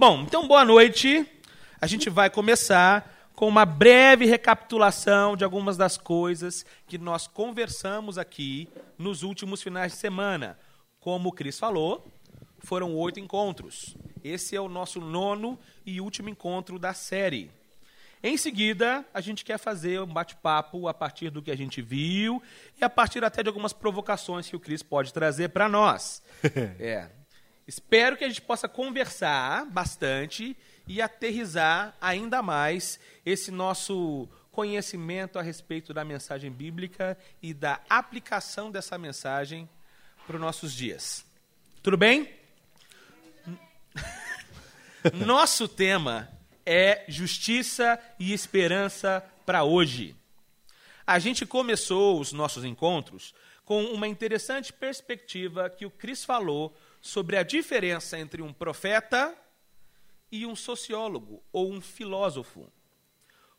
Bom, 0.00 0.22
então 0.22 0.48
boa 0.48 0.64
noite. 0.64 1.26
A 1.78 1.86
gente 1.86 2.08
vai 2.08 2.30
começar 2.30 3.28
com 3.34 3.46
uma 3.46 3.66
breve 3.66 4.24
recapitulação 4.24 5.36
de 5.36 5.44
algumas 5.44 5.76
das 5.76 5.98
coisas 5.98 6.64
que 6.86 6.96
nós 6.96 7.26
conversamos 7.26 8.16
aqui 8.16 8.66
nos 8.96 9.22
últimos 9.22 9.60
finais 9.60 9.92
de 9.92 9.98
semana. 9.98 10.58
Como 11.00 11.28
o 11.28 11.32
Cris 11.32 11.58
falou, 11.58 12.10
foram 12.60 12.94
oito 12.96 13.20
encontros. 13.20 13.94
Esse 14.24 14.56
é 14.56 14.60
o 14.62 14.70
nosso 14.70 15.02
nono 15.02 15.58
e 15.84 16.00
último 16.00 16.30
encontro 16.30 16.78
da 16.78 16.94
série. 16.94 17.50
Em 18.22 18.38
seguida, 18.38 19.04
a 19.12 19.20
gente 19.20 19.44
quer 19.44 19.58
fazer 19.58 20.00
um 20.00 20.06
bate-papo 20.06 20.88
a 20.88 20.94
partir 20.94 21.28
do 21.28 21.42
que 21.42 21.50
a 21.50 21.56
gente 21.56 21.82
viu 21.82 22.42
e 22.80 22.82
a 22.82 22.88
partir 22.88 23.22
até 23.22 23.42
de 23.42 23.50
algumas 23.50 23.74
provocações 23.74 24.48
que 24.48 24.56
o 24.56 24.60
Cris 24.60 24.82
pode 24.82 25.12
trazer 25.12 25.50
para 25.50 25.68
nós. 25.68 26.22
é, 26.80 27.10
Espero 27.70 28.16
que 28.16 28.24
a 28.24 28.28
gente 28.28 28.42
possa 28.42 28.68
conversar 28.68 29.64
bastante 29.64 30.56
e 30.88 31.00
aterrizar 31.00 31.96
ainda 32.00 32.42
mais 32.42 32.98
esse 33.24 33.52
nosso 33.52 34.28
conhecimento 34.50 35.38
a 35.38 35.42
respeito 35.42 35.94
da 35.94 36.04
mensagem 36.04 36.50
bíblica 36.50 37.16
e 37.40 37.54
da 37.54 37.80
aplicação 37.88 38.72
dessa 38.72 38.98
mensagem 38.98 39.70
para 40.26 40.34
os 40.34 40.42
nossos 40.42 40.74
dias. 40.74 41.24
Tudo 41.80 41.96
bem? 41.96 42.28
Nosso 45.24 45.68
tema 45.68 46.28
é 46.66 47.04
justiça 47.06 48.00
e 48.18 48.32
esperança 48.32 49.24
para 49.46 49.62
hoje. 49.62 50.16
A 51.06 51.20
gente 51.20 51.46
começou 51.46 52.18
os 52.18 52.32
nossos 52.32 52.64
encontros 52.64 53.32
com 53.64 53.84
uma 53.84 54.08
interessante 54.08 54.72
perspectiva 54.72 55.70
que 55.70 55.86
o 55.86 55.90
Cris 55.90 56.24
falou 56.24 56.76
sobre 57.00 57.36
a 57.36 57.42
diferença 57.42 58.18
entre 58.18 58.42
um 58.42 58.52
profeta 58.52 59.36
e 60.30 60.46
um 60.46 60.54
sociólogo 60.54 61.42
ou 61.52 61.72
um 61.72 61.80
filósofo. 61.80 62.70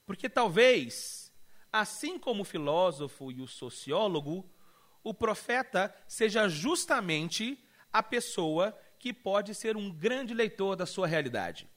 Porque 0.06 0.30
talvez, 0.30 1.32
assim 1.72 2.18
como 2.18 2.42
o 2.42 2.46
filósofo 2.46 3.32
e 3.32 3.42
o 3.42 3.48
sociólogo, 3.48 4.50
o 5.04 5.14
profeta 5.14 5.94
seja 6.08 6.48
justamente 6.48 7.58
a 7.92 8.04
pessoa 8.04 8.78
que 9.00 9.12
pode 9.12 9.56
ser 9.56 9.76
um 9.76 9.92
grande 9.92 10.34
leitor 10.34 10.76
da 10.76 10.86
sua 10.86 11.08
realidade. 11.08 11.68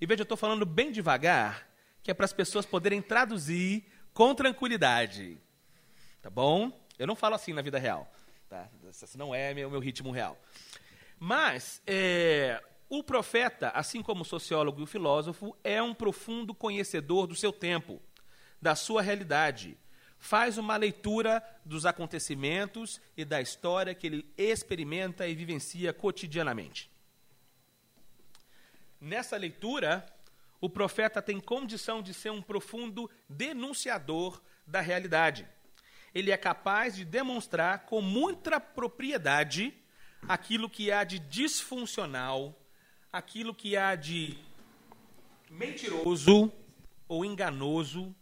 E 0.00 0.06
veja, 0.06 0.20
eu 0.20 0.24
estou 0.24 0.36
falando 0.36 0.66
bem 0.66 0.92
devagar, 0.92 1.66
que 2.02 2.10
é 2.10 2.14
para 2.14 2.26
as 2.26 2.32
pessoas 2.32 2.66
poderem 2.66 3.00
traduzir 3.00 3.90
com 4.12 4.34
tranquilidade. 4.34 5.38
Tá 6.20 6.28
bom? 6.28 6.70
Eu 6.98 7.06
não 7.06 7.16
falo 7.16 7.34
assim 7.34 7.52
na 7.52 7.62
vida 7.62 7.78
real. 7.78 8.10
Tá? 8.48 8.68
Não 9.16 9.34
é 9.34 9.52
o 9.66 9.70
meu 9.70 9.80
ritmo 9.80 10.10
real. 10.10 10.38
Mas 11.26 11.80
é, 11.86 12.62
o 12.86 13.02
profeta, 13.02 13.70
assim 13.70 14.02
como 14.02 14.20
o 14.20 14.26
sociólogo 14.26 14.80
e 14.80 14.84
o 14.84 14.86
filósofo, 14.86 15.56
é 15.64 15.82
um 15.82 15.94
profundo 15.94 16.54
conhecedor 16.54 17.26
do 17.26 17.34
seu 17.34 17.50
tempo, 17.50 17.98
da 18.60 18.74
sua 18.74 19.00
realidade. 19.00 19.78
Faz 20.18 20.58
uma 20.58 20.76
leitura 20.76 21.42
dos 21.64 21.86
acontecimentos 21.86 23.00
e 23.16 23.24
da 23.24 23.40
história 23.40 23.94
que 23.94 24.06
ele 24.06 24.34
experimenta 24.36 25.26
e 25.26 25.34
vivencia 25.34 25.94
cotidianamente. 25.94 26.90
Nessa 29.00 29.38
leitura, 29.38 30.04
o 30.60 30.68
profeta 30.68 31.22
tem 31.22 31.40
condição 31.40 32.02
de 32.02 32.12
ser 32.12 32.32
um 32.32 32.42
profundo 32.42 33.10
denunciador 33.30 34.42
da 34.66 34.82
realidade. 34.82 35.48
Ele 36.14 36.30
é 36.30 36.36
capaz 36.36 36.94
de 36.94 37.02
demonstrar 37.02 37.86
com 37.86 38.02
muita 38.02 38.60
propriedade 38.60 39.82
aquilo 40.28 40.68
que 40.68 40.90
há 40.90 41.04
de 41.04 41.18
disfuncional, 41.18 42.58
aquilo 43.12 43.54
que 43.54 43.76
há 43.76 43.94
de 43.94 44.38
mentiroso 45.50 46.52
ou 47.06 47.24
enganoso 47.24 48.14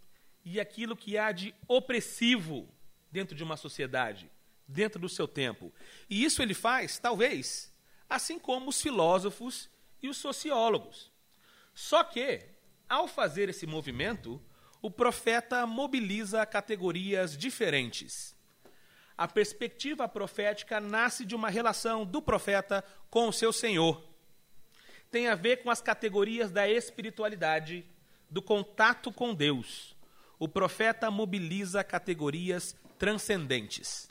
e 0.45 0.59
aquilo 0.59 0.97
que 0.97 1.17
há 1.17 1.33
de 1.33 1.55
opressivo 1.69 2.69
dentro 3.11 3.37
de 3.37 3.45
uma 3.45 3.57
sociedade, 3.57 4.31
dentro 4.67 5.01
do 5.01 5.09
seu 5.09 5.29
tempo. 5.29 5.73
E 6.11 6.25
isso 6.25 6.43
ele 6.43 6.55
faz, 6.55 6.99
talvez, 6.99 7.73
assim 8.09 8.39
como 8.39 8.71
os 8.71 8.81
filósofos 8.81 9.71
e 10.03 10.09
os 10.09 10.17
sociólogos. 10.17 11.11
Só 11.75 12.03
que, 12.03 12.45
ao 12.89 13.07
fazer 13.07 13.49
esse 13.49 13.67
movimento, 13.67 14.43
o 14.81 14.91
profeta 14.91 15.65
mobiliza 15.67 16.45
categorias 16.45 17.37
diferentes 17.37 18.35
a 19.23 19.29
perspectiva 19.29 20.09
profética 20.09 20.81
nasce 20.81 21.25
de 21.25 21.33
uma 21.33 21.49
relação 21.49 22.05
do 22.05 22.21
profeta 22.21 22.85
com 23.09 23.29
o 23.29 23.33
seu 23.33 23.53
Senhor. 23.53 24.03
Tem 25.13 25.29
a 25.29 25.37
ver 25.37 25.63
com 25.63 25.71
as 25.71 25.81
categorias 25.81 26.51
da 26.51 26.69
espiritualidade, 26.69 27.87
do 28.29 28.43
contato 28.43 29.13
com 29.13 29.33
Deus. 29.33 29.95
O 30.41 30.49
profeta 30.49 31.09
mobiliza 31.09 31.85
categorias 31.85 32.75
transcendentes. 32.99 34.11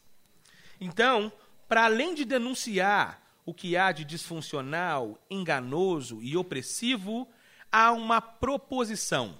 Então, 0.79 1.29
para 1.67 1.83
além 1.83 2.15
de 2.15 2.23
denunciar 2.23 3.21
o 3.45 3.53
que 3.53 3.75
há 3.75 3.91
de 3.91 4.05
disfuncional, 4.05 5.19
enganoso 5.29 6.23
e 6.23 6.37
opressivo, 6.37 7.29
há 7.69 7.91
uma 7.91 8.21
proposição. 8.21 9.37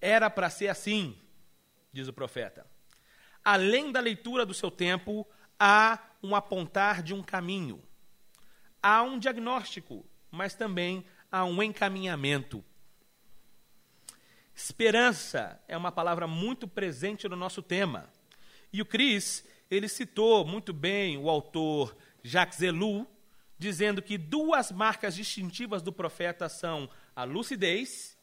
Era 0.00 0.30
para 0.30 0.48
ser 0.48 0.68
assim, 0.68 1.18
diz 1.92 2.08
o 2.08 2.14
profeta 2.14 2.72
além 3.44 3.92
da 3.92 4.00
leitura 4.00 4.46
do 4.46 4.54
seu 4.54 4.70
tempo, 4.70 5.26
há 5.58 5.98
um 6.22 6.34
apontar 6.34 7.02
de 7.02 7.12
um 7.12 7.22
caminho. 7.22 7.82
Há 8.82 9.02
um 9.02 9.18
diagnóstico, 9.18 10.04
mas 10.30 10.54
também 10.54 11.04
há 11.30 11.44
um 11.44 11.62
encaminhamento. 11.62 12.64
Esperança 14.54 15.60
é 15.66 15.76
uma 15.76 15.92
palavra 15.92 16.26
muito 16.26 16.66
presente 16.66 17.28
no 17.28 17.36
nosso 17.36 17.60
tema. 17.60 18.08
E 18.72 18.80
o 18.80 18.86
Cris, 18.86 19.44
ele 19.70 19.88
citou 19.88 20.44
muito 20.44 20.72
bem 20.72 21.18
o 21.18 21.28
autor 21.28 21.96
Jacques 22.22 22.62
Ellul, 22.62 23.06
dizendo 23.58 24.00
que 24.00 24.16
duas 24.16 24.70
marcas 24.72 25.14
distintivas 25.14 25.82
do 25.82 25.92
profeta 25.92 26.48
são 26.48 26.88
a 27.14 27.24
lucidez 27.24 28.16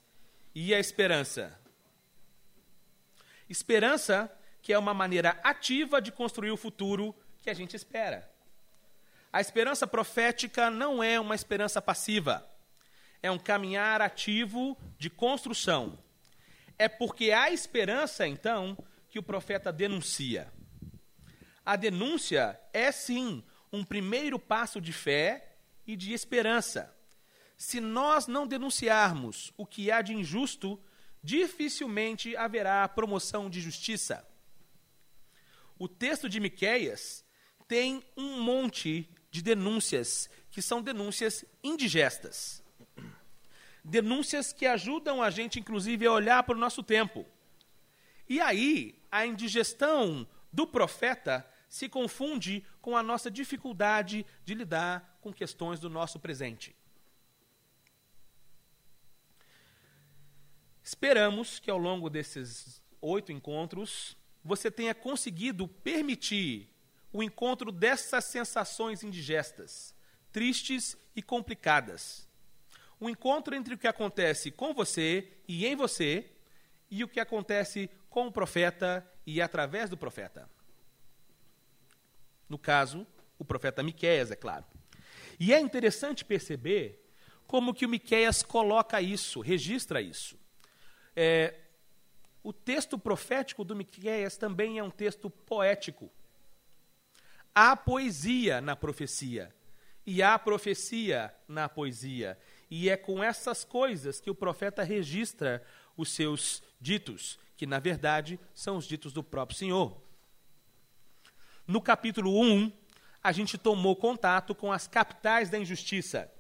e 0.55 0.73
a 0.73 0.79
esperança. 0.79 1.59
Esperança 3.49 4.31
que 4.61 4.71
é 4.71 4.77
uma 4.77 4.93
maneira 4.93 5.39
ativa 5.43 6.01
de 6.01 6.11
construir 6.11 6.51
o 6.51 6.57
futuro 6.57 7.15
que 7.41 7.49
a 7.49 7.53
gente 7.53 7.75
espera. 7.75 8.29
A 9.33 9.41
esperança 9.41 9.87
profética 9.87 10.69
não 10.69 11.01
é 11.01 11.19
uma 11.19 11.35
esperança 11.35 11.81
passiva, 11.81 12.47
é 13.23 13.31
um 13.31 13.39
caminhar 13.39 14.01
ativo 14.01 14.77
de 14.97 15.09
construção. 15.09 15.97
É 16.77 16.87
porque 16.87 17.31
há 17.31 17.51
esperança, 17.51 18.27
então, 18.27 18.77
que 19.09 19.19
o 19.19 19.23
profeta 19.23 19.71
denuncia. 19.71 20.51
A 21.65 21.75
denúncia 21.75 22.59
é, 22.73 22.91
sim, 22.91 23.43
um 23.71 23.83
primeiro 23.83 24.39
passo 24.39 24.81
de 24.81 24.91
fé 24.91 25.55
e 25.85 25.95
de 25.95 26.13
esperança. 26.13 26.93
Se 27.55 27.79
nós 27.79 28.27
não 28.27 28.47
denunciarmos 28.47 29.53
o 29.55 29.65
que 29.65 29.91
há 29.91 30.01
de 30.01 30.13
injusto, 30.13 30.81
dificilmente 31.23 32.35
haverá 32.35 32.87
promoção 32.87 33.49
de 33.49 33.61
justiça. 33.61 34.27
O 35.81 35.87
texto 35.87 36.29
de 36.29 36.39
Miqueias 36.39 37.25
tem 37.67 38.03
um 38.15 38.39
monte 38.39 39.09
de 39.31 39.41
denúncias 39.41 40.29
que 40.51 40.61
são 40.61 40.79
denúncias 40.79 41.43
indigestas. 41.63 42.63
Denúncias 43.83 44.53
que 44.53 44.67
ajudam 44.67 45.23
a 45.23 45.31
gente, 45.31 45.59
inclusive, 45.59 46.05
a 46.05 46.11
olhar 46.11 46.43
para 46.43 46.55
o 46.55 46.59
nosso 46.59 46.83
tempo. 46.83 47.25
E 48.29 48.39
aí, 48.39 49.01
a 49.11 49.25
indigestão 49.25 50.27
do 50.53 50.67
profeta 50.67 51.43
se 51.67 51.89
confunde 51.89 52.63
com 52.79 52.95
a 52.95 53.01
nossa 53.01 53.31
dificuldade 53.31 54.23
de 54.45 54.53
lidar 54.53 55.17
com 55.19 55.33
questões 55.33 55.79
do 55.79 55.89
nosso 55.89 56.19
presente. 56.19 56.75
Esperamos 60.83 61.57
que 61.57 61.71
ao 61.71 61.79
longo 61.79 62.07
desses 62.07 62.83
oito 63.01 63.31
encontros 63.31 64.15
você 64.43 64.71
tenha 64.71 64.93
conseguido 64.93 65.67
permitir 65.67 66.69
o 67.13 67.21
encontro 67.21 67.71
dessas 67.71 68.25
sensações 68.25 69.03
indigestas, 69.03 69.93
tristes 70.31 70.97
e 71.15 71.21
complicadas. 71.21 72.27
O 72.99 73.09
encontro 73.09 73.55
entre 73.55 73.73
o 73.73 73.77
que 73.77 73.87
acontece 73.87 74.51
com 74.51 74.73
você 74.73 75.27
e 75.47 75.65
em 75.65 75.75
você 75.75 76.31
e 76.89 77.03
o 77.03 77.07
que 77.07 77.19
acontece 77.19 77.89
com 78.09 78.27
o 78.27 78.31
profeta 78.31 79.05
e 79.25 79.41
através 79.41 79.89
do 79.89 79.97
profeta. 79.97 80.49
No 82.47 82.57
caso, 82.57 83.07
o 83.39 83.45
profeta 83.45 83.81
Miqueias, 83.81 84.29
é 84.29 84.35
claro. 84.35 84.65
E 85.39 85.53
é 85.53 85.59
interessante 85.59 86.23
perceber 86.23 87.01
como 87.47 87.73
que 87.73 87.85
o 87.85 87.89
Miqueias 87.89 88.43
coloca 88.43 89.01
isso, 89.01 89.41
registra 89.41 90.01
isso. 90.01 90.37
É, 91.15 91.55
o 92.43 92.51
texto 92.51 92.97
profético 92.97 93.63
do 93.63 93.75
Miqueias 93.75 94.37
também 94.37 94.79
é 94.79 94.83
um 94.83 94.89
texto 94.89 95.29
poético. 95.29 96.11
Há 97.53 97.75
poesia 97.75 98.61
na 98.61 98.75
profecia. 98.75 99.53
e 100.03 100.23
há 100.23 100.37
profecia 100.39 101.31
na 101.47 101.69
poesia. 101.69 102.37
E 102.71 102.89
é 102.89 102.97
com 102.97 103.23
essas 103.23 103.63
coisas 103.63 104.19
que 104.19 104.31
o 104.31 104.35
profeta 104.35 104.81
registra 104.81 105.63
os 105.95 106.09
seus 106.09 106.63
ditos, 106.79 107.37
que 107.55 107.67
na 107.67 107.77
verdade 107.77 108.39
são 108.51 108.77
os 108.77 108.85
ditos 108.85 109.13
do 109.13 109.23
próprio 109.23 109.59
Senhor. 109.59 110.01
No 111.67 111.79
capítulo 111.79 112.41
1, 112.41 112.71
a 113.21 113.31
gente 113.31 113.57
tomou 113.57 113.95
contato 113.95 114.55
com 114.55 114.71
as 114.71 114.87
capitais 114.87 115.49
da 115.51 115.59
injustiça. 115.59 116.31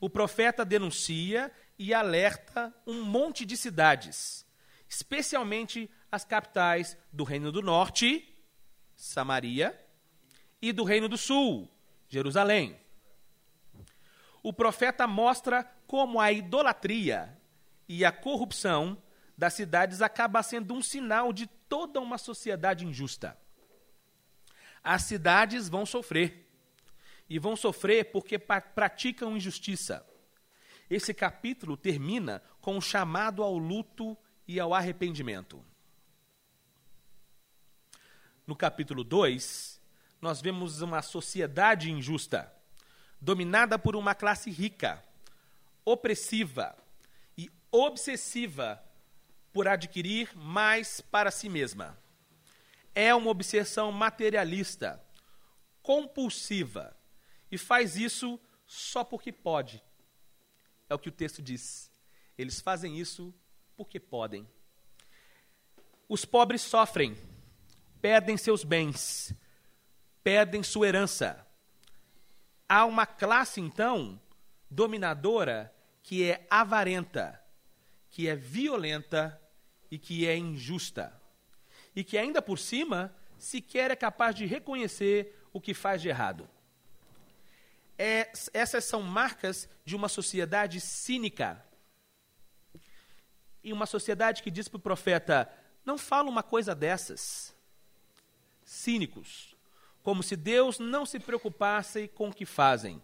O 0.00 0.08
profeta 0.08 0.64
denuncia 0.64 1.52
e 1.78 1.92
alerta 1.92 2.74
um 2.86 3.02
monte 3.02 3.44
de 3.44 3.56
cidades, 3.56 4.46
especialmente 4.92 5.90
as 6.10 6.24
capitais 6.24 6.96
do 7.12 7.24
Reino 7.24 7.50
do 7.50 7.62
Norte, 7.62 8.28
Samaria, 8.94 9.78
e 10.60 10.72
do 10.72 10.84
Reino 10.84 11.08
do 11.08 11.16
Sul, 11.16 11.68
Jerusalém. 12.08 12.78
O 14.42 14.52
profeta 14.52 15.06
mostra 15.06 15.64
como 15.86 16.20
a 16.20 16.30
idolatria 16.30 17.38
e 17.88 18.04
a 18.04 18.12
corrupção 18.12 19.00
das 19.36 19.54
cidades 19.54 20.02
acaba 20.02 20.42
sendo 20.42 20.74
um 20.74 20.82
sinal 20.82 21.32
de 21.32 21.46
toda 21.46 22.00
uma 22.00 22.18
sociedade 22.18 22.84
injusta 22.84 23.36
as 24.82 25.02
cidades 25.02 25.68
vão 25.68 25.86
sofrer. 25.86 26.48
E 27.28 27.38
vão 27.38 27.56
sofrer 27.56 28.10
porque 28.10 28.38
praticam 28.38 29.36
injustiça. 29.36 30.06
Esse 30.90 31.14
capítulo 31.14 31.76
termina 31.76 32.42
com 32.60 32.76
um 32.76 32.80
chamado 32.80 33.42
ao 33.42 33.56
luto 33.56 34.16
e 34.52 34.60
ao 34.60 34.74
arrependimento. 34.74 35.64
No 38.46 38.54
capítulo 38.54 39.02
2, 39.02 39.80
nós 40.20 40.40
vemos 40.40 40.82
uma 40.82 41.02
sociedade 41.02 41.90
injusta, 41.90 42.52
dominada 43.20 43.78
por 43.78 43.96
uma 43.96 44.14
classe 44.14 44.50
rica, 44.50 45.02
opressiva 45.84 46.76
e 47.36 47.50
obsessiva 47.70 48.82
por 49.52 49.68
adquirir 49.68 50.36
mais 50.36 51.00
para 51.00 51.30
si 51.30 51.48
mesma 51.48 52.00
é 52.94 53.14
uma 53.14 53.30
obsessão 53.30 53.90
materialista, 53.90 55.02
compulsiva, 55.82 56.96
e 57.50 57.58
faz 57.58 57.96
isso 57.96 58.38
só 58.66 59.02
porque 59.02 59.32
pode. 59.32 59.82
É 60.88 60.94
o 60.94 60.98
que 60.98 61.08
o 61.08 61.12
texto 61.12 61.42
diz. 61.42 61.90
Eles 62.36 62.60
fazem 62.60 62.98
isso 62.98 63.34
porque 63.76 63.98
podem. 63.98 64.46
Os 66.08 66.24
pobres 66.24 66.62
sofrem, 66.62 67.16
perdem 68.00 68.36
seus 68.36 68.64
bens, 68.64 69.34
perdem 70.22 70.62
sua 70.62 70.88
herança. 70.88 71.46
Há 72.68 72.84
uma 72.84 73.06
classe, 73.06 73.60
então, 73.60 74.20
dominadora 74.70 75.74
que 76.02 76.28
é 76.28 76.46
avarenta, 76.50 77.40
que 78.10 78.28
é 78.28 78.34
violenta 78.34 79.40
e 79.90 79.98
que 79.98 80.26
é 80.26 80.36
injusta 80.36 81.20
e 81.94 82.02
que 82.02 82.16
ainda 82.16 82.40
por 82.40 82.58
cima 82.58 83.14
sequer 83.38 83.90
é 83.90 83.96
capaz 83.96 84.34
de 84.34 84.46
reconhecer 84.46 85.38
o 85.52 85.60
que 85.60 85.74
faz 85.74 86.00
de 86.00 86.08
errado. 86.08 86.48
É, 87.98 88.32
essas 88.52 88.84
são 88.84 89.02
marcas 89.02 89.68
de 89.84 89.94
uma 89.94 90.08
sociedade 90.08 90.80
cínica. 90.80 91.64
E 93.62 93.72
uma 93.72 93.86
sociedade 93.86 94.42
que 94.42 94.50
diz 94.50 94.68
para 94.68 94.78
o 94.78 94.80
profeta: 94.80 95.50
não 95.84 95.98
fala 95.98 96.28
uma 96.28 96.42
coisa 96.42 96.74
dessas. 96.74 97.54
Cínicos, 98.64 99.56
como 100.02 100.22
se 100.22 100.36
Deus 100.36 100.78
não 100.78 101.04
se 101.04 101.18
preocupasse 101.18 102.08
com 102.08 102.28
o 102.28 102.34
que 102.34 102.46
fazem. 102.46 103.02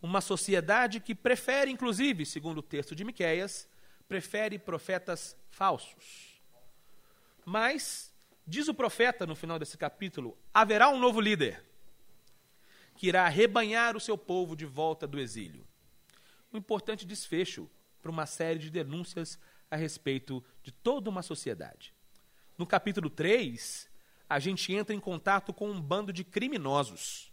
Uma 0.00 0.20
sociedade 0.20 1.00
que 1.00 1.14
prefere, 1.14 1.70
inclusive, 1.70 2.24
segundo 2.24 2.58
o 2.58 2.62
texto 2.62 2.94
de 2.94 3.04
Miqueias, 3.04 3.68
prefere 4.08 4.58
profetas 4.58 5.36
falsos. 5.50 6.40
Mas, 7.44 8.12
diz 8.46 8.68
o 8.68 8.74
profeta 8.74 9.26
no 9.26 9.34
final 9.34 9.58
desse 9.58 9.76
capítulo, 9.76 10.38
haverá 10.54 10.88
um 10.88 10.98
novo 10.98 11.20
líder 11.20 11.64
que 12.96 13.06
irá 13.06 13.28
rebanhar 13.28 13.96
o 13.96 14.00
seu 14.00 14.18
povo 14.18 14.56
de 14.56 14.66
volta 14.66 15.06
do 15.06 15.20
exílio. 15.20 15.66
Um 16.52 16.58
importante 16.58 17.06
desfecho 17.06 17.70
para 18.02 18.10
uma 18.10 18.26
série 18.26 18.58
de 18.58 18.70
denúncias 18.70 19.38
a 19.70 19.76
respeito 19.76 20.42
de 20.62 20.72
toda 20.72 21.10
uma 21.10 21.22
sociedade. 21.22 21.94
No 22.56 22.66
capítulo 22.66 23.08
3, 23.08 23.88
a 24.28 24.38
gente 24.38 24.72
entra 24.72 24.94
em 24.94 25.00
contato 25.00 25.52
com 25.52 25.70
um 25.70 25.80
bando 25.80 26.12
de 26.12 26.24
criminosos. 26.24 27.32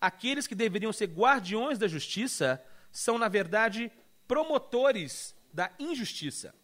Aqueles 0.00 0.46
que 0.46 0.54
deveriam 0.54 0.92
ser 0.92 1.06
guardiões 1.06 1.78
da 1.78 1.88
justiça 1.88 2.62
são, 2.90 3.18
na 3.18 3.28
verdade, 3.28 3.90
promotores 4.26 5.34
da 5.52 5.70
injustiça. 5.78 6.54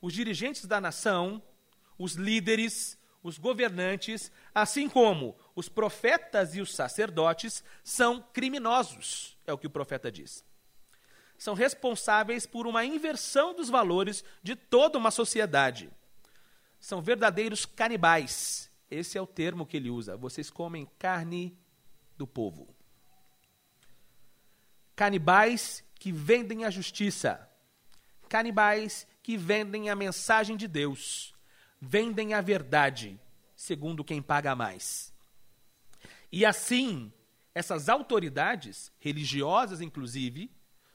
Os 0.00 0.12
dirigentes 0.12 0.66
da 0.66 0.80
nação 0.80 1.42
os 2.02 2.14
líderes, 2.14 2.98
os 3.22 3.38
governantes, 3.38 4.32
assim 4.52 4.88
como 4.88 5.36
os 5.54 5.68
profetas 5.68 6.56
e 6.56 6.60
os 6.60 6.74
sacerdotes, 6.74 7.62
são 7.84 8.20
criminosos, 8.32 9.38
é 9.46 9.52
o 9.52 9.58
que 9.58 9.68
o 9.68 9.70
profeta 9.70 10.10
diz. 10.10 10.44
São 11.42 11.54
responsáveis 11.54 12.46
por 12.46 12.68
uma 12.68 12.84
inversão 12.84 13.52
dos 13.52 13.68
valores 13.68 14.24
de 14.44 14.54
toda 14.54 14.96
uma 14.96 15.10
sociedade. 15.10 15.90
São 16.78 17.02
verdadeiros 17.02 17.66
canibais. 17.66 18.70
Esse 18.88 19.18
é 19.18 19.20
o 19.20 19.26
termo 19.26 19.66
que 19.66 19.76
ele 19.76 19.90
usa. 19.90 20.16
Vocês 20.16 20.50
comem 20.50 20.88
carne 21.00 21.58
do 22.16 22.28
povo. 22.28 22.72
Canibais 24.94 25.82
que 25.96 26.12
vendem 26.12 26.64
a 26.64 26.70
justiça. 26.70 27.50
Canibais 28.28 29.04
que 29.20 29.36
vendem 29.36 29.90
a 29.90 29.96
mensagem 29.96 30.56
de 30.56 30.68
Deus 30.68 31.34
vendem 31.80 32.34
a 32.34 32.40
verdade, 32.40 33.18
segundo 33.56 34.04
quem 34.04 34.22
paga 34.22 34.54
mais. 34.54 35.12
E 36.30 36.46
assim, 36.46 37.12
essas 37.52 37.88
autoridades, 37.88 38.92
religiosas 39.00 39.80
inclusive, 39.80 40.48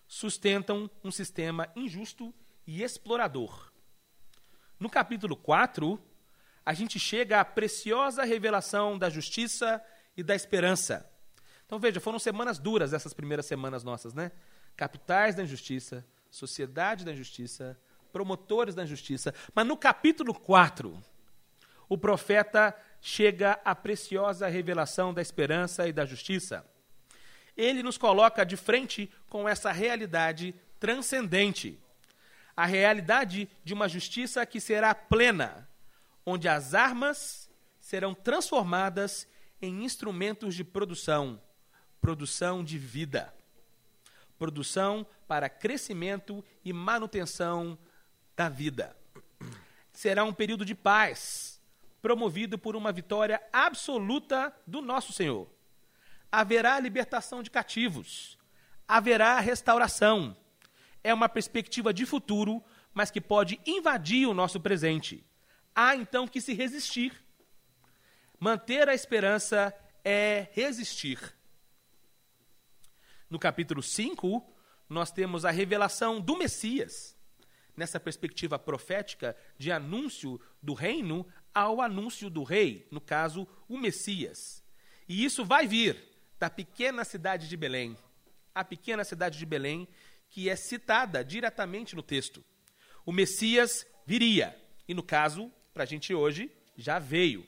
sustentam 0.07 0.89
um 1.03 1.11
sistema 1.11 1.69
injusto 1.75 2.33
e 2.65 2.83
explorador. 2.83 3.71
No 4.79 4.89
capítulo 4.89 5.35
4, 5.35 5.99
a 6.65 6.73
gente 6.73 6.99
chega 6.99 7.39
à 7.39 7.45
preciosa 7.45 8.23
revelação 8.23 8.97
da 8.97 9.09
justiça 9.09 9.81
e 10.15 10.23
da 10.23 10.35
esperança. 10.35 11.09
Então 11.65 11.79
veja, 11.79 11.99
foram 11.99 12.19
semanas 12.19 12.59
duras 12.59 12.93
essas 12.93 13.13
primeiras 13.13 13.45
semanas 13.45 13.83
nossas, 13.83 14.13
né? 14.13 14.31
Capitais 14.75 15.35
da 15.35 15.43
injustiça, 15.43 16.05
sociedade 16.29 17.03
da 17.03 17.11
injustiça, 17.11 17.77
promotores 18.11 18.75
da 18.75 18.85
justiça. 18.85 19.33
Mas 19.53 19.65
no 19.65 19.75
capítulo 19.75 20.33
4, 20.33 21.01
o 21.89 21.97
profeta 21.97 22.75
chega 23.01 23.59
à 23.63 23.75
preciosa 23.75 24.47
revelação 24.47 25.13
da 25.13 25.21
esperança 25.21 25.87
e 25.87 25.93
da 25.93 26.05
justiça. 26.05 26.65
Ele 27.55 27.81
nos 27.81 27.97
coloca 27.97 28.45
de 28.45 28.55
frente 28.55 29.11
com 29.29 29.47
essa 29.47 29.71
realidade 29.71 30.55
transcendente. 30.79 31.79
A 32.55 32.65
realidade 32.65 33.49
de 33.63 33.73
uma 33.73 33.87
justiça 33.87 34.45
que 34.45 34.59
será 34.59 34.95
plena, 34.95 35.67
onde 36.25 36.47
as 36.47 36.73
armas 36.73 37.49
serão 37.79 38.13
transformadas 38.13 39.27
em 39.61 39.83
instrumentos 39.83 40.55
de 40.55 40.63
produção, 40.63 41.41
produção 42.01 42.63
de 42.63 42.77
vida, 42.77 43.33
produção 44.37 45.05
para 45.27 45.49
crescimento 45.49 46.43
e 46.63 46.71
manutenção 46.73 47.77
da 48.35 48.49
vida. 48.49 48.95
Será 49.91 50.23
um 50.23 50.33
período 50.33 50.63
de 50.63 50.75
paz, 50.75 51.61
promovido 52.01 52.57
por 52.57 52.75
uma 52.75 52.91
vitória 52.91 53.41
absoluta 53.51 54.55
do 54.65 54.81
nosso 54.81 55.11
Senhor. 55.11 55.49
Haverá 56.31 56.79
libertação 56.79 57.41
de 57.41 57.49
cativos, 57.49 58.36
haverá 58.87 59.39
restauração. 59.39 60.35
É 61.03 61.13
uma 61.13 61.27
perspectiva 61.27 61.93
de 61.93 62.05
futuro, 62.05 62.63
mas 62.93 63.11
que 63.11 63.21
pode 63.21 63.59
invadir 63.65 64.27
o 64.27 64.33
nosso 64.33 64.59
presente. 64.59 65.25
Há 65.75 65.95
então 65.95 66.27
que 66.27 66.41
se 66.41 66.53
resistir. 66.53 67.13
Manter 68.39 68.87
a 68.87 68.93
esperança 68.93 69.73
é 70.03 70.47
resistir. 70.53 71.19
No 73.29 73.37
capítulo 73.37 73.83
5, 73.83 74.43
nós 74.87 75.11
temos 75.11 75.43
a 75.43 75.51
revelação 75.51 76.21
do 76.21 76.37
Messias 76.37 77.17
nessa 77.75 77.99
perspectiva 77.99 78.57
profética 78.57 79.37
de 79.57 79.71
anúncio 79.71 80.41
do 80.61 80.73
reino 80.73 81.27
ao 81.53 81.79
anúncio 81.79 82.29
do 82.29 82.43
rei, 82.43 82.87
no 82.91 82.99
caso, 82.99 83.47
o 83.67 83.77
Messias. 83.77 84.63
E 85.07 85.23
isso 85.23 85.45
vai 85.45 85.67
vir 85.67 86.03
da 86.39 86.49
pequena 86.49 87.03
cidade 87.03 87.47
de 87.47 87.55
Belém, 87.55 87.95
a 88.59 88.63
pequena 88.63 89.03
cidade 89.03 89.37
de 89.37 89.45
Belém, 89.45 89.87
que 90.29 90.49
é 90.49 90.55
citada 90.55 91.23
diretamente 91.23 91.95
no 91.95 92.01
texto. 92.01 92.43
O 93.05 93.11
Messias 93.11 93.85
viria, 94.05 94.55
e 94.87 94.93
no 94.93 95.03
caso, 95.03 95.51
para 95.73 95.83
a 95.83 95.85
gente 95.85 96.13
hoje, 96.13 96.51
já 96.75 96.99
veio. 96.99 97.47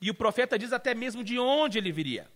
E 0.00 0.10
o 0.10 0.14
profeta 0.14 0.58
diz 0.58 0.72
até 0.72 0.94
mesmo 0.94 1.22
de 1.22 1.38
onde 1.38 1.78
ele 1.78 1.92
viria. 1.92 2.30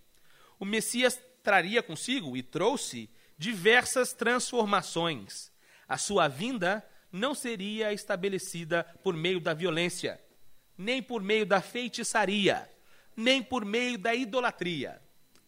O 0.59 0.65
Messias 0.65 1.21
traria 1.43 1.83
consigo 1.83 2.37
e 2.37 2.43
trouxe 2.43 3.09
diversas 3.39 4.13
transformações. 4.13 5.51
A 5.89 5.97
sua 5.97 6.29
vinda 6.29 6.87
não 7.11 7.35
seria 7.35 7.93
estabelecida 7.93 8.85
por 9.03 9.15
meio 9.15 9.41
da 9.41 9.55
violência, 9.55 10.21
nem 10.77 11.03
por 11.03 11.23
meio 11.23 11.47
da 11.47 11.61
feitiçaria, 11.61 12.69
nem 13.17 13.43
por 13.43 13.65
meio 13.65 13.97
da 13.97 14.15
idolatria. 14.15 15.01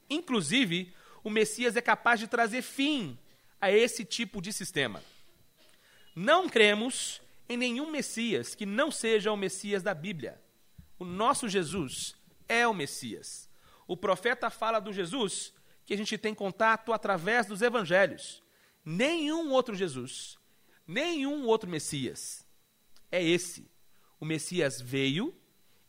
Inclusive, 0.09 0.95
o 1.27 1.31
Messias 1.31 1.75
é 1.75 1.81
capaz 1.81 2.21
de 2.21 2.29
trazer 2.29 2.63
fim 2.63 3.19
a 3.61 3.69
esse 3.69 4.05
tipo 4.05 4.41
de 4.41 4.53
sistema. 4.53 5.03
Não 6.15 6.49
cremos 6.49 7.21
em 7.49 7.57
nenhum 7.57 7.91
Messias 7.91 8.55
que 8.55 8.65
não 8.65 8.93
seja 8.93 9.33
o 9.33 9.37
Messias 9.37 9.83
da 9.83 9.93
Bíblia. 9.93 10.41
O 11.01 11.05
nosso 11.05 11.49
Jesus 11.49 12.15
é 12.49 12.65
o 12.65 12.73
Messias. 12.73 13.49
O 13.89 13.97
profeta 13.97 14.51
fala 14.51 14.79
do 14.79 14.93
Jesus 14.93 15.53
que 15.85 15.95
a 15.95 15.97
gente 15.97 16.17
tem 16.17 16.33
contato 16.33 16.93
através 16.93 17.45
dos 17.45 17.61
evangelhos. 17.61 18.41
Nenhum 18.85 19.51
outro 19.51 19.75
Jesus, 19.75 20.39
nenhum 20.87 21.45
outro 21.47 21.69
Messias. 21.69 22.47
É 23.11 23.21
esse. 23.21 23.69
O 24.21 24.25
Messias 24.25 24.81
veio 24.81 25.35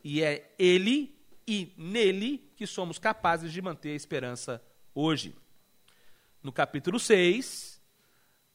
e 0.02 0.20
é 0.20 0.52
ele 0.58 1.16
e 1.46 1.72
nele 1.76 2.50
que 2.56 2.66
somos 2.66 2.98
capazes 2.98 3.52
de 3.52 3.62
manter 3.62 3.90
a 3.90 3.94
esperança 3.94 4.60
hoje. 4.94 5.36
No 6.42 6.52
capítulo 6.52 6.98
6, 6.98 7.80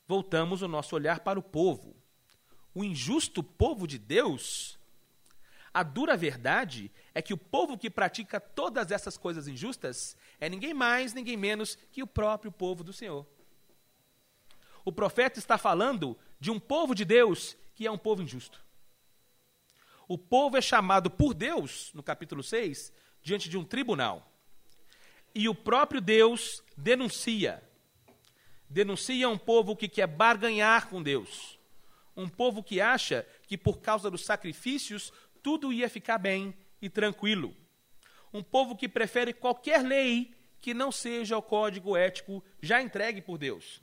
voltamos 0.08 0.62
o 0.62 0.68
nosso 0.68 0.96
olhar 0.96 1.20
para 1.20 1.40
o 1.40 1.44
povo. 1.44 1.96
O 2.74 2.84
injusto 2.84 3.44
povo 3.44 3.88
de 3.88 3.98
Deus. 3.98 4.80
A 5.74 5.84
dura 5.84 6.16
verdade 6.16 6.92
é 7.13 7.22
que 7.22 7.34
o 7.34 7.38
povo 7.38 7.78
que 7.78 7.90
pratica 7.90 8.40
todas 8.40 8.92
essas 8.92 9.18
coisas 9.18 9.48
injustas 9.48 10.16
é 10.40 10.48
ninguém 10.48 10.74
mais, 10.74 11.13
ninguém 11.13 11.36
menos 11.36 11.78
que 11.92 12.04
o 12.04 12.08
próprio 12.08 12.52
povo 12.52 12.84
do 12.84 12.94
Senhor. 12.94 13.25
O 14.86 14.92
profeta 14.92 15.40
está 15.40 15.58
falando 15.58 16.18
de 16.40 16.52
um 16.52 16.60
povo 16.60 16.94
de 16.94 17.06
Deus 17.06 17.58
que 17.74 17.88
é 17.88 17.92
um 17.92 17.98
povo 17.98 18.22
injusto. 18.22 18.63
O 20.08 20.18
povo 20.18 20.58
é 20.58 20.62
chamado 20.62 21.10
por 21.10 21.34
Deus, 21.34 21.92
no 21.94 22.04
capítulo 22.04 22.44
6, 22.44 22.92
diante 23.22 23.50
de 23.50 23.58
um 23.58 23.63
tribunal. 23.63 24.33
E 25.34 25.50
o 25.50 25.56
próprio 25.56 26.00
Deus 26.00 26.63
denuncia. 26.78 27.63
Denuncia 28.70 29.30
um 29.30 29.38
povo 29.38 29.75
que 29.75 29.88
quer 29.88 30.08
barganhar 30.08 30.90
com 30.90 31.02
Deus. 31.02 31.60
Um 32.16 32.30
povo 32.30 32.63
que 32.63 32.80
acha 32.80 33.25
que 33.48 33.58
por 33.58 33.80
causa 33.80 34.10
dos 34.10 34.25
sacrifícios 34.25 35.12
tudo 35.42 35.74
ia 35.74 35.90
ficar 35.90 36.18
bem 36.18 36.56
e 36.82 36.90
tranquilo. 36.90 37.56
Um 38.32 38.42
povo 38.42 38.75
que 38.75 38.88
prefere 38.88 39.34
qualquer 39.34 39.84
lei 39.84 40.36
que 40.60 40.74
não 40.74 40.92
seja 40.92 41.38
o 41.38 41.42
código 41.42 41.98
ético 41.98 42.44
já 42.62 42.82
entregue 42.82 43.22
por 43.22 43.38
Deus. 43.38 43.82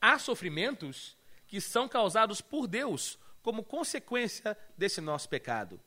Há 0.00 0.18
sofrimentos 0.18 1.16
que 1.46 1.60
são 1.60 1.88
causados 1.88 2.40
por 2.40 2.66
Deus 2.66 3.18
como 3.42 3.64
consequência 3.64 4.56
desse 4.76 5.00
nosso 5.00 5.28
pecado. 5.28 5.80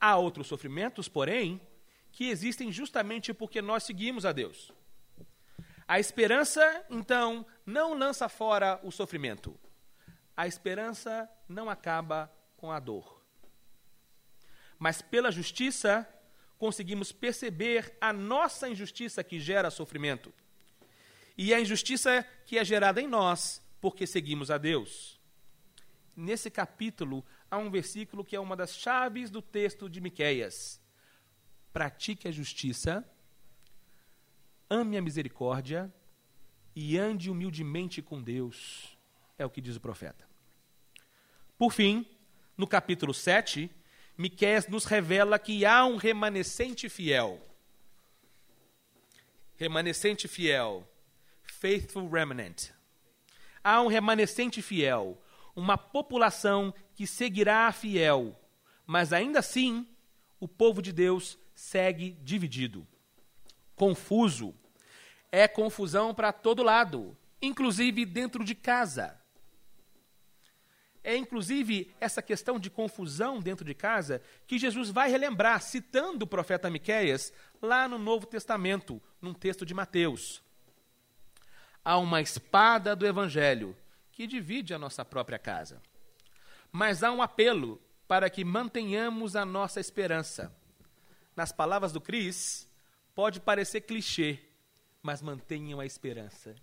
Há 0.00 0.16
outros 0.16 0.46
sofrimentos, 0.46 1.08
porém, 1.08 1.60
que 2.14 2.30
existem 2.30 2.70
justamente 2.70 3.34
porque 3.34 3.60
nós 3.60 3.82
seguimos 3.82 4.24
a 4.24 4.30
Deus. 4.30 4.72
A 5.86 5.98
esperança, 5.98 6.86
então, 6.88 7.44
não 7.66 7.92
lança 7.92 8.28
fora 8.28 8.78
o 8.84 8.92
sofrimento. 8.92 9.58
A 10.36 10.46
esperança 10.46 11.28
não 11.48 11.68
acaba 11.68 12.32
com 12.56 12.70
a 12.70 12.78
dor. 12.78 13.20
Mas 14.78 15.02
pela 15.02 15.32
justiça, 15.32 16.08
conseguimos 16.56 17.10
perceber 17.10 17.96
a 18.00 18.12
nossa 18.12 18.68
injustiça 18.68 19.24
que 19.24 19.40
gera 19.40 19.68
sofrimento. 19.68 20.32
E 21.36 21.52
a 21.52 21.60
injustiça 21.60 22.24
que 22.46 22.58
é 22.58 22.64
gerada 22.64 23.02
em 23.02 23.08
nós 23.08 23.60
porque 23.80 24.06
seguimos 24.06 24.52
a 24.52 24.56
Deus. 24.56 25.20
Nesse 26.14 26.48
capítulo 26.48 27.24
há 27.50 27.58
um 27.58 27.72
versículo 27.72 28.24
que 28.24 28.36
é 28.36 28.40
uma 28.40 28.54
das 28.54 28.76
chaves 28.76 29.30
do 29.30 29.42
texto 29.42 29.90
de 29.90 30.00
Miqueias. 30.00 30.83
Pratique 31.74 32.28
a 32.28 32.30
justiça, 32.30 33.04
ame 34.70 34.96
a 34.96 35.02
misericórdia 35.02 35.92
e 36.72 36.96
ande 36.96 37.28
humildemente 37.28 38.00
com 38.00 38.22
Deus, 38.22 38.96
é 39.36 39.44
o 39.44 39.50
que 39.50 39.60
diz 39.60 39.74
o 39.74 39.80
profeta. 39.80 40.24
Por 41.58 41.72
fim, 41.72 42.06
no 42.56 42.64
capítulo 42.64 43.12
7, 43.12 43.68
Miqueias 44.16 44.68
nos 44.68 44.84
revela 44.84 45.36
que 45.36 45.66
há 45.66 45.84
um 45.84 45.96
remanescente 45.96 46.88
fiel. 46.88 47.44
Remanescente 49.56 50.28
fiel, 50.28 50.88
faithful 51.42 52.08
remnant. 52.08 52.70
Há 53.64 53.82
um 53.82 53.88
remanescente 53.88 54.62
fiel, 54.62 55.20
uma 55.56 55.76
população 55.76 56.72
que 56.94 57.04
seguirá 57.04 57.72
fiel, 57.72 58.40
mas 58.86 59.12
ainda 59.12 59.40
assim 59.40 59.84
o 60.38 60.46
povo 60.46 60.80
de 60.80 60.92
Deus 60.92 61.36
segue 61.64 62.12
dividido, 62.22 62.86
confuso. 63.74 64.54
É 65.32 65.48
confusão 65.48 66.14
para 66.14 66.32
todo 66.32 66.62
lado, 66.62 67.16
inclusive 67.40 68.04
dentro 68.04 68.44
de 68.44 68.54
casa. 68.54 69.18
É 71.02 71.16
inclusive 71.16 71.92
essa 71.98 72.22
questão 72.22 72.58
de 72.58 72.70
confusão 72.70 73.40
dentro 73.40 73.64
de 73.64 73.74
casa 73.74 74.22
que 74.46 74.58
Jesus 74.58 74.90
vai 74.90 75.10
relembrar, 75.10 75.60
citando 75.60 76.24
o 76.24 76.28
profeta 76.28 76.70
Miqueias 76.70 77.32
lá 77.60 77.88
no 77.88 77.98
Novo 77.98 78.26
Testamento, 78.26 79.02
num 79.20 79.34
texto 79.34 79.66
de 79.66 79.74
Mateus. 79.74 80.42
Há 81.82 81.98
uma 81.98 82.20
espada 82.20 82.94
do 82.94 83.06
evangelho 83.06 83.76
que 84.12 84.26
divide 84.26 84.72
a 84.72 84.78
nossa 84.78 85.04
própria 85.04 85.38
casa. 85.38 85.82
Mas 86.70 87.02
há 87.02 87.10
um 87.10 87.22
apelo 87.22 87.82
para 88.06 88.30
que 88.30 88.44
mantenhamos 88.44 89.34
a 89.34 89.44
nossa 89.44 89.80
esperança. 89.80 90.54
Nas 91.36 91.52
palavras 91.52 91.92
do 91.92 92.00
Cris, 92.00 92.68
pode 93.14 93.40
parecer 93.40 93.82
clichê, 93.82 94.38
mas 95.02 95.20
mantenham 95.20 95.80
a 95.80 95.86
esperança. 95.86 96.54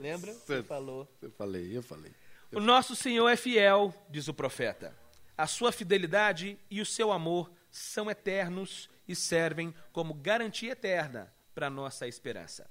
Lembra? 0.00 0.32
Você 0.46 0.62
falou. 0.62 1.08
Eu 1.20 1.30
falei, 1.30 1.76
eu 1.76 1.82
falei. 1.82 2.12
O 2.52 2.60
nosso 2.60 2.94
Senhor 2.94 3.28
é 3.28 3.36
fiel, 3.36 3.94
diz 4.10 4.28
o 4.28 4.34
profeta. 4.34 4.96
A 5.36 5.46
sua 5.46 5.72
fidelidade 5.72 6.58
e 6.70 6.80
o 6.80 6.86
seu 6.86 7.10
amor 7.10 7.50
são 7.70 8.10
eternos 8.10 8.88
e 9.08 9.16
servem 9.16 9.74
como 9.92 10.14
garantia 10.14 10.72
eterna 10.72 11.32
para 11.54 11.66
a 11.66 11.70
nossa 11.70 12.06
esperança. 12.06 12.70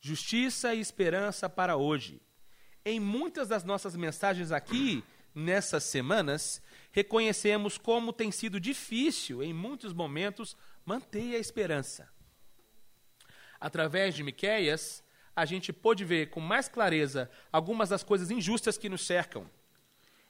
Justiça 0.00 0.74
e 0.74 0.80
esperança 0.80 1.48
para 1.48 1.76
hoje 1.76 2.20
em 2.86 3.00
muitas 3.00 3.48
das 3.48 3.64
nossas 3.64 3.96
mensagens 3.96 4.52
aqui, 4.52 5.02
nessas 5.34 5.82
semanas, 5.82 6.62
reconhecemos 6.96 7.76
como 7.76 8.10
tem 8.10 8.32
sido 8.32 8.58
difícil, 8.58 9.42
em 9.42 9.52
muitos 9.52 9.92
momentos, 9.92 10.56
manter 10.82 11.36
a 11.36 11.38
esperança. 11.38 12.08
Através 13.60 14.14
de 14.14 14.22
Miqueias, 14.22 15.04
a 15.34 15.44
gente 15.44 15.74
pôde 15.74 16.06
ver 16.06 16.30
com 16.30 16.40
mais 16.40 16.68
clareza 16.68 17.30
algumas 17.52 17.90
das 17.90 18.02
coisas 18.02 18.30
injustas 18.30 18.78
que 18.78 18.88
nos 18.88 19.04
cercam. 19.04 19.46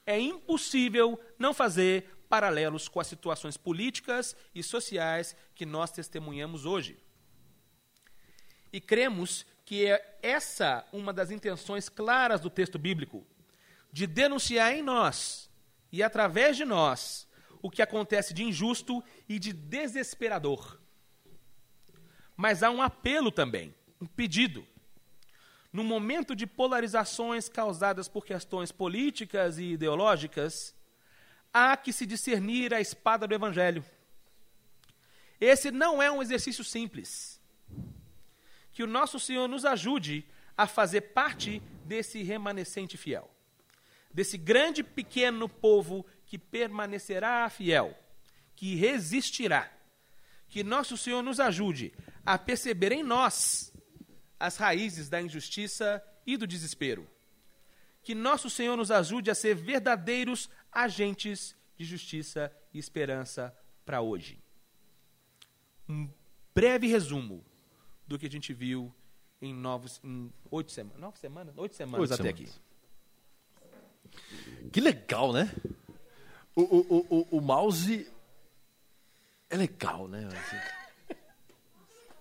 É 0.05 0.19
impossível 0.19 1.21
não 1.39 1.55
fazer 1.55 2.13
paralelos 2.29 2.89
com 2.89 2.99
as 2.99 3.07
situações 3.07 3.57
políticas 3.57 4.35
e 4.53 4.61
sociais 4.61 5.37
que 5.55 5.65
nós 5.65 5.93
testemunhamos 5.93 6.67
hoje. 6.67 6.99
E 8.73 8.81
cremos 8.81 9.47
que 9.65 9.87
é 9.87 10.19
essa 10.21 10.85
uma 10.93 11.13
das 11.13 11.31
intenções 11.31 11.89
claras 11.89 12.41
do 12.41 12.51
texto 12.51 12.77
bíblico, 12.77 13.25
de 13.93 14.05
denunciar 14.05 14.73
em 14.73 14.83
nós 14.83 15.46
e 15.97 16.03
através 16.03 16.57
de 16.57 16.65
nós 16.65 17.27
o 17.63 17.71
que 17.71 17.81
acontece 17.81 18.35
de 18.35 18.45
injusto 18.45 19.03
e 19.27 19.39
de 19.39 19.53
desesperador. 19.53 20.79
Mas 22.37 22.63
há 22.63 22.71
um 22.71 22.83
apelo 22.83 23.33
também, 23.33 23.75
um 23.99 24.07
pedido. 24.07 24.67
No 25.73 25.83
momento 25.83 26.37
de 26.37 26.47
polarizações 26.47 27.49
causadas 27.49 28.09
por 28.09 28.27
questões 28.27 28.71
políticas 28.71 29.59
e 29.59 29.73
ideológicas, 29.73 30.75
há 31.53 31.77
que 31.77 31.93
se 31.93 32.05
discernir 32.05 32.75
a 32.75 32.81
espada 32.81 33.27
do 33.27 33.35
evangelho. 33.35 33.83
Esse 35.41 35.71
não 35.71 36.03
é 36.03 36.11
um 36.11 36.21
exercício 36.23 36.63
simples 36.63 37.41
que 38.71 38.83
o 38.83 38.87
nosso 38.87 39.19
Senhor 39.19 39.49
nos 39.49 39.65
ajude 39.65 40.27
a 40.55 40.67
fazer 40.67 41.01
parte 41.01 41.63
desse 41.87 42.23
remanescente 42.23 42.99
fiel, 42.99 43.31
desse 44.17 44.39
grande 44.39 44.83
pequeno 44.83 45.47
povo 45.47 46.07
que 46.25 46.39
permanecerá 46.39 47.51
fiel, 47.51 47.95
que 48.57 48.75
resistirá. 48.75 49.71
Que 50.49 50.65
nosso 50.65 50.97
Senhor 50.97 51.23
nos 51.23 51.39
ajude 51.39 51.93
a 52.25 52.39
perceber 52.39 52.93
em 52.93 53.03
nós 53.03 53.71
as 54.41 54.57
raízes 54.57 55.11
da 55.11 55.21
injustiça 55.21 56.03
e 56.27 56.39
do 56.39 56.47
desespero. 56.47 57.07
Que 58.03 58.15
nosso 58.15 58.49
Senhor 58.49 58.75
nos 58.75 58.91
ajude 58.91 59.31
a 59.31 59.35
ser 59.35 59.55
verdadeiros 59.55 60.49
agentes 60.73 61.55
de 61.77 61.85
justiça 61.85 62.51
e 62.73 62.79
esperança 62.79 63.55
para 63.85 64.01
hoje. 64.01 64.43
Um 65.87 66.09
breve 66.55 66.87
resumo 66.87 67.45
do 68.09 68.19
que 68.19 68.25
a 68.25 68.31
gente 68.31 68.55
viu 68.55 68.91
em, 69.43 69.53
novos, 69.53 70.01
em 70.03 70.33
oito 70.51 70.73
semanas. 70.73 71.01
Nove 71.01 71.19
semanas? 71.19 71.55
Oito 71.59 71.77
semanas 71.77 72.01
Oito 72.01 72.15
até 72.15 72.31
semanas. 72.31 72.51
aqui. 72.57 72.66
Que 74.73 74.81
legal, 74.81 75.33
né? 75.33 75.55
O, 76.55 76.63
o, 76.63 77.07
o, 77.11 77.39
o, 77.39 77.41
mouse 77.41 78.11
é 79.51 79.57
legal, 79.57 80.09
né? 80.09 80.27
Assim, 80.27 81.17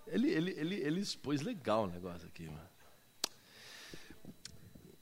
ele, 0.08 0.30
ele, 0.30 0.52
ele, 0.52 0.76
ele 0.76 1.00
expôs 1.00 1.42
legal 1.42 1.84
o 1.84 1.88
negócio 1.88 2.28
aqui. 2.28 2.50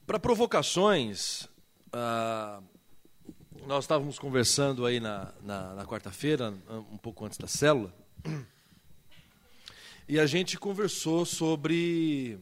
Para 0.06 0.20
provocações, 0.20 1.48
ah, 1.92 2.62
nós 3.66 3.86
estávamos 3.86 4.20
conversando 4.20 4.86
aí 4.86 5.00
na, 5.00 5.34
na, 5.42 5.74
na 5.76 5.86
quarta-feira, 5.86 6.54
um 6.92 6.98
pouco 6.98 7.26
antes 7.26 7.38
da 7.38 7.48
célula, 7.48 7.94
e 10.08 10.20
a 10.20 10.26
gente 10.26 10.58
conversou 10.58 11.26
sobre. 11.26 12.38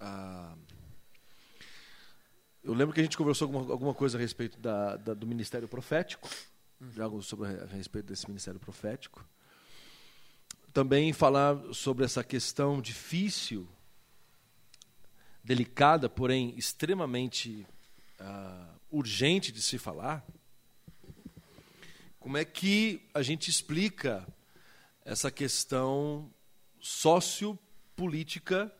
ah, 0.00 0.54
eu 2.66 2.74
lembro 2.74 2.92
que 2.92 3.00
a 3.00 3.04
gente 3.04 3.16
conversou 3.16 3.46
alguma, 3.46 3.72
alguma 3.72 3.94
coisa 3.94 4.18
a 4.18 4.20
respeito 4.20 4.58
da, 4.58 4.96
da- 4.96 5.14
do 5.14 5.26
ministério 5.26 5.68
profético, 5.68 6.28
de 6.80 7.00
algo 7.00 7.22
sobre 7.22 7.46
a, 7.48 7.64
respeito 7.66 8.06
desse 8.06 8.26
ministério 8.28 8.58
profético. 8.58 9.24
Também 10.72 11.12
falar 11.12 11.56
sobre 11.72 12.04
essa 12.04 12.22
questão 12.24 12.80
difícil, 12.82 13.66
delicada, 15.44 16.08
porém 16.08 16.52
extremamente 16.56 17.66
ah, 18.18 18.74
urgente 18.90 19.52
de 19.52 19.62
se 19.62 19.78
falar. 19.78 20.26
Como 22.18 22.36
é 22.36 22.44
que 22.44 23.00
a 23.14 23.22
gente 23.22 23.48
explica 23.48 24.26
essa 25.04 25.30
questão 25.30 26.28
sociopolítica 26.80 28.72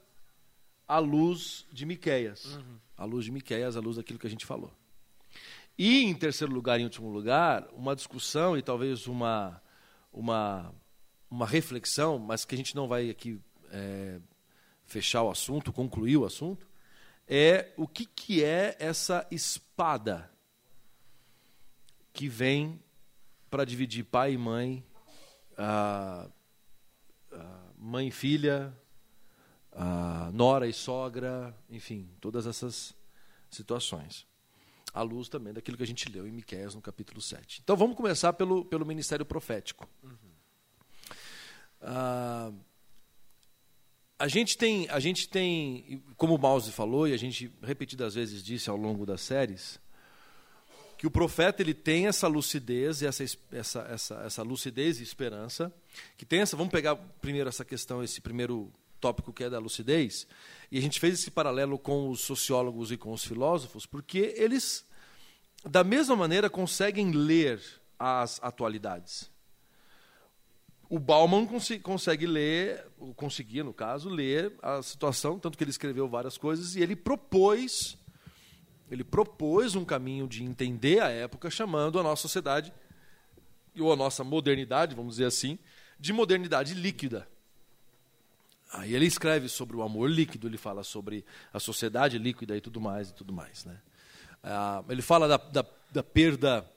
à 0.88 0.98
luz 0.98 1.64
de 1.72 1.86
Miqueias, 1.86 2.58
à 2.96 3.04
luz 3.04 3.24
de 3.24 3.30
Miqueias, 3.30 3.76
à 3.76 3.80
luz 3.80 3.96
daquilo 3.96 4.18
que 4.18 4.26
a 4.26 4.30
gente 4.30 4.46
falou. 4.46 4.72
E 5.78 6.04
em 6.04 6.14
terceiro 6.14 6.52
lugar, 6.52 6.80
em 6.80 6.84
último 6.84 7.10
lugar, 7.10 7.68
uma 7.72 7.94
discussão 7.94 8.56
e 8.56 8.62
talvez 8.62 9.06
uma 9.06 9.60
uma 10.12 10.74
uma 11.30 11.46
reflexão, 11.46 12.18
mas 12.18 12.44
que 12.44 12.54
a 12.54 12.58
gente 12.58 12.74
não 12.74 12.88
vai 12.88 13.10
aqui 13.10 13.40
é, 13.70 14.20
fechar 14.84 15.22
o 15.22 15.30
assunto, 15.30 15.72
concluir 15.72 16.16
o 16.16 16.24
assunto, 16.24 16.66
é 17.26 17.72
o 17.76 17.86
que 17.86 18.06
que 18.06 18.42
é 18.42 18.76
essa 18.78 19.26
espada 19.30 20.30
que 22.12 22.28
vem 22.28 22.80
para 23.50 23.64
dividir 23.64 24.04
pai 24.04 24.32
e 24.32 24.38
mãe, 24.38 24.84
mãe 27.76 28.08
e 28.08 28.10
filha, 28.10 28.72
ah, 29.76 30.30
nora 30.32 30.66
e 30.66 30.72
sogra, 30.72 31.54
enfim, 31.68 32.08
todas 32.20 32.46
essas 32.46 32.94
situações. 33.50 34.26
À 34.92 35.02
luz 35.02 35.28
também 35.28 35.52
daquilo 35.52 35.76
que 35.76 35.82
a 35.82 35.86
gente 35.86 36.08
leu 36.10 36.26
em 36.26 36.30
Miqueias 36.32 36.74
no 36.74 36.80
capítulo 36.80 37.20
7. 37.20 37.60
Então 37.62 37.76
vamos 37.76 37.94
começar 37.96 38.32
pelo, 38.32 38.64
pelo 38.64 38.86
ministério 38.86 39.26
profético. 39.26 39.86
Ah, 41.82 42.50
a 44.18 44.28
gente 44.28 44.56
tem, 44.56 44.88
a 44.88 44.98
gente 44.98 45.28
tem, 45.28 46.02
como 46.16 46.34
o 46.34 46.38
Mouse 46.38 46.72
falou 46.72 47.06
e 47.06 47.12
a 47.12 47.18
gente 47.18 47.52
repetidas 47.62 48.14
vezes 48.14 48.42
disse 48.42 48.70
ao 48.70 48.76
longo 48.76 49.04
das 49.04 49.20
séries, 49.20 49.78
que 50.96 51.06
o 51.06 51.10
profeta 51.10 51.60
ele 51.60 51.74
tem 51.74 52.06
essa 52.06 52.26
lucidez, 52.26 53.02
e 53.02 53.06
essa, 53.06 53.22
es- 53.22 53.38
essa, 53.52 53.80
essa, 53.82 54.14
essa 54.22 54.42
lucidez 54.42 54.98
e 54.98 55.02
esperança, 55.02 55.70
que 56.16 56.24
tem 56.24 56.40
essa, 56.40 56.56
vamos 56.56 56.72
pegar 56.72 56.96
primeiro 57.20 57.50
essa 57.50 57.66
questão, 57.66 58.02
esse 58.02 58.18
primeiro 58.22 58.72
tópico 59.00 59.32
que 59.32 59.44
é 59.44 59.50
da 59.50 59.58
lucidez, 59.58 60.26
e 60.70 60.78
a 60.78 60.82
gente 60.82 60.98
fez 61.00 61.14
esse 61.14 61.30
paralelo 61.30 61.78
com 61.78 62.08
os 62.10 62.20
sociólogos 62.20 62.90
e 62.90 62.96
com 62.96 63.12
os 63.12 63.24
filósofos, 63.24 63.86
porque 63.86 64.34
eles, 64.36 64.86
da 65.64 65.84
mesma 65.84 66.16
maneira, 66.16 66.50
conseguem 66.50 67.10
ler 67.12 67.62
as 67.98 68.42
atualidades. 68.42 69.30
O 70.88 70.98
Bauman 70.98 71.46
consi- 71.46 71.80
consegue 71.80 72.26
ler, 72.26 72.86
conseguia, 73.16 73.64
no 73.64 73.74
caso, 73.74 74.08
ler 74.08 74.52
a 74.62 74.82
situação, 74.82 75.38
tanto 75.38 75.58
que 75.58 75.64
ele 75.64 75.70
escreveu 75.70 76.08
várias 76.08 76.38
coisas, 76.38 76.76
e 76.76 76.80
ele 76.80 76.94
propôs 76.94 77.98
ele 78.90 79.02
propôs 79.02 79.74
um 79.74 79.84
caminho 79.84 80.28
de 80.28 80.44
entender 80.44 81.00
a 81.00 81.08
época, 81.08 81.50
chamando 81.50 81.98
a 81.98 82.02
nossa 82.02 82.22
sociedade, 82.22 82.72
ou 83.78 83.92
a 83.92 83.96
nossa 83.96 84.22
modernidade, 84.22 84.94
vamos 84.94 85.14
dizer 85.14 85.26
assim, 85.26 85.58
de 85.98 86.12
modernidade 86.12 86.72
líquida. 86.72 87.28
Aí 88.72 88.94
ele 88.94 89.06
escreve 89.06 89.48
sobre 89.48 89.76
o 89.76 89.82
amor 89.82 90.10
líquido, 90.10 90.46
ele 90.48 90.56
fala 90.58 90.82
sobre 90.82 91.24
a 91.52 91.60
sociedade 91.60 92.18
líquida 92.18 92.56
e 92.56 92.60
tudo 92.60 92.80
mais 92.80 93.10
e 93.10 93.14
tudo 93.14 93.32
mais. 93.32 93.64
Né? 93.64 93.78
Ah, 94.42 94.82
ele 94.88 95.02
fala 95.02 95.28
da, 95.28 95.36
da, 95.36 95.64
da 95.92 96.02
perda 96.02 96.68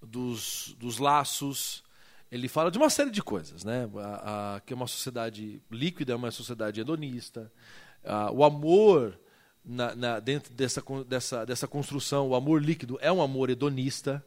dos, 0.00 0.74
dos 0.78 0.98
laços, 0.98 1.82
ele 2.30 2.48
fala 2.48 2.70
de 2.70 2.78
uma 2.78 2.88
série 2.88 3.10
de 3.10 3.22
coisas, 3.22 3.62
né? 3.64 3.88
A, 3.96 4.54
a, 4.56 4.60
que 4.60 4.72
é 4.72 4.76
uma 4.76 4.86
sociedade 4.86 5.60
líquida, 5.70 6.12
é 6.12 6.16
uma 6.16 6.30
sociedade 6.30 6.80
hedonista. 6.80 7.52
Ah, 8.04 8.30
o 8.32 8.42
amor 8.44 9.18
na, 9.64 9.94
na- 9.94 10.20
dentro 10.20 10.52
dessa, 10.54 10.82
dessa, 11.06 11.44
dessa 11.44 11.68
construção, 11.68 12.28
o 12.28 12.34
amor 12.34 12.62
líquido 12.62 12.98
é 13.02 13.12
um 13.12 13.20
amor 13.20 13.50
hedonista, 13.50 14.24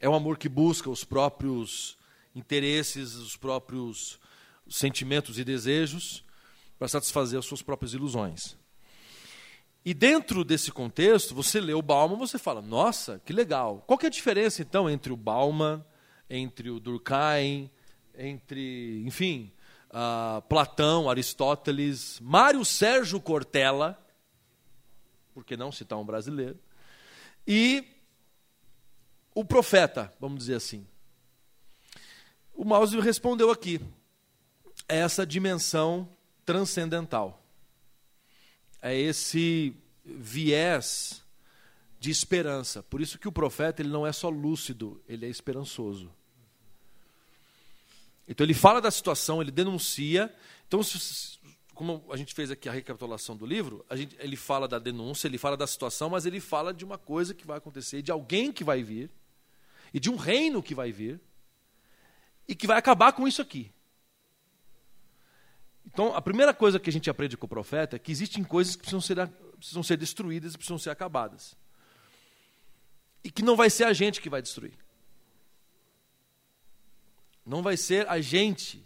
é 0.00 0.08
um 0.08 0.14
amor 0.14 0.38
que 0.38 0.48
busca 0.48 0.90
os 0.90 1.04
próprios 1.04 1.96
interesses, 2.34 3.14
os 3.14 3.36
próprios 3.36 4.18
sentimentos 4.68 5.38
e 5.38 5.44
desejos 5.44 6.24
para 6.80 6.88
satisfazer 6.88 7.38
as 7.38 7.44
suas 7.44 7.60
próprias 7.60 7.92
ilusões. 7.92 8.56
E 9.84 9.92
dentro 9.92 10.42
desse 10.42 10.72
contexto, 10.72 11.34
você 11.34 11.60
lê 11.60 11.74
o 11.74 11.82
Bauman, 11.82 12.16
você 12.16 12.38
fala, 12.38 12.62
nossa, 12.62 13.20
que 13.22 13.34
legal. 13.34 13.84
Qual 13.86 13.98
que 13.98 14.06
é 14.06 14.08
a 14.08 14.10
diferença, 14.10 14.62
então, 14.62 14.88
entre 14.88 15.12
o 15.12 15.16
Bauman, 15.16 15.84
entre 16.28 16.70
o 16.70 16.80
Durkheim, 16.80 17.70
entre, 18.16 19.02
enfim, 19.04 19.52
ah, 19.90 20.42
Platão, 20.48 21.10
Aristóteles, 21.10 22.18
Mário 22.18 22.64
Sérgio 22.64 23.20
Cortella, 23.20 24.02
por 25.34 25.44
que 25.44 25.58
não 25.58 25.70
citar 25.70 25.98
um 25.98 26.04
brasileiro, 26.04 26.58
e 27.46 27.84
o 29.34 29.44
profeta, 29.44 30.10
vamos 30.18 30.38
dizer 30.38 30.54
assim. 30.54 30.86
O 32.54 32.64
Mouse 32.64 32.98
respondeu 33.00 33.50
aqui, 33.50 33.78
é 34.88 35.00
essa 35.00 35.26
dimensão 35.26 36.08
transcendental 36.50 37.40
é 38.82 38.98
esse 38.98 39.72
viés 40.04 41.22
de 42.00 42.10
esperança. 42.10 42.82
Por 42.82 43.00
isso 43.00 43.20
que 43.20 43.28
o 43.28 43.32
profeta 43.32 43.80
ele 43.82 43.88
não 43.88 44.04
é 44.04 44.10
só 44.10 44.28
lúcido, 44.28 45.00
ele 45.06 45.26
é 45.26 45.28
esperançoso. 45.28 46.10
Então 48.26 48.44
ele 48.44 48.52
fala 48.52 48.80
da 48.80 48.90
situação, 48.90 49.40
ele 49.40 49.52
denuncia. 49.52 50.34
Então, 50.66 50.80
como 51.72 52.04
a 52.10 52.16
gente 52.16 52.34
fez 52.34 52.50
aqui 52.50 52.68
a 52.68 52.72
recapitulação 52.72 53.36
do 53.36 53.46
livro, 53.46 53.86
gente, 53.92 54.16
ele 54.18 54.34
fala 54.34 54.66
da 54.66 54.80
denúncia, 54.80 55.28
ele 55.28 55.38
fala 55.38 55.56
da 55.56 55.68
situação, 55.68 56.10
mas 56.10 56.26
ele 56.26 56.40
fala 56.40 56.74
de 56.74 56.84
uma 56.84 56.98
coisa 56.98 57.32
que 57.32 57.46
vai 57.46 57.58
acontecer, 57.58 58.02
de 58.02 58.10
alguém 58.10 58.50
que 58.50 58.64
vai 58.64 58.82
vir, 58.82 59.08
e 59.94 60.00
de 60.00 60.10
um 60.10 60.16
reino 60.16 60.60
que 60.60 60.74
vai 60.74 60.90
vir, 60.90 61.20
e 62.48 62.56
que 62.56 62.66
vai 62.66 62.76
acabar 62.76 63.12
com 63.12 63.28
isso 63.28 63.40
aqui. 63.40 63.70
Então, 65.92 66.14
a 66.14 66.22
primeira 66.22 66.54
coisa 66.54 66.78
que 66.78 66.88
a 66.88 66.92
gente 66.92 67.10
aprende 67.10 67.36
com 67.36 67.46
o 67.46 67.48
profeta 67.48 67.96
é 67.96 67.98
que 67.98 68.12
existem 68.12 68.44
coisas 68.44 68.76
que 68.76 68.82
precisam 68.82 69.00
ser, 69.00 69.28
precisam 69.56 69.82
ser 69.82 69.96
destruídas 69.96 70.54
e 70.54 70.56
precisam 70.56 70.78
ser 70.78 70.90
acabadas. 70.90 71.56
E 73.24 73.30
que 73.30 73.42
não 73.42 73.56
vai 73.56 73.68
ser 73.68 73.84
a 73.84 73.92
gente 73.92 74.20
que 74.20 74.30
vai 74.30 74.40
destruir. 74.40 74.74
Não 77.44 77.62
vai 77.62 77.76
ser 77.76 78.08
a 78.08 78.20
gente 78.20 78.84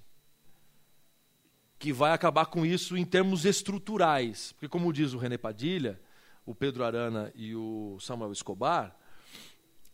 que 1.78 1.92
vai 1.92 2.12
acabar 2.12 2.46
com 2.46 2.64
isso 2.64 2.96
em 2.96 3.04
termos 3.04 3.44
estruturais. 3.44 4.52
Porque, 4.52 4.68
como 4.68 4.92
diz 4.92 5.12
o 5.12 5.18
René 5.18 5.36
Padilha, 5.36 6.00
o 6.46 6.54
Pedro 6.54 6.84
Arana 6.84 7.30
e 7.34 7.54
o 7.54 7.98
Samuel 8.00 8.32
Escobar, 8.32 8.96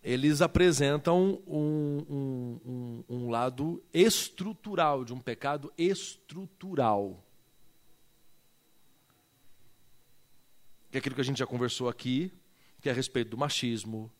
eles 0.03 0.41
apresentam 0.41 1.43
um, 1.47 2.05
um- 2.09 2.61
um- 2.65 3.05
um 3.09 3.31
lado 3.31 3.83
estrutural, 3.93 5.05
de 5.05 5.13
um 5.13 5.21
pecado 5.21 5.73
estrutural. 5.77 7.23
Que 10.91 10.97
é 10.97 11.01
aquilo 11.01 11.15
que 11.15 11.21
a 11.21 11.25
gente 11.25 11.39
já 11.39 11.47
conversou 11.47 11.89
aqui, 11.89 12.33
que 12.81 12.89
é 12.89 12.93
a 12.93 12.95
respeito 12.95 13.31
do 13.31 13.39
machismo, 13.39 14.11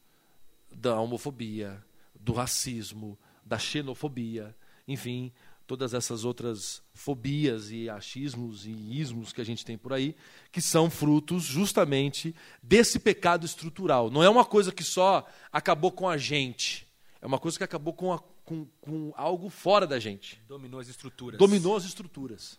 da 0.71 1.01
homofobia, 1.01 1.83
do 2.15 2.33
racismo, 2.33 3.19
da 3.45 3.59
xenofobia, 3.59 4.55
enfim, 4.87 5.33
todas 5.71 5.95
essas 5.95 6.25
outras 6.25 6.83
fobias 6.93 7.71
e 7.71 7.89
achismos 7.89 8.67
e 8.67 8.73
ismos 8.73 9.33
que 9.33 9.41
a 9.41 9.45
gente 9.45 9.65
tem 9.65 9.79
por 9.79 9.93
aí, 9.93 10.17
que 10.51 10.61
são 10.61 10.91
frutos 10.91 11.45
justamente 11.45 12.35
desse 12.61 12.99
pecado 12.99 13.47
estrutural. 13.47 14.11
Não 14.11 14.21
é 14.21 14.29
uma 14.29 14.45
coisa 14.45 14.73
que 14.73 14.83
só 14.83 15.25
acabou 15.53 15.93
com 15.93 16.09
a 16.09 16.17
gente, 16.17 16.89
é 17.23 17.27
uma 17.27 17.39
coisa 17.39 17.57
que 17.57 17.63
acabou 17.63 17.93
com 17.93 18.13
a, 18.13 18.19
com, 18.45 18.67
com 18.81 19.13
algo 19.15 19.49
fora 19.49 19.87
da 19.87 20.01
gente. 20.01 20.43
Dominou 20.49 20.81
as 20.81 20.89
estruturas. 20.89 21.39
Dominou 21.39 21.77
as 21.77 21.85
estruturas. 21.85 22.59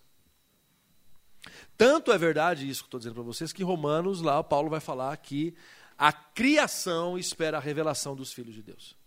Tanto 1.76 2.13
é 2.13 2.17
verdade 2.17 2.69
isso 2.69 2.84
que 2.84 2.88
estou 2.88 2.97
dizendo 2.97 3.15
para 3.15 3.24
vocês, 3.24 3.52
que 3.52 3.62
em 3.62 3.65
Romanos, 3.65 4.21
lá, 4.21 4.41
Paulo 4.41 4.69
vai 4.69 4.80
falar 4.80 5.17
que 5.17 5.54
a 5.97 6.13
criação 6.13 7.17
espera 7.17 7.58
a 7.58 7.60
revelação 7.60 8.15
dos 8.15 8.32
filhos 8.32 8.56
de 8.56 8.62
Deus. 8.62 9.00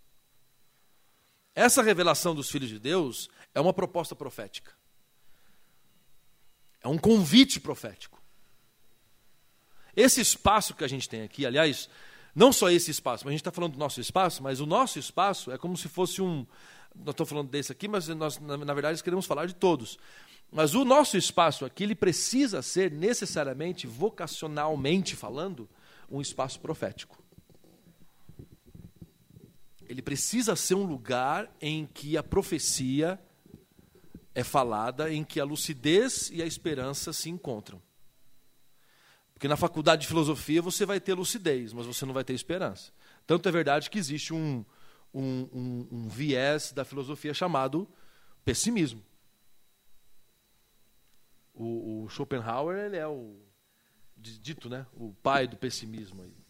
Essa 1.55 1.83
revelação 1.83 2.35
dos 2.35 2.51
filhos 2.51 2.69
de 2.69 2.79
Deus 2.79 3.29
é 3.55 3.61
uma 3.61 3.73
proposta 3.73 4.17
profética. 4.17 4.73
É 6.83 6.89
um 6.89 6.99
convite 6.99 7.61
profético. 7.61 8.21
Esse 9.97 10.21
espaço 10.21 10.75
que 10.75 10.85
a 10.85 10.89
gente 10.89 11.09
tem 11.09 11.23
aqui, 11.23 11.47
aliás, 11.47 11.89
não 12.35 12.53
só 12.53 12.69
esse 12.69 12.91
espaço, 12.91 13.25
mas 13.25 13.31
a 13.31 13.33
gente 13.33 13.41
está 13.41 13.53
falando 13.53 13.73
do 13.73 13.79
nosso 13.79 14.01
espaço, 14.01 14.43
mas 14.43 14.61
o 14.61 14.67
nosso 14.67 14.99
espaço 14.99 15.53
é 15.53 15.57
como 15.57 15.77
se 15.77 15.89
fosse 15.89 16.21
um. 16.21 16.45
Nós 16.95 17.13
estamos 17.13 17.31
falando 17.31 17.49
desse 17.49 17.71
aqui, 17.71 17.87
mas 17.87 18.09
nós, 18.09 18.39
na 18.41 18.75
verdade, 18.75 19.03
queremos 19.03 19.25
falar 19.25 19.47
de 19.47 19.55
todos. 19.55 19.99
Mas 20.51 20.75
o 20.75 20.85
nosso 20.85 21.17
espaço 21.17 21.65
aqui, 21.65 21.85
ele 21.85 21.95
precisa 21.95 22.61
ser 22.63 22.91
necessariamente, 22.91 23.87
vocacionalmente 23.87 25.17
falando, 25.17 25.69
um 26.11 26.21
espaço 26.21 26.61
profético. 26.61 27.24
Ele 29.89 30.03
precisa 30.03 30.57
ser 30.57 30.75
um 30.75 30.85
lugar 30.85 31.51
em 31.61 31.87
que 31.87 32.17
a 32.17 32.23
profecia 32.23 33.19
é 34.35 34.43
falada, 34.43 35.13
em 35.13 35.23
que 35.23 35.39
a 35.39 35.45
lucidez 35.45 36.31
e 36.31 36.43
a 36.43 36.47
esperança 36.47 37.13
se 37.13 37.31
encontram. 37.31 37.81
Porque 39.33 39.49
na 39.49 39.57
faculdade 39.57 40.03
de 40.03 40.09
filosofia 40.09 40.63
você 40.63 40.87
vai 40.87 41.01
ter 41.01 41.15
lucidez, 41.15 41.73
mas 41.73 41.87
você 41.87 42.07
não 42.07 42.15
vai 42.15 42.25
ter 42.25 42.33
esperança. 42.33 42.93
Tanto 43.27 43.49
é 43.49 43.53
verdade 43.53 43.91
que 43.91 43.99
existe 43.99 44.33
um, 44.33 44.65
um, 45.13 45.49
um, 45.53 45.89
um 45.91 46.09
viés 46.09 46.73
da 46.73 46.85
filosofia 46.85 47.33
chamado 47.33 47.89
pessimismo. 48.45 49.03
O, 51.53 52.05
o, 52.05 52.09
Schopenhauer 52.09 52.87
ele 52.87 52.97
é 52.97 53.07
o 53.07 53.41
dito, 54.17 54.69
né, 54.69 54.87
o 54.93 55.13
pai 55.23 55.47
do 55.47 55.57
pessimismo. 55.57 56.23
Aí. 56.23 56.44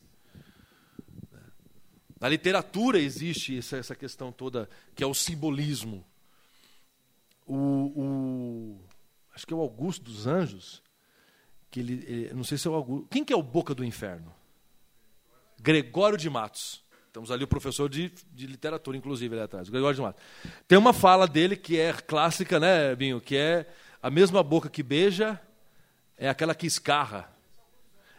Na 2.24 2.30
literatura 2.30 2.98
existe 2.98 3.58
essa, 3.58 3.94
questão 3.94 4.32
toda 4.32 4.66
que 4.94 5.04
é 5.04 5.06
o 5.06 5.12
simbolismo. 5.12 6.02
O, 7.46 7.54
o, 7.54 8.80
acho 9.34 9.46
que 9.46 9.52
é 9.52 9.56
o 9.58 9.60
Augusto 9.60 10.02
dos 10.04 10.26
Anjos 10.26 10.82
que 11.70 11.80
ele, 11.80 12.02
ele, 12.06 12.32
não 12.32 12.42
sei 12.42 12.56
se 12.56 12.66
é 12.66 12.70
o 12.70 12.74
Augusto. 12.74 13.08
Quem 13.10 13.22
que 13.22 13.30
é 13.30 13.36
o 13.36 13.42
Boca 13.42 13.74
do 13.74 13.84
Inferno? 13.84 14.34
Gregório 15.60 16.16
de 16.16 16.30
Matos. 16.30 16.82
Temos 17.12 17.30
ali 17.30 17.44
o 17.44 17.46
professor 17.46 17.90
de, 17.90 18.10
de 18.32 18.46
literatura, 18.46 18.96
inclusive, 18.96 19.34
ali 19.34 19.44
atrás, 19.44 19.68
Gregório 19.68 19.96
de 19.96 20.00
Matos. 20.00 20.22
Tem 20.66 20.78
uma 20.78 20.94
fala 20.94 21.28
dele 21.28 21.58
que 21.58 21.78
é 21.78 21.92
clássica, 21.92 22.58
né, 22.58 22.96
Binho? 22.96 23.20
Que 23.20 23.36
é 23.36 23.66
a 24.02 24.08
mesma 24.08 24.42
boca 24.42 24.70
que 24.70 24.82
beija 24.82 25.38
é 26.16 26.30
aquela 26.30 26.54
que 26.54 26.66
escarra. 26.66 27.30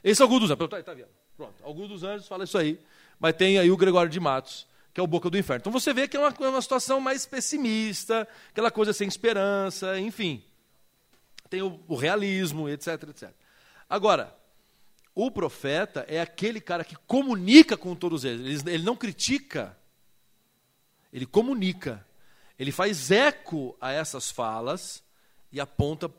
Esse 0.03 0.21
é 0.21 0.25
o 0.25 0.27
Augusto 0.27 0.41
dos 0.41 0.51
Anjos. 0.51 0.69
Tá, 0.69 0.93
tá? 0.93 1.07
Pronto, 1.35 1.55
Augusto 1.63 1.93
dos 1.93 2.03
Anjos 2.03 2.27
fala 2.27 2.43
isso 2.43 2.59
aí. 2.59 2.79
Mas 3.19 3.35
tem 3.35 3.57
aí 3.57 3.71
o 3.71 3.77
Gregório 3.77 4.09
de 4.09 4.19
Matos, 4.19 4.67
que 4.93 4.99
é 4.99 5.03
o 5.03 5.07
Boca 5.07 5.29
do 5.29 5.37
Inferno. 5.37 5.61
Então 5.61 5.71
você 5.71 5.93
vê 5.93 6.07
que 6.07 6.17
é 6.17 6.19
uma, 6.19 6.33
uma 6.49 6.61
situação 6.61 6.99
mais 6.99 7.25
pessimista, 7.25 8.27
aquela 8.49 8.71
coisa 8.71 8.93
sem 8.93 9.07
esperança, 9.07 9.99
enfim. 9.99 10.43
Tem 11.49 11.61
o, 11.61 11.79
o 11.87 11.95
realismo, 11.95 12.69
etc, 12.69 13.03
etc. 13.09 13.29
Agora, 13.89 14.35
o 15.13 15.31
profeta 15.31 16.05
é 16.09 16.19
aquele 16.19 16.59
cara 16.59 16.83
que 16.83 16.95
comunica 17.07 17.77
com 17.77 17.95
todos 17.95 18.25
eles. 18.25 18.65
Ele 18.65 18.83
não 18.83 18.95
critica, 18.95 19.77
ele 21.11 21.25
comunica. 21.25 22.05
Ele 22.57 22.71
faz 22.71 23.11
eco 23.11 23.75
a 23.79 23.91
essas 23.91 24.29
falas 24.29 25.03
e 25.51 25.59
aponta 25.59 26.09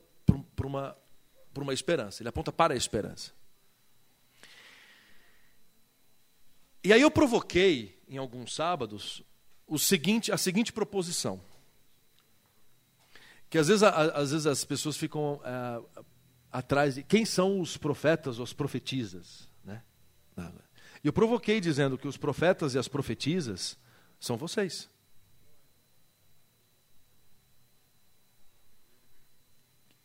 para 0.55 0.67
uma, 0.67 0.97
uma 1.57 1.75
esperança. 1.75 2.23
Ele 2.23 2.29
aponta 2.29 2.53
para 2.53 2.75
a 2.75 2.77
esperança. 2.77 3.36
E 6.87 6.93
aí 6.93 7.01
eu 7.01 7.11
provoquei, 7.11 7.99
em 8.09 8.17
alguns 8.17 8.55
sábados, 8.55 9.21
o 9.67 9.77
seguinte, 9.77 10.31
a 10.31 10.39
seguinte 10.39 10.73
proposição. 10.73 11.43
Que 13.51 13.59
às 13.59 13.67
vezes, 13.67 13.83
às 13.83 14.31
vezes 14.31 14.47
as 14.47 14.65
pessoas 14.65 14.97
ficam 14.97 15.41
é, 15.45 16.05
atrás 16.53 16.95
de 16.95 17.03
quem 17.03 17.25
são 17.25 17.61
os 17.61 17.77
profetas 17.77 18.39
ou 18.39 18.45
as 18.45 18.53
profetisas. 18.53 19.49
Né? 19.65 19.83
Eu 21.03 21.13
provoquei 21.13 21.61
dizendo 21.61 21.99
que 21.99 22.07
os 22.07 22.17
profetas 22.17 22.77
e 22.77 22.79
as 22.79 22.87
profetisas 22.87 23.77
são 24.21 24.37
vocês. 24.37 24.89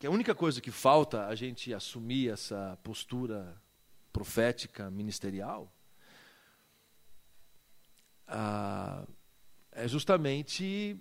Que 0.00 0.06
a 0.08 0.10
única 0.10 0.34
coisa 0.34 0.60
que 0.60 0.72
falta 0.72 1.28
a 1.28 1.34
gente 1.36 1.72
assumir 1.72 2.28
essa 2.28 2.76
postura 2.82 3.56
profética 4.12 4.90
ministerial 4.90 5.72
ah, 8.34 9.06
é 9.70 9.86
justamente. 9.86 10.98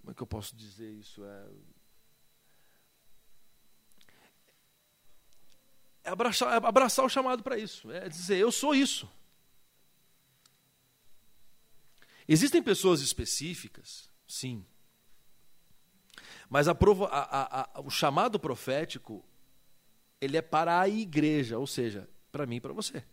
Como 0.00 0.10
é 0.10 0.14
que 0.14 0.22
eu 0.22 0.26
posso 0.26 0.56
dizer 0.56 0.90
isso? 0.90 1.22
É, 1.22 1.46
é 6.04 6.10
abraçar, 6.10 6.54
é 6.54 6.66
abraçar 6.66 7.04
o 7.04 7.10
chamado 7.10 7.42
para 7.42 7.58
isso. 7.58 7.90
É 7.90 8.08
dizer, 8.08 8.38
eu 8.38 8.50
sou 8.50 8.74
isso. 8.74 9.08
Existem 12.26 12.62
pessoas 12.62 13.02
específicas, 13.02 14.08
sim. 14.26 14.64
Mas 16.48 16.68
a 16.68 16.72
a, 16.72 17.60
a, 17.60 17.80
o 17.80 17.90
chamado 17.90 18.40
profético, 18.40 19.22
ele 20.20 20.38
é 20.38 20.42
para 20.42 20.80
a 20.80 20.88
igreja, 20.88 21.58
ou 21.58 21.66
seja, 21.66 22.08
para 22.30 22.46
mim 22.46 22.56
e 22.56 22.60
para 22.60 22.72
você. 22.72 23.04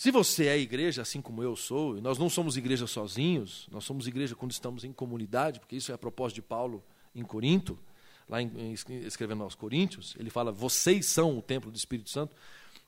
Se 0.00 0.10
você 0.10 0.46
é 0.46 0.56
igreja, 0.56 1.02
assim 1.02 1.20
como 1.20 1.42
eu 1.42 1.54
sou, 1.54 1.98
e 1.98 2.00
nós 2.00 2.16
não 2.16 2.30
somos 2.30 2.56
igreja 2.56 2.86
sozinhos, 2.86 3.68
nós 3.70 3.84
somos 3.84 4.06
igreja 4.06 4.34
quando 4.34 4.50
estamos 4.50 4.82
em 4.82 4.94
comunidade, 4.94 5.60
porque 5.60 5.76
isso 5.76 5.92
é 5.92 5.94
a 5.94 5.98
propósito 5.98 6.36
de 6.36 6.40
Paulo 6.40 6.82
em 7.14 7.22
Corinto, 7.22 7.78
lá 8.26 8.40
em, 8.40 8.46
em, 8.56 8.72
escrevendo 8.72 9.42
aos 9.42 9.54
Coríntios, 9.54 10.16
ele 10.18 10.30
fala: 10.30 10.50
vocês 10.50 11.04
são 11.04 11.36
o 11.36 11.42
templo 11.42 11.70
do 11.70 11.76
Espírito 11.76 12.08
Santo, 12.08 12.34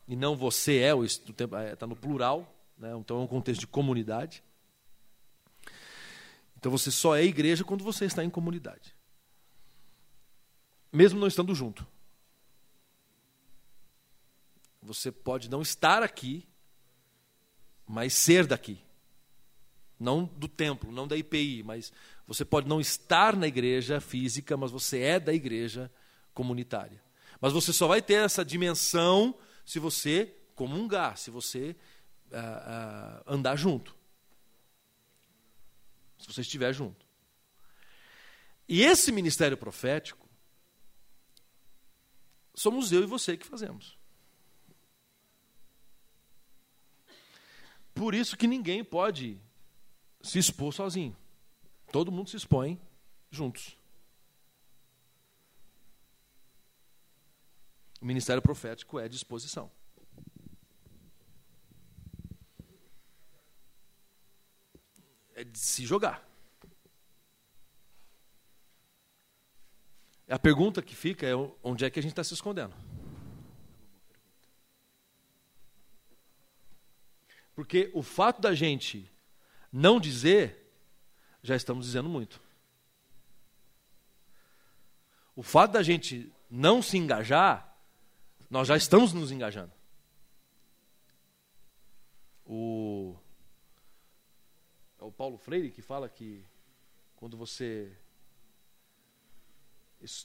e 0.09 0.17
não 0.17 0.35
você 0.35 0.79
é 0.79 0.95
o, 0.95 1.07
templo, 1.07 1.59
está 1.59 1.85
é, 1.85 1.87
no 1.87 1.95
plural, 1.95 2.51
né? 2.79 2.97
então 2.97 3.19
é 3.19 3.21
um 3.21 3.27
contexto 3.27 3.61
de 3.61 3.67
comunidade. 3.67 4.43
Então 6.57 6.73
você 6.73 6.91
só 6.91 7.15
é 7.15 7.23
igreja 7.23 7.63
quando 7.63 7.85
você 7.85 8.07
está 8.07 8.25
em 8.25 8.31
comunidade, 8.31 8.97
mesmo 10.91 11.21
não 11.21 11.27
estando 11.29 11.55
junto. 11.55 11.87
Você 14.81 15.13
pode 15.13 15.51
não 15.51 15.61
estar 15.61 16.03
aqui, 16.03 16.49
mas 17.93 18.15
ser 18.15 18.47
daqui. 18.47 18.79
Não 20.01 20.25
do 20.25 20.49
templo, 20.49 20.91
não 20.91 21.07
da 21.07 21.15
IPI, 21.15 21.63
mas 21.63 21.93
você 22.27 22.43
pode 22.43 22.67
não 22.67 22.81
estar 22.81 23.37
na 23.37 23.47
igreja 23.47 24.01
física, 24.01 24.57
mas 24.57 24.71
você 24.71 25.01
é 25.01 25.21
da 25.21 25.35
igreja 25.35 25.93
comunitária. 26.33 27.05
Mas 27.39 27.53
você 27.53 27.71
só 27.71 27.87
vai 27.87 28.01
ter 28.01 28.15
essa 28.15 28.43
dimensão 28.43 29.39
se 29.67 29.79
você 29.79 30.35
comungar, 30.55 31.19
se 31.19 31.31
você 31.31 31.77
uh, 32.31 32.35
uh, 32.35 33.23
andar 33.27 33.57
junto. 33.57 33.95
Se 36.19 36.27
você 36.27 36.41
estiver 36.41 36.73
junto. 36.73 37.05
E 38.67 38.81
esse 38.81 39.13
ministério 39.13 39.59
profético, 39.59 40.27
somos 42.55 42.91
eu 42.91 43.03
e 43.03 43.07
você 43.07 43.37
que 43.37 43.45
fazemos. 43.45 44.02
Por 47.95 48.15
isso 48.15 48.37
que 48.37 48.47
ninguém 48.47 48.83
pode 48.83 49.41
se 50.23 50.39
expor 50.39 50.73
sozinho. 50.73 51.17
Todo 51.91 52.13
mundo 52.13 52.31
se 52.31 52.37
expõe 52.37 52.81
juntos. 53.31 53.77
O 58.01 58.05
ministério 58.05 58.43
profético 58.43 58.99
é 58.99 59.09
disposição. 59.09 59.71
É 65.35 65.45
de 65.45 65.59
se 65.59 65.85
jogar. 65.87 66.29
A 70.29 70.39
pergunta 70.39 70.81
que 70.81 70.97
fica 70.97 71.27
é 71.27 71.35
onde 71.63 71.85
é 71.85 71.91
que 71.91 71.99
a 71.99 72.03
gente 72.03 72.13
está 72.13 72.25
se 72.25 72.33
escondendo. 72.33 72.75
Porque 77.55 77.91
o 77.95 78.03
fato 78.03 78.41
da 78.41 78.55
gente 78.55 79.11
não 79.73 80.01
dizer, 80.01 80.73
já 81.43 81.57
estamos 81.57 81.87
dizendo 81.87 82.09
muito. 82.09 82.41
O 85.35 85.43
fato 85.43 85.73
da 85.73 85.83
gente 85.83 86.31
não 86.51 86.83
se 86.83 86.99
engajar, 86.99 87.77
nós 88.51 88.69
já 88.69 88.77
estamos 88.77 89.13
nos 89.13 89.31
engajando. 89.31 89.73
O, 92.45 93.17
é 95.01 95.05
o 95.05 95.13
Paulo 95.13 95.39
Freire 95.39 95.71
que 95.71 95.81
fala 95.81 96.09
que 96.09 96.45
quando 97.17 97.37
você 97.37 97.91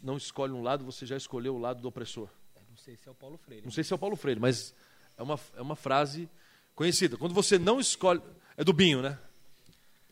não 0.02 0.18
escolhe 0.18 0.52
um 0.52 0.62
lado, 0.62 0.84
você 0.84 1.06
já 1.06 1.16
escolheu 1.16 1.56
o 1.56 1.60
lado 1.60 1.82
do 1.82 1.88
opressor. 1.88 2.30
Não 2.70 2.76
sei 2.76 2.96
se 2.96 3.08
é 3.08 3.12
o 3.12 3.16
Paulo 3.16 3.38
Freire. 3.38 3.64
Não 3.64 3.72
sei 3.72 3.84
se 3.84 3.94
é 3.94 3.96
o 3.96 4.00
Paulo 4.00 4.16
Freire, 4.16 4.40
mas 4.40 4.74
é 5.18 5.24
uma, 5.24 5.40
é 5.56 5.62
uma 5.62 5.76
frase 5.76 6.30
conhecida. 6.78 7.18
Quando 7.18 7.34
você 7.34 7.58
não 7.58 7.80
escolhe. 7.82 8.22
É 8.56 8.64
do 8.64 8.72
Binho, 8.72 9.02
né? 9.02 9.20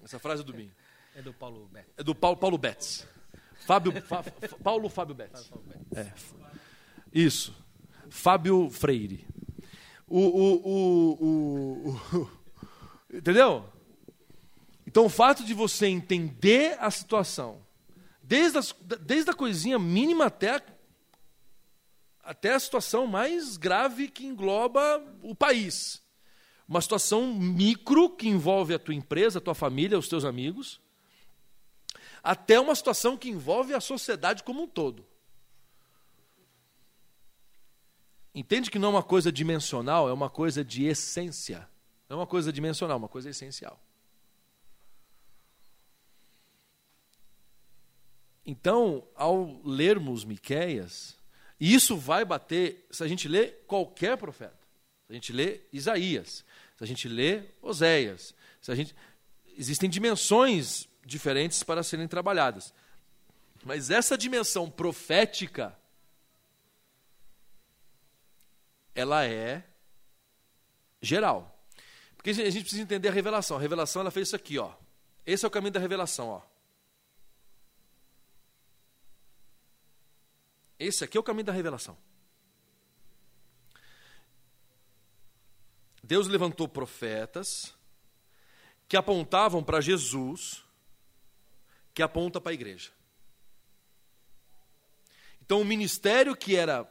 Essa 0.03 0.19
frase 0.19 0.41
é 0.41 0.45
do 0.45 0.51
Binho. 0.51 0.71
É 1.15 1.21
do 1.21 1.33
Paulo 1.33 1.69
Betts. 1.71 1.93
É 1.95 2.03
do 2.03 2.13
Paulo, 2.13 2.37
Paulo 2.37 2.57
Betts. 2.57 3.07
Fábio, 3.65 3.93
Paulo 4.61 4.89
Fábio 4.89 5.15
Betts. 5.15 5.49
É. 5.95 6.11
Isso. 7.13 7.55
Fábio 8.09 8.69
Freire. 8.69 9.25
O, 10.07 10.19
o, 10.19 11.91
o, 11.91 12.31
entendeu? 13.13 13.67
Então, 14.85 15.05
o 15.05 15.09
fato 15.09 15.43
de 15.43 15.53
você 15.53 15.87
entender 15.87 16.77
a 16.79 16.91
situação, 16.91 17.65
desde, 18.21 18.57
as, 18.57 18.75
desde 19.01 19.31
a 19.31 19.33
coisinha 19.33 19.79
mínima 19.79 20.25
até, 20.25 20.61
até 22.23 22.53
a 22.53 22.59
situação 22.59 23.07
mais 23.07 23.57
grave 23.57 24.07
que 24.07 24.25
engloba 24.25 25.03
o 25.23 25.33
país. 25.33 26.04
Uma 26.67 26.81
situação 26.81 27.33
micro 27.33 28.09
que 28.09 28.27
envolve 28.27 28.73
a 28.73 28.79
tua 28.79 28.93
empresa, 28.93 29.39
a 29.39 29.41
tua 29.41 29.53
família, 29.53 29.99
os 29.99 30.09
teus 30.09 30.25
amigos, 30.25 30.81
até 32.23 32.59
uma 32.59 32.73
situação 32.73 33.15
que 33.15 33.29
envolve 33.29 33.73
a 33.73 33.79
sociedade 33.79 34.43
como 34.43 34.63
um 34.63 34.67
todo. 34.67 35.05
Entende 38.33 38.69
que 38.69 38.79
não 38.79 38.89
é 38.89 38.91
uma 38.91 39.03
coisa 39.03 39.31
dimensional, 39.31 40.09
é 40.09 40.13
uma 40.13 40.29
coisa 40.29 40.65
de 40.65 40.85
essência. 40.85 41.69
Não 42.09 42.17
é 42.17 42.19
uma 42.21 42.27
coisa 42.27 42.51
dimensional, 42.51 42.95
é 42.95 42.97
uma 42.97 43.07
coisa 43.07 43.29
essencial. 43.29 43.79
Então, 48.45 49.07
ao 49.15 49.61
lermos 49.63 50.25
Miqueias, 50.25 51.17
isso 51.59 51.95
vai 51.95 52.25
bater 52.25 52.85
se 52.91 53.03
a 53.03 53.07
gente 53.07 53.27
lê 53.27 53.47
qualquer 53.47 54.17
profeta. 54.17 54.64
Se 55.07 55.11
a 55.11 55.13
gente 55.13 55.31
lê 55.31 55.61
Isaías, 55.71 56.43
se 56.77 56.83
a 56.83 56.87
gente 56.87 57.07
lê 57.07 57.43
Oséias, 57.61 58.33
se 58.61 58.71
a 58.71 58.75
gente 58.75 58.95
existem 59.57 59.89
dimensões 59.89 60.87
diferentes 61.05 61.63
para 61.63 61.83
serem 61.83 62.07
trabalhadas. 62.07 62.73
Mas 63.63 63.89
essa 63.89 64.17
dimensão 64.17 64.69
profética 64.69 65.77
ela 68.93 69.25
é 69.25 69.63
geral. 71.01 71.51
Porque 72.15 72.29
a 72.29 72.33
gente 72.33 72.61
precisa 72.61 72.81
entender 72.81 73.09
a 73.09 73.11
revelação. 73.11 73.57
A 73.57 73.59
revelação 73.59 74.01
ela 74.01 74.09
fez 74.09 74.29
isso 74.29 74.35
aqui, 74.35 74.57
ó. 74.57 74.73
Esse 75.25 75.45
é 75.45 75.47
o 75.47 75.51
caminho 75.51 75.73
da 75.73 75.79
revelação, 75.79 76.29
ó. 76.29 76.41
Esse 80.79 81.03
aqui 81.03 81.17
é 81.17 81.19
o 81.19 81.23
caminho 81.23 81.45
da 81.45 81.53
revelação. 81.53 81.97
Deus 86.05 86.27
levantou 86.27 86.67
profetas 86.67 87.73
que 88.87 88.95
apontavam 88.95 89.63
para 89.63 89.81
Jesus, 89.81 90.63
que 91.93 92.03
aponta 92.03 92.39
para 92.39 92.51
a 92.51 92.53
igreja. 92.53 92.91
Então, 95.41 95.61
o 95.61 95.65
ministério 95.65 96.35
que 96.35 96.55
era 96.55 96.87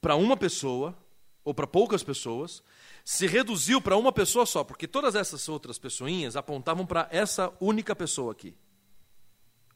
para 0.00 0.16
uma 0.16 0.36
pessoa, 0.36 0.96
ou 1.44 1.52
para 1.52 1.66
poucas 1.66 2.02
pessoas, 2.02 2.62
se 3.04 3.26
reduziu 3.26 3.80
para 3.80 3.96
uma 3.96 4.12
pessoa 4.12 4.46
só, 4.46 4.64
porque 4.64 4.88
todas 4.88 5.14
essas 5.14 5.48
outras 5.48 5.78
pessoinhas 5.78 6.36
apontavam 6.36 6.86
para 6.86 7.08
essa 7.10 7.52
única 7.60 7.94
pessoa 7.94 8.32
aqui 8.32 8.56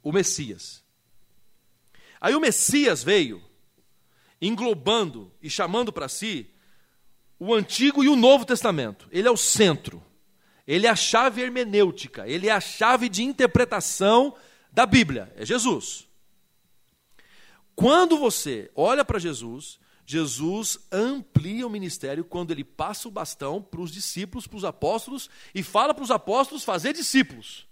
o 0.02 0.12
Messias. 0.12 0.84
Aí 2.20 2.34
o 2.34 2.40
Messias 2.40 3.02
veio, 3.02 3.42
englobando 4.40 5.32
e 5.42 5.50
chamando 5.50 5.92
para 5.92 6.08
si 6.08 6.50
o 7.38 7.54
Antigo 7.54 8.02
e 8.02 8.08
o 8.08 8.16
Novo 8.16 8.44
Testamento. 8.44 9.08
Ele 9.10 9.28
é 9.28 9.30
o 9.30 9.36
centro. 9.36 10.02
Ele 10.68 10.86
é 10.86 10.90
a 10.90 10.96
chave 10.96 11.40
hermenêutica, 11.40 12.28
ele 12.28 12.46
é 12.46 12.52
a 12.52 12.60
chave 12.60 13.08
de 13.08 13.22
interpretação 13.22 14.36
da 14.70 14.84
Bíblia, 14.84 15.32
é 15.34 15.46
Jesus. 15.46 16.06
Quando 17.74 18.18
você 18.18 18.70
olha 18.74 19.02
para 19.02 19.18
Jesus, 19.18 19.80
Jesus 20.04 20.78
amplia 20.92 21.66
o 21.66 21.70
ministério 21.70 22.22
quando 22.22 22.50
ele 22.50 22.64
passa 22.64 23.08
o 23.08 23.10
bastão 23.10 23.62
para 23.62 23.80
os 23.80 23.90
discípulos, 23.90 24.46
para 24.46 24.58
os 24.58 24.64
apóstolos, 24.64 25.30
e 25.54 25.62
fala 25.62 25.94
para 25.94 26.04
os 26.04 26.10
apóstolos 26.10 26.64
fazer 26.64 26.92
discípulos. 26.92 27.66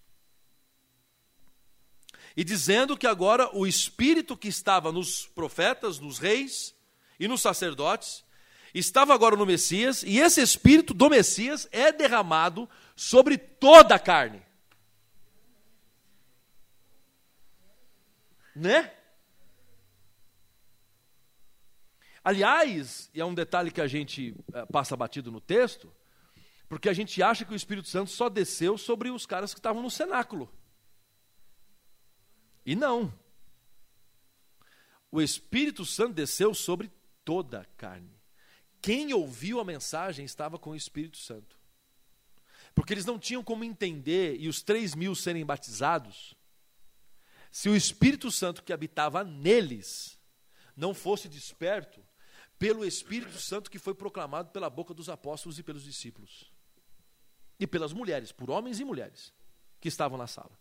E 2.34 2.42
dizendo 2.42 2.96
que 2.96 3.06
agora 3.06 3.54
o 3.54 3.66
espírito 3.66 4.36
que 4.38 4.48
estava 4.48 4.90
nos 4.90 5.26
profetas, 5.26 5.98
nos 5.98 6.18
reis 6.18 6.74
e 7.20 7.28
nos 7.28 7.42
sacerdotes, 7.42 8.24
estava 8.78 9.14
agora 9.14 9.36
no 9.36 9.46
Messias, 9.46 10.02
e 10.02 10.18
esse 10.18 10.40
espírito 10.40 10.92
do 10.92 11.08
Messias 11.08 11.68
é 11.72 11.90
derramado 11.92 12.68
sobre 12.94 13.38
toda 13.38 13.94
a 13.94 13.98
carne. 13.98 14.42
Né? 18.54 18.92
Aliás, 22.24 23.10
e 23.14 23.20
é 23.20 23.24
um 23.24 23.34
detalhe 23.34 23.70
que 23.70 23.80
a 23.80 23.86
gente 23.86 24.34
eh, 24.52 24.66
passa 24.66 24.96
batido 24.96 25.30
no 25.30 25.40
texto, 25.40 25.92
porque 26.68 26.88
a 26.88 26.92
gente 26.92 27.22
acha 27.22 27.44
que 27.44 27.52
o 27.52 27.56
Espírito 27.56 27.88
Santo 27.88 28.10
só 28.10 28.28
desceu 28.28 28.76
sobre 28.76 29.10
os 29.10 29.24
caras 29.24 29.54
que 29.54 29.60
estavam 29.60 29.80
no 29.80 29.90
cenáculo. 29.90 30.52
E 32.64 32.74
não. 32.74 33.12
O 35.12 35.22
Espírito 35.22 35.84
Santo 35.84 36.14
desceu 36.14 36.52
sobre 36.52 36.90
toda 37.24 37.60
a 37.60 37.64
carne. 37.76 38.15
Quem 38.86 39.12
ouviu 39.12 39.58
a 39.58 39.64
mensagem 39.64 40.24
estava 40.24 40.60
com 40.60 40.70
o 40.70 40.76
Espírito 40.76 41.16
Santo. 41.16 41.58
Porque 42.72 42.94
eles 42.94 43.04
não 43.04 43.18
tinham 43.18 43.42
como 43.42 43.64
entender 43.64 44.36
e 44.38 44.46
os 44.46 44.62
três 44.62 44.94
mil 44.94 45.12
serem 45.16 45.44
batizados 45.44 46.36
se 47.50 47.68
o 47.68 47.74
Espírito 47.74 48.30
Santo 48.30 48.62
que 48.62 48.72
habitava 48.72 49.24
neles 49.24 50.20
não 50.76 50.94
fosse 50.94 51.28
desperto 51.28 52.00
pelo 52.60 52.84
Espírito 52.84 53.40
Santo 53.40 53.72
que 53.72 53.78
foi 53.80 53.92
proclamado 53.92 54.50
pela 54.50 54.70
boca 54.70 54.94
dos 54.94 55.08
apóstolos 55.08 55.58
e 55.58 55.64
pelos 55.64 55.82
discípulos. 55.82 56.52
E 57.58 57.66
pelas 57.66 57.92
mulheres, 57.92 58.30
por 58.30 58.50
homens 58.50 58.78
e 58.78 58.84
mulheres 58.84 59.34
que 59.80 59.88
estavam 59.88 60.16
na 60.16 60.28
sala. 60.28 60.56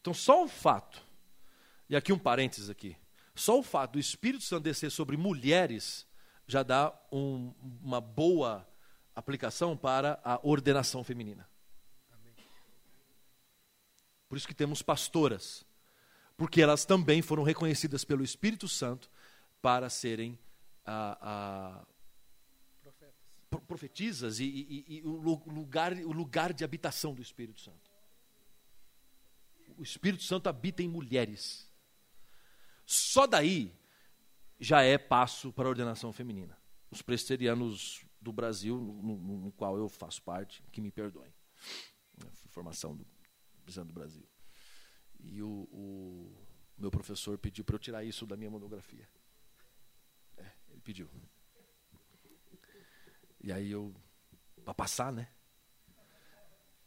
Então, 0.00 0.12
só 0.12 0.42
o 0.42 0.48
fato, 0.48 1.00
e 1.88 1.94
aqui 1.94 2.12
um 2.12 2.18
parênteses 2.18 2.68
aqui, 2.68 2.96
só 3.36 3.58
o 3.58 3.62
fato 3.62 3.92
do 3.92 3.98
Espírito 3.98 4.42
Santo 4.42 4.64
descer 4.64 4.90
sobre 4.90 5.16
mulheres 5.16 6.06
já 6.46 6.62
dá 6.62 6.92
um, 7.12 7.52
uma 7.82 8.00
boa 8.00 8.66
aplicação 9.14 9.76
para 9.76 10.20
a 10.24 10.40
ordenação 10.42 11.04
feminina. 11.04 11.48
Por 14.28 14.36
isso 14.36 14.48
que 14.48 14.54
temos 14.54 14.82
pastoras 14.82 15.64
porque 16.36 16.60
elas 16.60 16.84
também 16.84 17.22
foram 17.22 17.42
reconhecidas 17.42 18.04
pelo 18.04 18.22
Espírito 18.22 18.68
Santo 18.68 19.10
para 19.62 19.88
serem 19.88 20.38
a, 20.84 21.18
a 21.20 21.86
profetizas 23.66 24.38
e, 24.38 24.44
e, 24.44 24.98
e, 24.98 25.02
o, 25.02 25.50
lugar, 25.50 25.92
o 25.94 26.12
lugar 26.12 26.52
de 26.52 26.62
habitação 26.62 27.14
do 27.14 27.22
Espírito 27.22 27.60
Santo. 27.60 27.90
O 29.78 29.82
Espírito 29.82 30.22
Santo 30.22 30.48
habita 30.48 30.82
em 30.82 30.88
mulheres. 30.88 31.70
Só 32.86 33.26
daí 33.26 33.74
já 34.60 34.82
é 34.82 34.96
passo 34.96 35.52
para 35.52 35.66
a 35.66 35.70
ordenação 35.70 36.12
feminina. 36.12 36.56
Os 36.90 37.02
presbiterianos 37.02 38.06
do 38.20 38.32
Brasil, 38.32 38.78
no, 38.80 39.02
no, 39.02 39.38
no, 39.38 39.52
qual 39.52 39.76
eu 39.76 39.88
faço 39.88 40.22
parte, 40.22 40.62
que 40.72 40.80
me 40.80 40.90
perdoem. 40.90 41.34
Formação 42.50 42.96
do 42.96 43.04
do 43.84 43.92
Brasil. 43.92 44.24
E 45.18 45.42
o, 45.42 45.68
o 45.72 46.36
meu 46.78 46.90
professor 46.90 47.36
pediu 47.36 47.64
para 47.64 47.74
eu 47.74 47.80
tirar 47.80 48.04
isso 48.04 48.24
da 48.24 48.36
minha 48.36 48.50
monografia. 48.50 49.08
É, 50.36 50.52
ele 50.70 50.80
pediu. 50.80 51.10
E 53.40 53.52
aí 53.52 53.70
eu, 53.70 53.94
para 54.64 54.72
passar, 54.72 55.12
né? 55.12 55.28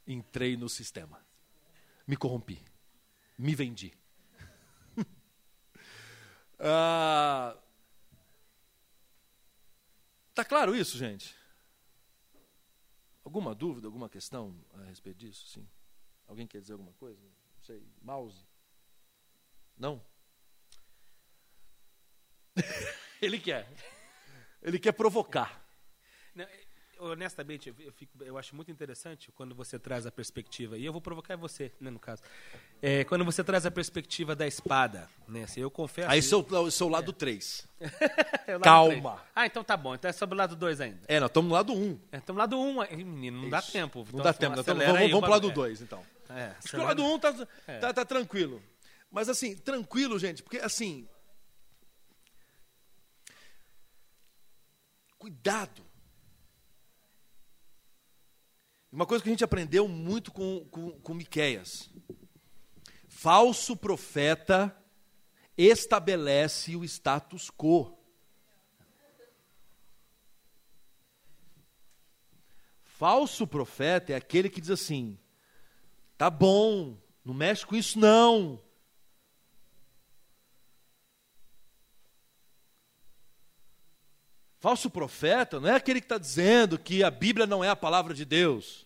Entrei 0.08 0.56
no 0.56 0.70
sistema. 0.70 1.24
Me 2.08 2.16
corrompi. 2.16 2.64
Me 3.38 3.54
vendi. 3.54 3.94
Ah, 6.60 7.58
tá 10.34 10.44
claro 10.46 10.76
isso, 10.76 10.98
gente? 10.98 11.36
Alguma 13.24 13.54
dúvida, 13.54 13.88
alguma 13.88 14.10
questão 14.10 14.56
a 14.74 14.84
respeito 14.84 15.18
disso? 15.18 15.48
Sim. 15.48 15.68
Alguém 16.28 16.48
quer 16.48 16.62
dizer 16.62 16.74
alguma 16.74 16.94
coisa? 16.94 17.22
sei, 17.70 17.88
mouse. 18.02 18.48
Não? 19.78 20.04
Ele 23.22 23.40
quer. 23.40 23.72
Ele 24.62 24.80
quer 24.80 24.92
provocar. 24.92 25.64
Não, 26.34 26.48
honestamente, 27.00 27.74
eu, 27.80 27.92
fico, 27.94 28.12
eu, 28.24 28.38
acho 28.38 28.56
muito 28.56 28.70
interessante 28.70 29.32
quando 29.32 29.56
você 29.56 29.80
traz 29.80 30.06
a 30.06 30.12
perspectiva, 30.12 30.78
e 30.78 30.86
eu 30.86 30.92
vou 30.92 31.02
provocar 31.02 31.36
você, 31.38 31.72
né, 31.80 31.90
no 31.90 32.00
caso, 32.00 32.22
é, 32.82 33.04
quando 33.06 33.24
você 33.24 33.44
traz 33.44 33.66
a 33.66 33.72
perspectiva 33.72 34.36
da 34.36 34.46
espada, 34.46 35.10
né, 35.28 35.44
assim, 35.44 35.62
eu 35.62 35.72
confesso... 35.72 36.10
Aí 36.10 36.22
seu, 36.22 36.40
o 36.40 36.72
seu 36.72 36.90
lado 36.90 37.14
3. 37.14 37.68
É. 37.80 38.60
Calma. 38.60 39.14
3. 39.14 39.28
Ah, 39.36 39.46
então 39.46 39.64
tá 39.64 39.78
bom, 39.78 39.96
então 39.96 40.10
é 40.10 40.12
sobre 40.12 40.36
o 40.36 40.38
lado 40.38 40.56
2 40.56 40.82
ainda. 40.82 41.00
É, 41.08 41.20
nós 41.20 41.30
estamos 41.30 41.50
no 41.50 41.56
lado 41.56 41.74
1. 41.74 41.78
Um. 41.78 42.00
É, 42.12 42.18
estamos 42.18 42.38
no 42.38 42.42
lado 42.42 42.60
1, 42.60 42.80
um, 42.80 43.06
menino, 43.06 43.38
não 43.38 43.44
Isso. 43.44 43.52
dá 43.52 43.62
tempo. 43.62 44.00
Não 44.00 44.06
então, 44.08 44.24
dá 44.24 44.34
tempo, 44.34 44.64
tamo, 44.64 44.82
vamos, 44.82 45.00
vamos 45.00 45.20
pro 45.22 45.32
lado 45.32 45.52
2, 45.52 45.82
então. 45.82 46.06
É, 46.30 46.54
Acho 46.58 46.70
que 46.70 46.78
o 46.78 46.84
lado 46.84 47.04
1 47.04 47.14
um 47.14 47.20
tá, 47.20 47.48
é. 47.68 47.78
tá, 47.80 47.94
tá 47.94 48.06
tranquilo. 48.06 48.62
Mas 49.10 49.30
assim, 49.30 49.56
tranquilo, 49.56 50.20
gente, 50.20 50.44
porque 50.44 50.58
assim... 50.58 51.08
Cuidado 55.18 55.89
Uma 58.92 59.06
coisa 59.06 59.24
que 59.24 59.30
a 59.30 59.34
gente 59.34 59.44
aprendeu 59.44 59.88
muito 59.88 60.32
com, 60.32 60.66
com, 60.72 60.92
com 61.00 61.14
Miquéias. 61.14 61.90
Falso 63.08 63.76
profeta 63.76 64.76
estabelece 65.56 66.76
o 66.76 66.84
status 66.84 67.52
quo. 67.52 67.96
Falso 72.82 73.46
profeta 73.46 74.12
é 74.12 74.16
aquele 74.16 74.50
que 74.50 74.60
diz 74.60 74.72
assim: 74.72 75.20
tá 76.18 76.30
bom, 76.30 76.98
não 77.24 77.34
mexe 77.34 77.66
com 77.66 77.76
isso 77.76 78.00
não. 78.00 78.60
Falso 84.60 84.90
profeta 84.90 85.60
não 85.60 85.70
é 85.70 85.76
aquele 85.76 86.02
que 86.02 86.06
está 86.06 86.18
dizendo 86.18 86.78
que 86.78 87.02
a 87.02 87.10
Bíblia 87.10 87.48
não 87.48 87.64
é 87.64 87.70
a 87.70 87.76
palavra 87.76 88.14
de 88.14 88.26
Deus. 88.26 88.86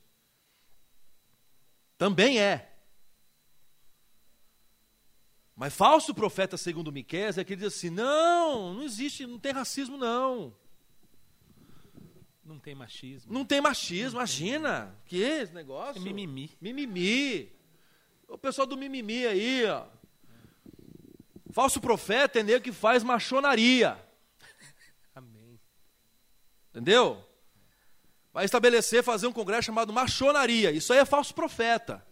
Também 1.98 2.40
é. 2.40 2.70
Mas 5.56 5.74
falso 5.74 6.14
profeta, 6.14 6.58
segundo 6.58 6.92
Miqueias, 6.92 7.38
é 7.38 7.42
aquele 7.42 7.62
que 7.62 7.66
diz 7.66 7.76
assim: 7.76 7.90
não, 7.90 8.74
não 8.76 8.84
existe, 8.84 9.26
não 9.26 9.40
tem 9.40 9.52
racismo, 9.52 9.98
não. 9.98 10.56
Não 12.46 12.60
tem 12.60 12.76
machismo. 12.76 13.34
Não 13.34 13.46
tem 13.46 13.62
machismo, 13.62 14.12
não 14.12 14.20
imagina. 14.20 14.86
Tem. 14.86 14.96
Que 15.06 15.24
esse 15.24 15.54
negócio? 15.54 16.00
É 16.00 16.04
mimimi. 16.04 16.52
Mimimi. 16.62 17.52
O 18.28 18.38
pessoal 18.38 18.68
do 18.68 18.78
mimimi 18.78 19.26
aí, 19.26 19.66
ó. 19.66 19.86
Falso 21.52 21.80
profeta 21.80 22.40
é 22.40 22.44
nego 22.44 22.64
que 22.64 22.72
faz 22.72 23.04
machonaria. 23.04 23.98
Entendeu? 26.74 27.24
Vai 28.34 28.46
estabelecer, 28.46 29.04
fazer 29.04 29.28
um 29.28 29.32
congresso 29.32 29.68
chamado 29.68 29.94
machonaria. 29.94 30.72
Isso 30.72 30.92
aí 30.92 30.98
é 30.98 31.06
falso 31.06 31.36
profeta. 31.36 32.04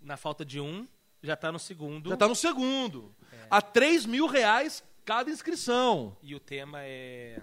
Na 0.00 0.16
falta 0.16 0.44
de 0.44 0.60
um, 0.60 0.86
já 1.20 1.34
está 1.34 1.50
no 1.50 1.58
segundo. 1.58 2.08
Já 2.10 2.14
está 2.14 2.28
no 2.28 2.36
segundo. 2.36 3.12
É. 3.32 3.46
A 3.50 3.60
3 3.60 4.06
mil 4.06 4.28
reais 4.28 4.84
cada 5.04 5.30
inscrição. 5.30 6.16
E 6.22 6.32
o 6.32 6.38
tema 6.38 6.78
é 6.82 7.42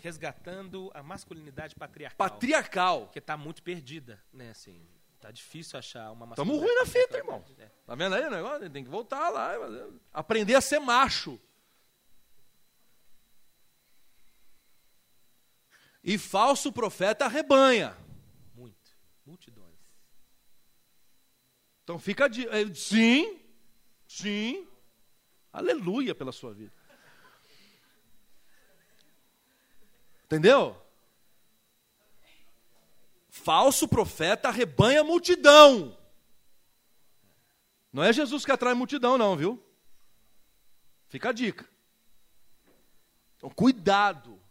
resgatando 0.00 0.92
a 0.94 1.02
masculinidade 1.02 1.74
patriarcal. 1.74 2.28
Patriarcal. 2.28 3.08
Que 3.08 3.18
está 3.18 3.36
muito 3.36 3.62
perdida, 3.62 4.22
né? 4.32 4.50
Assim, 4.50 4.86
tá 5.18 5.30
difícil 5.30 5.76
achar 5.76 6.12
uma 6.12 6.26
masculinidade. 6.26 6.42
Estamos 6.42 6.60
ruim 6.60 6.74
na 6.74 6.86
fita, 6.86 7.16
irmão. 7.16 7.44
É. 7.58 7.68
Tá 7.84 7.94
vendo 7.96 8.14
aí 8.14 8.26
o 8.26 8.30
negócio? 8.30 8.70
Tem 8.70 8.84
que 8.84 8.90
voltar 8.90 9.30
lá. 9.30 9.52
Aprender 10.12 10.54
a 10.54 10.60
ser 10.60 10.78
macho. 10.78 11.40
E 16.04 16.18
falso 16.18 16.70
profeta 16.70 17.24
arrebanha. 17.24 17.96
Muito. 18.54 18.94
Multidões. 19.24 19.74
Então 21.82 21.98
fica 21.98 22.28
de. 22.28 22.46
Eh, 22.46 22.74
sim, 22.74 23.40
sim. 24.06 24.68
Aleluia 25.50 26.14
pela 26.14 26.30
sua 26.30 26.52
vida. 26.52 26.72
Entendeu? 30.24 30.76
Falso 33.30 33.88
profeta 33.88 34.48
arrebanha 34.48 35.02
multidão. 35.02 35.96
Não 37.90 38.02
é 38.02 38.12
Jesus 38.12 38.44
que 38.44 38.52
atrai 38.52 38.74
multidão, 38.74 39.16
não, 39.16 39.36
viu? 39.36 39.64
Fica 41.08 41.30
a 41.30 41.32
dica. 41.32 41.68
Então, 43.36 43.48
cuidado. 43.48 44.43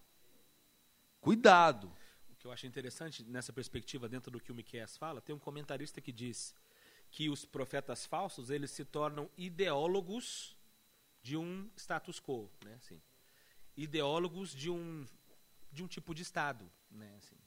Cuidado. 1.23 1.89
O 2.29 2.36
que 2.36 2.45
eu 2.45 2.51
acho 2.51 2.67
interessante 2.67 3.23
nessa 3.23 3.53
perspectiva, 3.53 4.09
dentro 4.09 4.29
do 4.29 4.41
que 4.41 4.51
o 4.51 4.55
Miqueias 4.55 4.97
fala, 4.97 5.21
tem 5.21 5.33
um 5.33 5.39
comentarista 5.39 6.01
que 6.01 6.12
diz 6.12 6.53
que 7.09 7.29
os 7.29 7.45
profetas 7.45 8.05
falsos 8.05 8.49
eles 8.49 8.71
se 8.71 8.83
tornam 8.83 9.29
ideólogos 9.38 10.53
de 11.21 11.38
um 11.38 11.69
status 11.77 12.19
quo, 12.19 12.51
né? 12.65 12.73
Assim, 12.75 13.01
ideólogos 13.77 14.53
de 14.53 14.69
um 14.69 15.07
de 15.71 15.81
um 15.81 15.88
tipo 15.88 16.13
de 16.13 16.23
estado, 16.23 16.69
né? 16.91 17.15
Assim, 17.17 17.38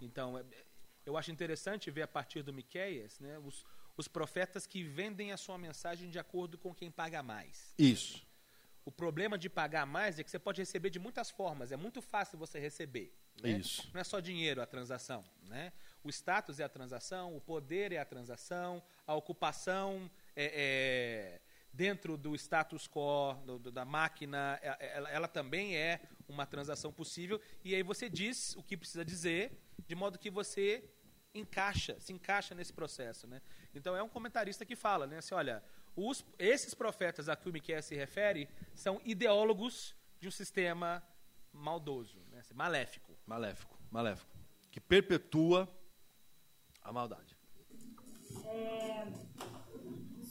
então, 0.00 0.36
é, 0.36 0.44
eu 1.06 1.16
acho 1.16 1.30
interessante 1.30 1.92
ver 1.92 2.02
a 2.02 2.08
partir 2.08 2.42
do 2.42 2.52
Miqueias, 2.52 3.20
né? 3.20 3.38
Os, 3.38 3.64
os 3.96 4.08
profetas 4.08 4.66
que 4.66 4.82
vendem 4.82 5.30
a 5.30 5.36
sua 5.36 5.56
mensagem 5.56 6.10
de 6.10 6.18
acordo 6.18 6.58
com 6.58 6.74
quem 6.74 6.90
paga 6.90 7.22
mais. 7.22 7.72
Isso. 7.78 8.26
O 8.84 8.92
problema 8.92 9.38
de 9.38 9.48
pagar 9.48 9.86
mais 9.86 10.18
é 10.18 10.22
que 10.22 10.30
você 10.30 10.38
pode 10.38 10.60
receber 10.60 10.90
de 10.90 10.98
muitas 10.98 11.30
formas. 11.30 11.72
É 11.72 11.76
muito 11.76 12.02
fácil 12.02 12.38
você 12.38 12.58
receber. 12.58 13.14
Né? 13.42 13.50
Isso. 13.50 13.90
Não 13.94 14.00
é 14.00 14.04
só 14.04 14.20
dinheiro 14.20 14.60
a 14.60 14.66
transação. 14.66 15.24
Né? 15.42 15.72
O 16.02 16.10
status 16.10 16.60
é 16.60 16.64
a 16.64 16.68
transação, 16.68 17.34
o 17.34 17.40
poder 17.40 17.92
é 17.92 17.98
a 17.98 18.04
transação, 18.04 18.82
a 19.06 19.14
ocupação 19.14 20.10
é, 20.36 21.40
é 21.40 21.40
dentro 21.72 22.16
do 22.16 22.34
status 22.36 22.86
quo 22.86 23.34
do, 23.44 23.72
da 23.72 23.84
máquina, 23.84 24.58
é, 24.62 24.68
é, 24.68 24.96
ela, 24.96 25.10
ela, 25.10 25.28
também 25.28 25.76
é 25.76 26.00
uma 26.28 26.46
transação 26.46 26.92
possível. 26.92 27.40
E 27.64 27.74
aí 27.74 27.82
você 27.82 28.08
diz 28.08 28.54
o 28.54 28.62
que 28.62 28.76
precisa 28.76 29.04
dizer, 29.04 29.60
de 29.86 29.94
modo 29.94 30.18
que 30.18 30.30
você 30.30 30.88
encaixa, 31.34 31.98
se 31.98 32.12
encaixa 32.12 32.54
nesse 32.54 32.72
processo. 32.72 33.26
Né? 33.26 33.42
Então 33.74 33.96
é 33.96 34.02
um 34.02 34.08
comentarista 34.08 34.64
que 34.64 34.76
fala, 34.76 35.06
né? 35.06 35.18
Assim, 35.18 35.34
olha, 35.34 35.62
os, 35.96 36.24
esses 36.38 36.74
profetas 36.74 37.28
a 37.28 37.36
que 37.36 37.48
o 37.48 37.52
Miquel 37.52 37.82
se 37.82 37.94
refere 37.94 38.48
são 38.74 39.00
ideólogos 39.04 39.94
de 40.20 40.28
um 40.28 40.30
sistema 40.30 41.02
maldoso, 41.52 42.18
né? 42.30 42.40
Assim, 42.40 42.54
maléfico. 42.54 43.16
Maléfico, 43.26 43.78
maléfico. 43.90 44.36
Que 44.70 44.80
perpetua 44.80 45.68
a 46.82 46.92
maldade. 46.92 47.36
É, 48.46 49.06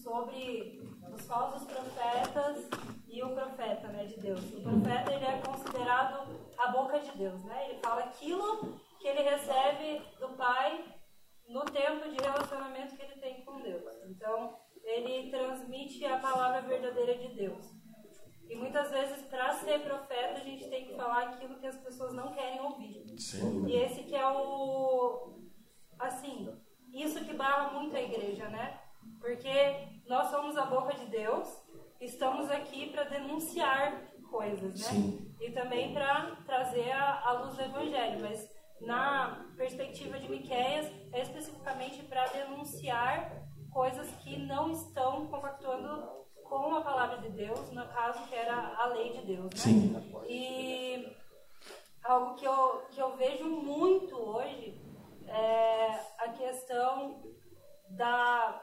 sobre 0.04 0.82
os 1.14 1.26
falsos 1.26 1.66
profetas 1.66 2.68
e 3.08 3.24
o 3.24 3.30
profeta 3.30 3.88
né, 3.88 4.06
de 4.06 4.20
Deus. 4.20 4.42
O 4.54 4.62
profeta 4.62 5.14
ele 5.14 5.26
é 5.26 5.42
considerado 5.42 6.28
a 6.58 6.68
boca 6.72 7.00
de 7.00 7.12
Deus. 7.18 7.44
Né? 7.46 7.70
Ele 7.70 7.80
fala 7.80 8.04
aquilo 8.04 8.78
que 9.00 9.08
ele 9.08 9.22
recebe 9.22 10.02
do 10.20 10.30
Pai 10.30 10.84
no 11.48 11.62
tempo 11.62 12.10
de 12.10 12.18
relacionamento 12.22 12.96
que 12.96 13.02
ele 13.02 13.16
tem 13.16 13.46
com 13.46 13.62
Deus. 13.62 13.84
Então, 14.06 14.58
ele 14.84 15.30
transmite 15.32 16.06
a 16.06 16.18
palavra 16.18 16.62
verdadeira 16.62 17.16
de 17.18 17.30
Deus. 17.36 17.84
E 18.50 18.56
muitas 18.56 18.92
vezes, 18.92 19.24
para 19.24 19.54
ser 19.54 19.80
profeta, 19.80 20.34
a 20.34 20.44
gente 20.44 20.70
tem 20.70 20.86
que 20.86 20.96
falar 20.96 21.30
aquilo 21.30 21.58
que 21.60 21.66
as 21.66 21.78
pessoas 21.78 22.14
não 22.14 22.34
querem 22.34 22.62
ouvir. 22.62 23.06
Sim. 23.18 23.66
E 23.66 23.76
esse 23.76 24.04
que 24.04 24.16
é 24.16 24.28
o. 24.28 25.40
Assim, 25.98 26.54
isso 26.94 27.24
que 27.24 27.34
barra 27.34 27.72
muito 27.72 27.96
a 27.96 28.02
igreja, 28.02 28.48
né? 28.50 28.80
Porque 29.20 29.88
nós 30.06 30.30
somos 30.30 30.58
a 30.58 30.66
boca 30.66 30.94
de 30.94 31.06
Deus, 31.06 31.48
estamos 32.00 32.50
aqui 32.52 32.92
para 32.92 33.06
denunciar 33.06 34.12
coisas, 34.30 34.80
né? 34.82 34.88
Sim. 34.88 35.36
E 35.40 35.52
também 35.52 35.94
para 35.94 36.36
trazer 36.46 36.92
a, 36.92 37.22
a 37.26 37.32
luz 37.44 37.56
do 37.56 37.64
evangelho. 37.64 38.22
Mas 38.22 38.50
na 38.82 39.50
perspectiva 39.56 40.20
de 40.20 40.30
Miqueias, 40.30 40.92
é 41.12 41.22
especificamente 41.22 42.04
para 42.04 42.26
denunciar 42.28 43.43
coisas 43.74 44.10
que 44.18 44.38
não 44.38 44.72
estão 44.72 45.28
compactuando 45.28 46.24
com 46.44 46.76
a 46.76 46.82
palavra 46.82 47.18
de 47.18 47.30
Deus, 47.30 47.72
no 47.72 47.88
caso 47.88 48.28
que 48.28 48.36
era 48.36 48.76
a 48.78 48.86
lei 48.88 49.12
de 49.12 49.26
Deus. 49.26 49.46
Né? 49.46 49.56
Sim. 49.56 50.24
E 50.28 51.18
algo 52.04 52.36
que 52.36 52.46
eu, 52.46 52.86
que 52.92 53.00
eu 53.00 53.16
vejo 53.18 53.46
muito 53.46 54.16
hoje 54.16 54.80
é 55.28 56.00
a 56.20 56.30
questão 56.30 57.24
da, 57.90 58.62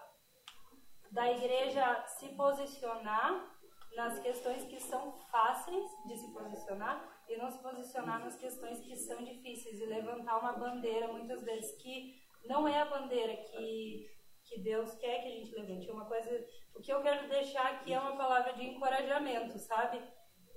da 1.11 1.31
igreja 1.33 2.05
se 2.07 2.29
posicionar 2.29 3.51
nas 3.97 4.21
questões 4.21 4.65
que 4.65 4.79
são 4.79 5.13
fáceis 5.33 5.91
de 6.07 6.17
se 6.17 6.33
posicionar 6.33 7.05
e 7.29 7.37
não 7.37 7.51
se 7.51 7.59
posicionar 7.59 8.21
nas 8.21 8.37
questões 8.37 8.79
que 8.81 8.95
são 8.97 9.23
difíceis 9.25 9.81
e 9.81 9.87
levantar 9.87 10.39
uma 10.39 10.53
bandeira 10.53 11.09
muitas 11.09 11.43
vezes 11.43 11.77
que 11.83 12.15
não 12.45 12.69
é 12.69 12.81
a 12.81 12.85
bandeira 12.85 13.37
que 13.37 14.09
que 14.51 14.61
Deus 14.61 14.95
quer 14.97 15.23
que 15.23 15.29
a 15.29 15.31
gente 15.31 15.55
levante. 15.55 15.91
Uma 15.91 16.05
coisa, 16.05 16.45
o 16.75 16.81
que 16.83 16.93
eu 16.93 17.01
quero 17.01 17.29
deixar 17.29 17.67
aqui 17.71 17.95
é 17.95 18.01
uma 18.01 18.17
palavra 18.17 18.53
de 18.53 18.65
encorajamento, 18.65 19.59
sabe? 19.59 20.03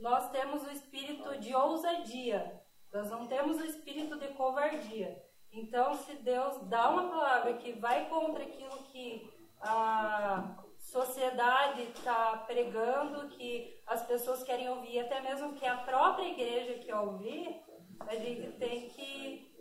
nós 0.04 0.30
temos 0.32 0.64
o 0.66 0.70
espírito 0.70 1.38
de 1.40 1.56
ousadia, 1.56 2.62
nós 2.92 3.10
não 3.10 3.26
temos 3.26 3.58
o 3.60 3.66
espírito 3.66 4.20
de 4.20 4.28
covardia. 4.34 5.24
Então, 5.50 5.94
se 5.94 6.16
Deus 6.16 6.58
dá 6.68 6.90
uma 6.90 7.10
palavra 7.10 7.54
que 7.54 7.72
vai 7.74 8.10
contra 8.10 8.44
aquilo 8.44 8.84
que 8.92 9.32
a 9.62 10.58
sociedade 10.78 11.84
está 11.84 12.44
pregando, 12.46 13.30
que 13.30 13.82
as 13.88 14.06
pessoas 14.06 14.44
querem 14.44 14.70
ouvir, 14.70 15.00
até 15.00 15.22
mesmo 15.22 15.54
que 15.54 15.66
a 15.66 15.78
própria 15.78 16.28
igreja 16.28 16.84
quer 16.84 16.96
ouvir, 16.96 17.62
a 18.02 18.16
gente 18.16 18.52
tem 18.58 18.90
que 18.90 19.53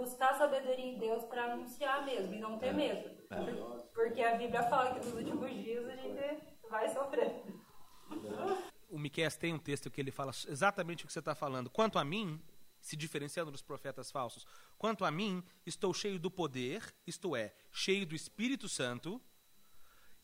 buscar 0.00 0.36
sabedoria 0.36 0.84
em 0.84 0.98
Deus 0.98 1.24
para 1.24 1.52
anunciar 1.52 2.04
mesmo 2.04 2.34
e 2.34 2.38
não 2.38 2.58
ter 2.58 2.68
é. 2.68 2.72
medo. 2.72 3.10
É. 3.30 3.90
Porque 3.94 4.22
a 4.22 4.36
Bíblia 4.36 4.62
fala 4.64 4.94
que 4.94 5.06
nos 5.06 5.14
últimos 5.14 5.50
dias 5.50 5.86
a 5.86 5.96
gente 5.96 6.56
vai 6.68 6.88
sofrer. 6.88 7.44
O 8.88 8.98
Miqueias 8.98 9.36
tem 9.36 9.52
um 9.52 9.58
texto 9.58 9.90
que 9.90 10.00
ele 10.00 10.10
fala 10.10 10.32
exatamente 10.48 11.04
o 11.04 11.06
que 11.06 11.12
você 11.12 11.18
está 11.20 11.34
falando. 11.34 11.70
Quanto 11.70 11.98
a 11.98 12.04
mim, 12.04 12.42
se 12.80 12.96
diferenciando 12.96 13.50
dos 13.50 13.62
profetas 13.62 14.10
falsos, 14.10 14.46
quanto 14.76 15.04
a 15.04 15.10
mim, 15.10 15.44
estou 15.64 15.92
cheio 15.92 16.18
do 16.18 16.30
poder, 16.30 16.82
isto 17.06 17.36
é, 17.36 17.54
cheio 17.70 18.06
do 18.06 18.14
Espírito 18.14 18.68
Santo, 18.68 19.20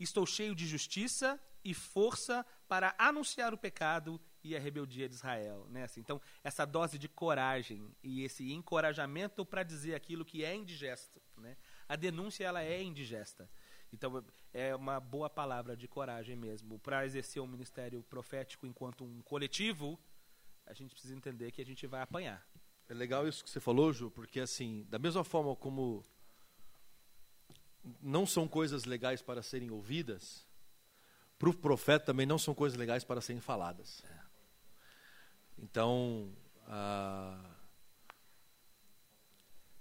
estou 0.01 0.27
cheio 0.27 0.55
de 0.55 0.66
justiça 0.66 1.41
e 1.62 1.74
força 1.74 2.45
para 2.66 2.95
anunciar 2.99 3.53
o 3.53 3.59
pecado 3.59 4.20
e 4.47 4.57
a 4.57 4.61
rebeldia 4.61 5.09
de 5.09 5.14
Israel. 5.14 5.66
Né? 5.68 5.84
Assim, 5.84 6.01
então, 6.01 6.20
essa 6.42 6.64
dose 6.64 6.99
de 6.99 7.09
coragem 7.09 7.90
e 8.03 8.22
esse 8.22 8.53
encorajamento 8.53 9.44
para 9.44 9.62
dizer 9.62 9.94
aquilo 9.94 10.24
que 10.24 10.44
é 10.44 10.55
indigesto. 10.55 11.20
Né? 11.36 11.57
A 11.88 11.97
denúncia 11.97 12.44
ela 12.44 12.62
é 12.62 12.82
indigesta. 12.82 13.49
Então, 13.92 14.24
é 14.53 14.74
uma 14.74 15.01
boa 15.01 15.28
palavra 15.28 15.76
de 15.76 15.88
coragem 15.88 16.36
mesmo. 16.36 16.78
Para 16.78 17.05
exercer 17.05 17.42
um 17.42 17.47
ministério 17.47 18.03
profético 18.05 18.66
enquanto 18.66 19.05
um 19.05 19.22
coletivo, 19.22 19.99
a 20.66 20.72
gente 20.72 20.92
precisa 20.92 21.14
entender 21.14 21.51
que 21.51 21.62
a 21.62 21.66
gente 21.66 21.86
vai 21.86 22.03
apanhar. 22.03 22.47
É 22.88 22.94
legal 22.94 23.26
isso 23.26 23.42
que 23.42 23.51
você 23.51 23.61
falou, 23.61 23.92
Ju, 23.92 24.11
porque 24.11 24.40
assim, 24.40 24.86
da 24.88 24.99
mesma 24.99 25.24
forma 25.24 25.55
como 25.57 26.05
não 28.01 28.26
são 28.26 28.49
coisas 28.49 28.84
legais 28.84 29.22
para 29.22 29.42
serem 29.42 29.70
ouvidas, 29.70 30.47
para 31.38 31.51
o 31.51 31.55
profeta 31.55 32.07
também 32.07 32.26
não 32.26 32.38
são 32.38 32.55
coisas 32.55 32.78
legais 32.78 33.05
para 33.05 33.20
serem 33.20 33.40
faladas. 33.40 34.03
Então, 35.59 36.30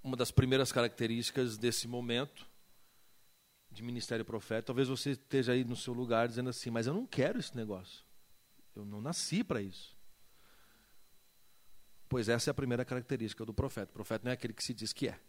uma 0.04 0.16
das 0.16 0.32
primeiras 0.32 0.72
características 0.72 1.58
desse 1.58 1.88
momento 1.88 2.46
de 3.72 3.84
ministério 3.84 4.24
profético, 4.24 4.68
talvez 4.68 4.88
você 4.88 5.12
esteja 5.12 5.52
aí 5.52 5.66
no 5.66 5.76
seu 5.76 5.94
lugar 5.94 6.28
dizendo 6.28 6.50
assim, 6.50 6.70
mas 6.70 6.88
eu 6.88 6.94
não 6.94 7.06
quero 7.06 7.40
esse 7.40 7.56
negócio. 7.56 8.06
Eu 8.76 8.86
não 8.86 9.02
nasci 9.02 9.44
para 9.44 9.62
isso. 9.62 9.96
Pois 12.08 12.30
essa 12.30 12.50
é 12.50 12.52
a 12.52 12.54
primeira 12.54 12.86
característica 12.86 13.44
do 13.44 13.54
profeta. 13.54 13.92
O 13.92 13.94
profeta 13.94 14.24
não 14.24 14.32
é 14.32 14.34
aquele 14.34 14.54
que 14.54 14.64
se 14.64 14.74
diz 14.74 14.94
que 14.94 15.08
é. 15.08 15.20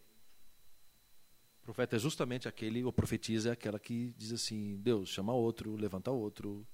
O 1.63 1.65
profeta 1.65 1.97
é 1.97 1.99
justamente 1.99 2.47
aquele, 2.47 2.85
ou 2.85 2.93
profetiza 2.93 3.49
é 3.49 3.53
aquela 3.53 3.81
que 3.81 4.15
diz 4.17 4.31
assim: 4.33 4.77
Deus 4.77 5.09
chama 5.09 5.33
outro, 5.33 5.75
levanta 5.75 6.13
outro, 6.13 6.65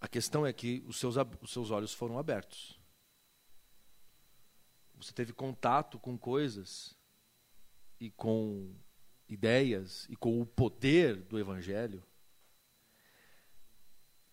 a 0.00 0.08
questão 0.08 0.46
é 0.46 0.52
que 0.52 0.82
os 0.86 0.98
seus, 0.98 1.16
os 1.40 1.52
seus 1.52 1.70
olhos 1.70 1.92
foram 1.92 2.18
abertos. 2.18 2.80
Você 4.96 5.12
teve 5.12 5.32
contato 5.32 5.98
com 5.98 6.16
coisas 6.16 6.96
e 7.98 8.10
com 8.10 8.74
ideias 9.28 10.06
e 10.08 10.16
com 10.16 10.40
o 10.40 10.46
poder 10.46 11.16
do 11.22 11.38
Evangelho 11.38 12.02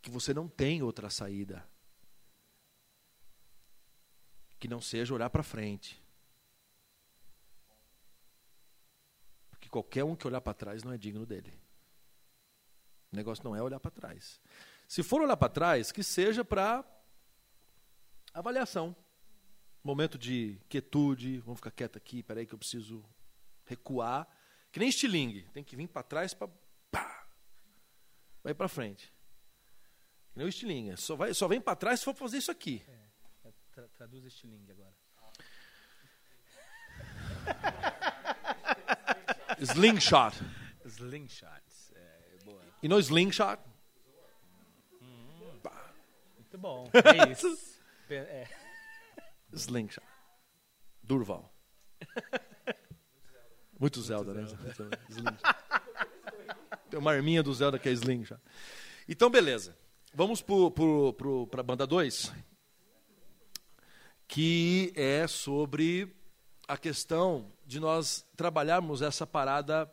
que 0.01 0.09
você 0.09 0.34
não 0.34 0.47
tem 0.47 0.82
outra 0.82 1.09
saída 1.09 1.68
que 4.59 4.68
não 4.68 4.82
seja 4.82 5.13
olhar 5.13 5.30
para 5.30 5.43
frente. 5.43 6.01
Porque 9.49 9.70
qualquer 9.70 10.03
um 10.03 10.15
que 10.15 10.26
olhar 10.26 10.41
para 10.41 10.53
trás 10.53 10.84
não 10.84 10.93
é 10.93 10.97
digno 10.97 11.26
dele. 11.26 11.53
O 13.11 13.15
negócio 13.15 13.43
não 13.43 13.55
é 13.55 13.61
olhar 13.61 13.80
para 13.80 13.91
trás. 13.91 14.39
Se 14.88 15.04
for 15.04 15.22
olhar 15.22 15.36
para 15.36 15.50
trás, 15.50 15.92
que 15.92 16.02
seja 16.02 16.46
para 16.46 16.84
avaliação. 18.34 18.96
Momento 19.84 20.18
de 20.18 20.60
quietude, 20.70 21.40
vamos 21.40 21.60
ficar 21.60 21.72
quieto 21.72 21.98
aqui, 21.98 22.24
peraí 22.24 22.46
que 22.46 22.54
eu 22.54 22.58
preciso 22.58 23.04
recuar. 23.66 24.28
Que 24.72 24.80
nem 24.80 24.90
estilingue, 24.90 25.44
tem 25.54 25.64
que 25.64 25.76
vir 25.76 25.88
para 25.88 26.04
trás 26.04 26.34
para 26.34 26.50
vai 28.44 28.54
para 28.54 28.70
frente. 28.70 29.14
Que 30.32 30.38
nem 30.38 30.46
o 30.46 30.50
estilingue, 30.50 30.96
só, 30.96 31.16
vai, 31.16 31.34
só 31.34 31.48
vem 31.48 31.60
para 31.60 31.76
trás 31.76 32.00
se 32.00 32.06
for 32.06 32.16
fazer 32.16 32.38
isso 32.38 32.52
aqui. 32.52 32.82
É, 32.88 33.52
tra 33.72 33.88
traduz 33.90 34.24
estilingue 34.24 34.72
agora. 34.72 34.96
slingshot. 39.60 40.38
Slingshot. 40.86 41.64
É, 41.94 42.38
boa. 42.46 42.64
E 42.82 42.88
no 42.88 43.00
slingshot? 43.00 43.62
Muito 46.58 46.62
bom. 46.62 46.89
É 46.93 47.32
isso. 47.32 47.78
É. 48.10 48.47
Slingshot. 49.53 50.05
Durval. 51.03 51.53
Muito 53.80 54.01
Zelda, 54.01 54.34
né? 54.34 54.45
Tem 56.89 56.99
uma 56.99 57.12
arminha 57.12 57.43
do 57.43 57.53
Zelda 57.53 57.78
que 57.78 57.88
é 57.88 57.91
Slingshot. 57.91 58.41
Então, 59.08 59.30
beleza. 59.30 59.78
Vamos 60.14 60.41
para 60.41 61.60
a 61.60 61.64
banda 61.64 61.86
2, 61.86 62.34
que 64.28 64.91
é 64.95 65.28
sobre 65.28 66.16
a 66.68 66.78
questão 66.78 67.51
de 67.66 67.80
nós 67.80 68.26
trabalharmos 68.36 69.01
essa 69.01 69.28
parada 69.28 69.91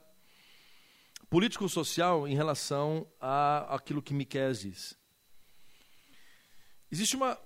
político-social 1.29 2.27
em 2.27 2.35
relação 2.35 3.07
a 3.21 3.75
aquilo 3.75 4.03
que 4.03 4.15
Miquel 4.15 4.53
diz. 4.53 4.97
Existe 6.91 7.16
uma, 7.16 7.39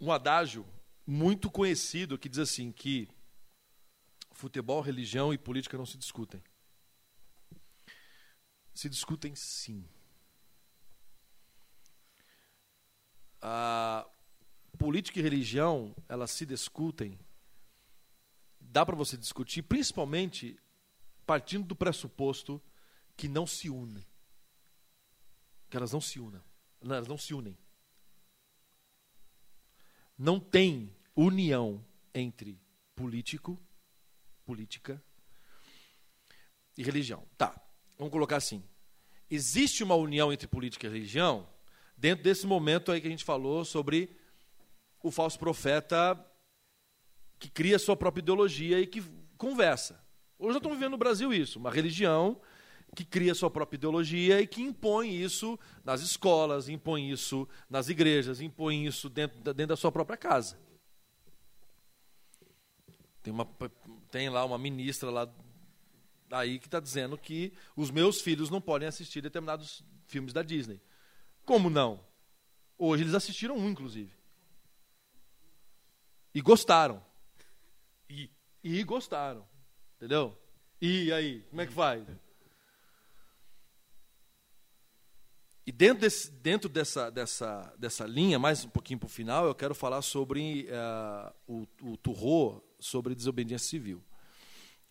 um 0.00 0.10
adágio 0.10 0.66
muito 1.06 1.50
conhecido 1.50 2.18
que 2.18 2.28
diz 2.28 2.38
assim 2.38 2.72
que 2.72 3.08
futebol, 4.32 4.80
religião 4.80 5.32
e 5.32 5.38
política 5.38 5.76
não 5.76 5.86
se 5.86 5.96
discutem. 5.96 6.42
Se 8.74 8.88
discutem 8.88 9.34
sim. 9.34 9.84
A 13.40 14.06
política 14.78 15.18
e 15.18 15.22
religião, 15.22 15.94
elas 16.08 16.30
se 16.30 16.46
discutem. 16.46 17.18
Dá 18.60 18.86
para 18.86 18.96
você 18.96 19.16
discutir, 19.16 19.62
principalmente 19.62 20.58
partindo 21.26 21.66
do 21.66 21.76
pressuposto 21.76 22.60
que 23.16 23.28
não 23.28 23.46
se 23.46 23.68
unem. 23.68 24.06
Que 25.68 25.76
elas 25.76 25.92
não 25.92 26.00
se 26.00 26.18
unam. 26.18 26.42
Elas 26.80 27.06
não 27.06 27.18
se 27.18 27.34
unem 27.34 27.56
não 30.22 30.38
tem 30.38 30.94
união 31.16 31.84
entre 32.14 32.56
político, 32.94 33.60
política 34.44 35.02
e 36.78 36.82
religião. 36.84 37.26
Tá, 37.36 37.60
vamos 37.98 38.12
colocar 38.12 38.36
assim. 38.36 38.62
Existe 39.28 39.82
uma 39.82 39.96
união 39.96 40.32
entre 40.32 40.46
política 40.46 40.86
e 40.86 40.90
religião 40.90 41.48
dentro 41.96 42.22
desse 42.22 42.46
momento 42.46 42.92
aí 42.92 43.00
que 43.00 43.08
a 43.08 43.10
gente 43.10 43.24
falou 43.24 43.64
sobre 43.64 44.16
o 45.02 45.10
falso 45.10 45.36
profeta 45.40 46.24
que 47.36 47.50
cria 47.50 47.76
sua 47.76 47.96
própria 47.96 48.22
ideologia 48.22 48.78
e 48.78 48.86
que 48.86 49.02
conversa. 49.36 49.94
Hoje 50.38 50.50
nós 50.50 50.56
estamos 50.58 50.78
vivendo 50.78 50.92
no 50.92 50.98
Brasil 50.98 51.34
isso, 51.34 51.58
uma 51.58 51.72
religião 51.72 52.40
que 52.94 53.04
cria 53.04 53.34
sua 53.34 53.50
própria 53.50 53.76
ideologia 53.76 54.40
e 54.40 54.46
que 54.46 54.60
impõe 54.60 55.14
isso 55.14 55.58
nas 55.84 56.02
escolas, 56.02 56.68
impõe 56.68 57.10
isso 57.10 57.48
nas 57.68 57.88
igrejas, 57.88 58.40
impõe 58.40 58.86
isso 58.86 59.08
dentro, 59.08 59.38
dentro 59.54 59.68
da 59.68 59.76
sua 59.76 59.90
própria 59.90 60.16
casa. 60.16 60.58
Tem, 63.22 63.32
uma, 63.32 63.48
tem 64.10 64.28
lá 64.28 64.44
uma 64.44 64.58
ministra 64.58 65.10
lá 65.10 65.32
aí 66.30 66.58
que 66.58 66.66
está 66.66 66.80
dizendo 66.80 67.16
que 67.16 67.52
os 67.76 67.90
meus 67.90 68.20
filhos 68.20 68.50
não 68.50 68.60
podem 68.60 68.88
assistir 68.88 69.20
determinados 69.20 69.84
filmes 70.06 70.32
da 70.32 70.42
Disney. 70.42 70.80
Como 71.44 71.70
não? 71.70 72.04
Hoje 72.76 73.04
eles 73.04 73.14
assistiram 73.14 73.56
um, 73.56 73.70
inclusive. 73.70 74.12
E 76.34 76.40
gostaram. 76.40 77.04
E, 78.08 78.30
e 78.62 78.82
gostaram. 78.82 79.46
Entendeu? 79.96 80.36
E 80.80 81.12
aí, 81.12 81.42
como 81.42 81.60
é 81.60 81.66
que 81.66 81.72
faz? 81.72 82.04
E 85.64 85.70
dentro, 85.70 86.00
desse, 86.00 86.30
dentro 86.30 86.68
dessa, 86.68 87.08
dessa, 87.08 87.72
dessa 87.78 88.04
linha, 88.04 88.36
mais 88.36 88.64
um 88.64 88.68
pouquinho 88.68 88.98
para 88.98 89.06
o 89.06 89.10
final, 89.10 89.46
eu 89.46 89.54
quero 89.54 89.76
falar 89.76 90.02
sobre 90.02 90.68
uh, 90.68 91.32
o, 91.46 91.92
o 91.92 91.96
Turro, 91.96 92.60
sobre 92.80 93.14
desobediência 93.14 93.68
civil. 93.68 94.02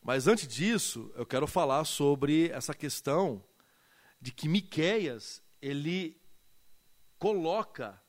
Mas 0.02 0.28
antes 0.28 0.48
disso, 0.48 1.12
eu 1.16 1.26
quero 1.26 1.46
falar 1.46 1.84
sobre 1.84 2.50
essa 2.52 2.74
questão 2.74 3.44
de 4.20 4.32
que 4.32 4.48
Miqueias 4.48 5.44
ele 5.62 6.18
coloca 7.20 8.02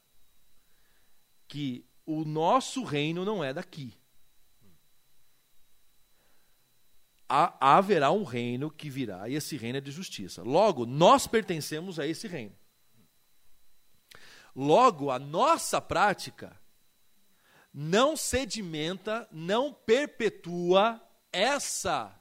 que 1.49 1.85
o 2.07 2.25
nosso 2.25 2.85
reino 2.85 3.25
não 3.25 3.43
é 3.43 3.53
daqui. 3.53 3.93
Haverá 7.59 8.11
um 8.11 8.25
reino 8.25 8.71
que 8.71 8.91
virá, 8.91 9.27
e 9.29 9.35
esse 9.35 9.57
reino 9.57 9.79
é 9.79 9.81
de 9.81 9.91
justiça. 9.91 10.43
Logo, 10.43 10.85
nós 10.85 11.27
pertencemos 11.27 11.99
a 11.99 12.07
esse 12.07 12.29
reino. 12.29 12.55
Logo, 14.55 15.11
a 15.11 15.19
nossa 15.19 15.81
prática 15.81 16.61
não 17.73 18.17
sedimenta, 18.17 19.27
não 19.33 19.73
perpetua 19.73 21.01
essa 21.33 22.15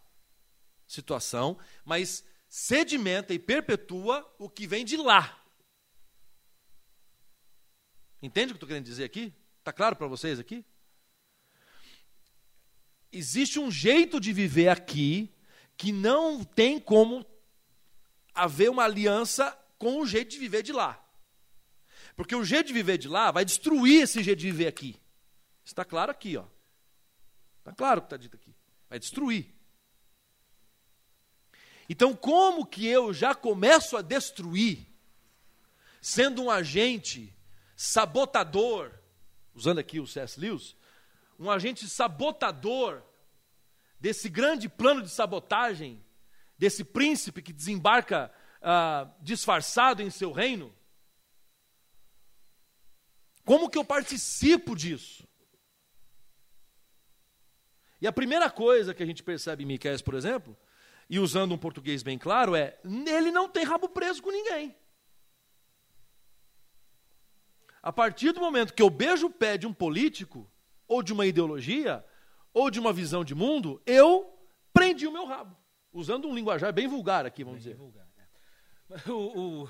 situação, 0.87 1.57
mas 1.83 2.23
sedimenta 2.47 3.33
e 3.33 3.39
perpetua 3.39 4.33
o 4.39 4.49
que 4.49 4.65
vem 4.65 4.85
de 4.85 4.95
lá. 4.95 5.37
Entende 8.21 8.51
o 8.51 8.53
que 8.53 8.57
estou 8.57 8.67
querendo 8.67 8.85
dizer 8.85 9.03
aqui? 9.03 9.33
Está 9.59 9.73
claro 9.73 9.95
para 9.95 10.07
vocês 10.07 10.39
aqui? 10.39 10.65
Existe 13.11 13.59
um 13.59 13.69
jeito 13.69 14.19
de 14.19 14.31
viver 14.31 14.69
aqui 14.69 15.33
que 15.75 15.91
não 15.91 16.43
tem 16.43 16.79
como 16.79 17.25
haver 18.33 18.69
uma 18.69 18.83
aliança 18.83 19.51
com 19.77 19.99
o 19.99 20.05
jeito 20.05 20.31
de 20.31 20.39
viver 20.39 20.63
de 20.63 20.71
lá. 20.71 21.03
Porque 22.15 22.35
o 22.35 22.45
jeito 22.45 22.67
de 22.67 22.73
viver 22.73 22.97
de 22.97 23.07
lá 23.07 23.31
vai 23.31 23.43
destruir 23.43 24.03
esse 24.03 24.21
jeito 24.23 24.39
de 24.39 24.51
viver 24.51 24.67
aqui. 24.67 24.95
Está 25.65 25.83
claro 25.83 26.11
aqui, 26.11 26.37
ó. 26.37 26.45
Está 27.59 27.73
claro 27.73 27.99
o 27.99 28.01
que 28.01 28.07
está 28.07 28.17
dito 28.17 28.35
aqui. 28.35 28.55
Vai 28.89 28.99
destruir. 28.99 29.53
Então, 31.89 32.15
como 32.15 32.65
que 32.65 32.85
eu 32.85 33.13
já 33.13 33.35
começo 33.35 33.97
a 33.97 34.01
destruir, 34.01 34.87
sendo 36.01 36.43
um 36.43 36.49
agente 36.49 37.35
sabotador, 37.75 38.91
usando 39.53 39.79
aqui 39.79 39.99
o 39.99 40.07
C.S. 40.07 40.39
Lewis, 40.39 40.75
um 41.41 41.49
agente 41.49 41.89
sabotador 41.89 43.01
desse 43.99 44.29
grande 44.29 44.69
plano 44.69 45.01
de 45.01 45.09
sabotagem, 45.09 46.03
desse 46.55 46.83
príncipe 46.83 47.41
que 47.41 47.51
desembarca 47.51 48.31
ah, 48.61 49.09
disfarçado 49.19 50.03
em 50.03 50.11
seu 50.11 50.31
reino? 50.31 50.71
Como 53.43 53.71
que 53.71 53.77
eu 53.77 53.83
participo 53.83 54.75
disso? 54.75 55.27
E 57.99 58.05
a 58.05 58.11
primeira 58.11 58.49
coisa 58.51 58.93
que 58.93 59.01
a 59.01 59.05
gente 59.05 59.23
percebe 59.23 59.63
em 59.63 59.67
Miqueias, 59.67 60.01
por 60.01 60.13
exemplo, 60.13 60.55
e 61.09 61.17
usando 61.17 61.53
um 61.53 61.57
português 61.57 62.03
bem 62.03 62.19
claro, 62.19 62.55
é: 62.55 62.79
ele 62.83 63.31
não 63.31 63.49
tem 63.49 63.63
rabo 63.63 63.89
preso 63.89 64.21
com 64.21 64.31
ninguém. 64.31 64.75
A 67.81 67.91
partir 67.91 68.31
do 68.31 68.39
momento 68.39 68.75
que 68.75 68.81
eu 68.83 68.91
beijo 68.91 69.25
o 69.25 69.31
pé 69.31 69.57
de 69.57 69.65
um 69.65 69.73
político, 69.73 70.50
ou 70.91 71.01
de 71.01 71.13
uma 71.13 71.25
ideologia, 71.25 72.03
ou 72.53 72.69
de 72.69 72.77
uma 72.77 72.91
visão 72.91 73.23
de 73.23 73.33
mundo, 73.33 73.81
eu 73.85 74.37
prendi 74.73 75.07
o 75.07 75.11
meu 75.11 75.25
rabo. 75.25 75.55
Usando 75.93 76.27
um 76.27 76.35
linguajar 76.35 76.73
bem 76.73 76.85
vulgar 76.85 77.25
aqui, 77.25 77.45
vamos 77.45 77.63
bem 77.63 77.71
dizer. 77.71 77.77
Vulgar, 77.77 78.05
é. 78.17 79.07
o, 79.09 79.63
o, 79.63 79.69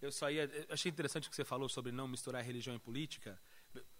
eu 0.00 0.12
só 0.12 0.30
ia. 0.30 0.44
Eu 0.44 0.66
achei 0.70 0.88
interessante 0.88 1.26
o 1.26 1.30
que 1.30 1.34
você 1.34 1.44
falou 1.44 1.68
sobre 1.68 1.90
não 1.90 2.06
misturar 2.06 2.44
religião 2.44 2.76
e 2.76 2.78
política. 2.78 3.36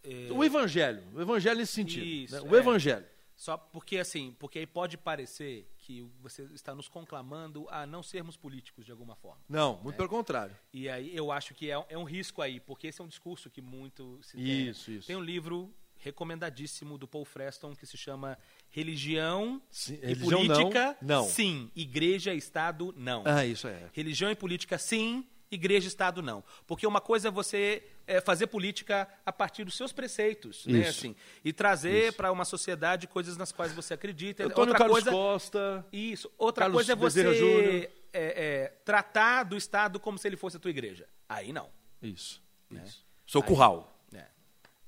É... 0.05 0.31
O 0.31 0.45
evangelho. 0.45 1.03
O 1.13 1.21
evangelho 1.21 1.59
nesse 1.59 1.73
sentido. 1.73 2.07
Isso, 2.07 2.35
né? 2.45 2.49
O 2.49 2.55
é. 2.55 2.61
evangelho. 2.61 3.07
Só 3.35 3.57
porque 3.57 3.99
assim, 3.99 4.37
porque 4.39 4.61
aí 4.61 4.67
pode 4.67 4.97
parecer 4.97 5.69
que 5.79 6.09
você 6.21 6.43
está 6.55 6.77
nos 6.77 6.87
conclamando 6.87 7.67
a 7.71 7.85
não 7.85 8.05
sermos 8.05 8.37
políticos 8.37 8.85
de 8.85 8.93
alguma 8.93 9.17
forma. 9.17 9.43
Não, 9.49 9.75
muito 9.79 9.95
né? 9.95 9.97
pelo 9.97 10.09
contrário. 10.09 10.57
E 10.73 10.89
aí 10.89 11.17
eu 11.17 11.33
acho 11.33 11.55
que 11.55 11.69
é, 11.69 11.85
é, 11.89 11.99
um 11.99 12.05
risco 12.05 12.41
aí, 12.41 12.61
porque 12.61 12.87
esse 12.87 13.01
é 13.01 13.05
um 13.05 13.09
discurso 13.09 13.51
que 13.51 13.61
muito 13.61 14.21
se 14.23 14.39
isso, 14.39 14.87
tem. 14.87 14.97
Isso. 14.97 15.07
Tem 15.09 15.17
um 15.17 15.23
livro 15.25 15.75
recomendadíssimo 16.03 16.99
do 16.99 17.07
Paul 17.07 17.25
Freston 17.25 17.75
que 17.75 17.87
se 17.87 17.97
chama 17.97 18.37
Religião 18.71 19.63
sim, 19.71 19.95
e 20.03 20.07
religião 20.07 20.47
Política, 20.47 20.97
não, 21.01 21.23
não. 21.23 21.29
sim. 21.29 21.71
Igreja 21.75 22.35
e 22.35 22.39
Estado, 22.39 22.93
não. 22.97 23.23
Ah, 23.25 23.47
isso 23.47 23.69
é. 23.69 23.89
Religião 23.93 24.31
e 24.31 24.35
Política, 24.35 24.77
sim 24.79 25.27
igreja 25.55 25.87
e 25.87 25.89
Estado 25.89 26.23
não. 26.23 26.43
Porque 26.67 26.87
uma 26.87 27.01
coisa 27.01 27.29
é 27.29 27.31
você 27.31 27.85
é, 28.07 28.21
fazer 28.21 28.47
política 28.47 29.09
a 29.25 29.33
partir 29.33 29.65
dos 29.65 29.77
seus 29.77 29.93
preceitos, 29.93 30.67
né, 30.67 30.89
assim, 30.89 31.15
e 31.45 31.53
trazer 31.53 32.15
para 32.15 32.33
uma 32.33 32.45
sociedade 32.45 33.07
coisas 33.07 33.37
nas 33.37 33.53
quais 33.53 33.73
você 33.73 33.95
acredita. 33.95 34.45
Antônio 34.45 34.73
outra 34.73 34.79
Carlos 34.79 35.03
coisa, 35.05 35.11
Costa. 35.11 35.87
Isso. 35.93 36.31
Outra 36.39 36.65
Carlos 36.65 36.77
coisa 36.79 36.93
é 36.93 36.97
você 36.97 37.91
é, 38.13 38.23
é, 38.23 38.69
tratar 38.85 39.45
do 39.45 39.57
Estado 39.57 40.01
como 40.01 40.19
se 40.19 40.27
ele 40.27 40.37
fosse 40.37 40.57
a 40.57 40.61
tua 40.61 40.71
igreja. 40.71 41.07
Aí 41.29 41.53
não. 41.53 41.69
Isso. 42.01 42.43
Né? 42.71 42.83
isso. 42.87 43.05
Seu 43.27 43.43
Aí, 43.43 43.47
curral. 43.47 43.93
É. 44.15 44.27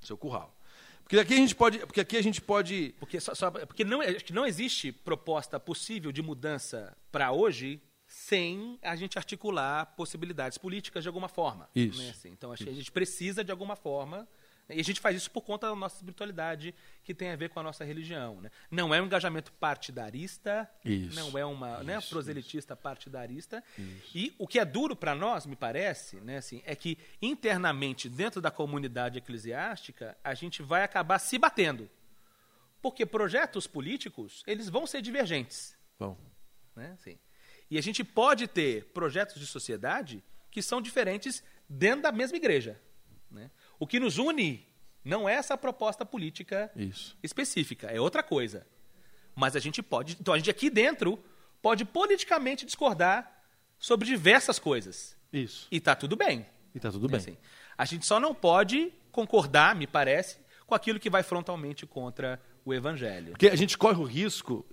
Seu 0.00 0.16
curral. 0.16 0.53
Porque 1.04 1.18
aqui 1.18 1.34
a 1.34 1.36
gente 1.36 1.54
pode, 1.54 1.78
porque 1.80 2.00
aqui 2.00 2.16
a 2.16 2.22
gente 2.22 2.40
pode, 2.40 2.94
porque 2.98 3.20
só, 3.20 3.34
só 3.34 3.50
porque 3.50 3.84
não, 3.84 4.00
não 4.32 4.46
existe 4.46 4.90
proposta 4.90 5.60
possível 5.60 6.10
de 6.10 6.22
mudança 6.22 6.96
para 7.12 7.30
hoje 7.30 7.80
sem 8.06 8.78
a 8.82 8.96
gente 8.96 9.18
articular 9.18 9.86
possibilidades 9.96 10.56
políticas 10.56 11.04
de 11.04 11.08
alguma 11.08 11.28
forma. 11.28 11.68
Isso. 11.74 12.02
Né? 12.02 12.10
Assim, 12.10 12.30
então, 12.30 12.52
acho 12.52 12.62
isso. 12.62 12.70
que 12.70 12.74
a 12.74 12.76
gente 12.76 12.90
precisa, 12.90 13.44
de 13.44 13.50
alguma 13.50 13.76
forma, 13.76 14.26
e 14.68 14.80
a 14.80 14.84
gente 14.84 15.00
faz 15.00 15.16
isso 15.16 15.30
por 15.30 15.42
conta 15.42 15.68
da 15.68 15.74
nossa 15.74 15.96
espiritualidade, 15.96 16.74
que 17.02 17.14
tem 17.14 17.30
a 17.30 17.36
ver 17.36 17.50
com 17.50 17.60
a 17.60 17.62
nossa 17.62 17.84
religião. 17.84 18.40
Né? 18.40 18.50
Não 18.70 18.94
é 18.94 19.00
um 19.00 19.06
engajamento 19.06 19.52
partidarista, 19.52 20.70
isso, 20.84 21.14
não 21.14 21.36
é 21.36 21.44
uma 21.44 21.74
isso, 21.74 21.84
né, 21.84 22.00
proselitista 22.00 22.74
partidarista. 22.74 23.62
E 24.14 24.34
o 24.38 24.46
que 24.46 24.58
é 24.58 24.64
duro 24.64 24.96
para 24.96 25.14
nós, 25.14 25.44
me 25.44 25.56
parece, 25.56 26.16
né, 26.16 26.38
assim, 26.38 26.62
é 26.64 26.74
que 26.74 26.98
internamente, 27.20 28.08
dentro 28.08 28.40
da 28.40 28.50
comunidade 28.50 29.18
eclesiástica, 29.18 30.16
a 30.24 30.34
gente 30.34 30.62
vai 30.62 30.82
acabar 30.82 31.18
se 31.18 31.38
batendo. 31.38 31.90
Porque 32.80 33.04
projetos 33.04 33.66
políticos, 33.66 34.42
eles 34.46 34.68
vão 34.68 34.86
ser 34.86 35.02
divergentes. 35.02 35.76
Vão. 35.98 36.16
Né? 36.74 36.92
Assim, 36.98 37.18
e 37.70 37.78
a 37.78 37.82
gente 37.82 38.04
pode 38.04 38.46
ter 38.46 38.84
projetos 38.92 39.40
de 39.40 39.46
sociedade 39.46 40.22
que 40.50 40.62
são 40.62 40.80
diferentes 40.80 41.42
dentro 41.68 42.02
da 42.02 42.12
mesma 42.12 42.36
igreja. 42.36 42.80
Né? 43.30 43.50
O 43.78 43.86
que 43.86 44.00
nos 44.00 44.18
une 44.18 44.66
não 45.04 45.28
é 45.28 45.34
essa 45.34 45.56
proposta 45.56 46.04
política 46.04 46.70
Isso. 46.74 47.16
específica, 47.22 47.88
é 47.88 48.00
outra 48.00 48.22
coisa. 48.22 48.66
Mas 49.34 49.56
a 49.56 49.60
gente 49.60 49.82
pode. 49.82 50.16
Então 50.20 50.32
a 50.32 50.38
gente 50.38 50.50
aqui 50.50 50.70
dentro 50.70 51.22
pode 51.60 51.84
politicamente 51.84 52.64
discordar 52.64 53.42
sobre 53.78 54.06
diversas 54.06 54.58
coisas. 54.58 55.16
Isso. 55.32 55.66
E 55.70 55.76
está 55.76 55.94
tudo 55.94 56.16
bem. 56.16 56.46
E 56.74 56.78
está 56.78 56.90
tudo 56.90 57.08
bem. 57.08 57.18
Assim, 57.18 57.36
a 57.76 57.84
gente 57.84 58.06
só 58.06 58.20
não 58.20 58.34
pode 58.34 58.92
concordar, 59.10 59.74
me 59.74 59.86
parece, 59.86 60.38
com 60.66 60.74
aquilo 60.74 60.98
que 60.98 61.10
vai 61.10 61.22
frontalmente 61.22 61.86
contra 61.86 62.40
o 62.64 62.72
evangelho. 62.72 63.30
Porque 63.32 63.48
a 63.48 63.56
gente 63.56 63.76
corre 63.76 64.00
o 64.00 64.04
risco, 64.04 64.64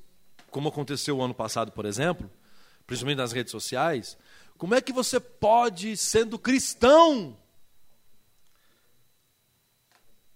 como 0.49 0.69
aconteceu 0.69 1.17
o 1.17 1.21
ano 1.21 1.33
passado, 1.33 1.71
por 1.71 1.85
exemplo, 1.85 2.29
principalmente 2.87 3.17
nas 3.17 3.31
redes 3.31 3.51
sociais, 3.51 4.17
como 4.57 4.75
é 4.75 4.81
que 4.81 4.93
você 4.93 5.19
pode, 5.19 5.97
sendo 5.97 6.37
cristão, 6.37 7.37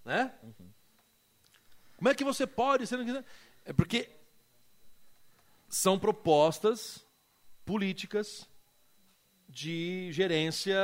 né? 0.06 0.32
Como 1.96 2.08
é 2.08 2.14
que 2.14 2.24
você 2.24 2.46
pode, 2.46 2.86
sendo 2.86 3.02
cristão? 3.02 3.24
É 3.64 3.72
porque 3.72 4.08
são 5.68 5.98
propostas 5.98 7.04
políticas 7.64 8.48
de 9.48 10.10
gerência, 10.12 10.76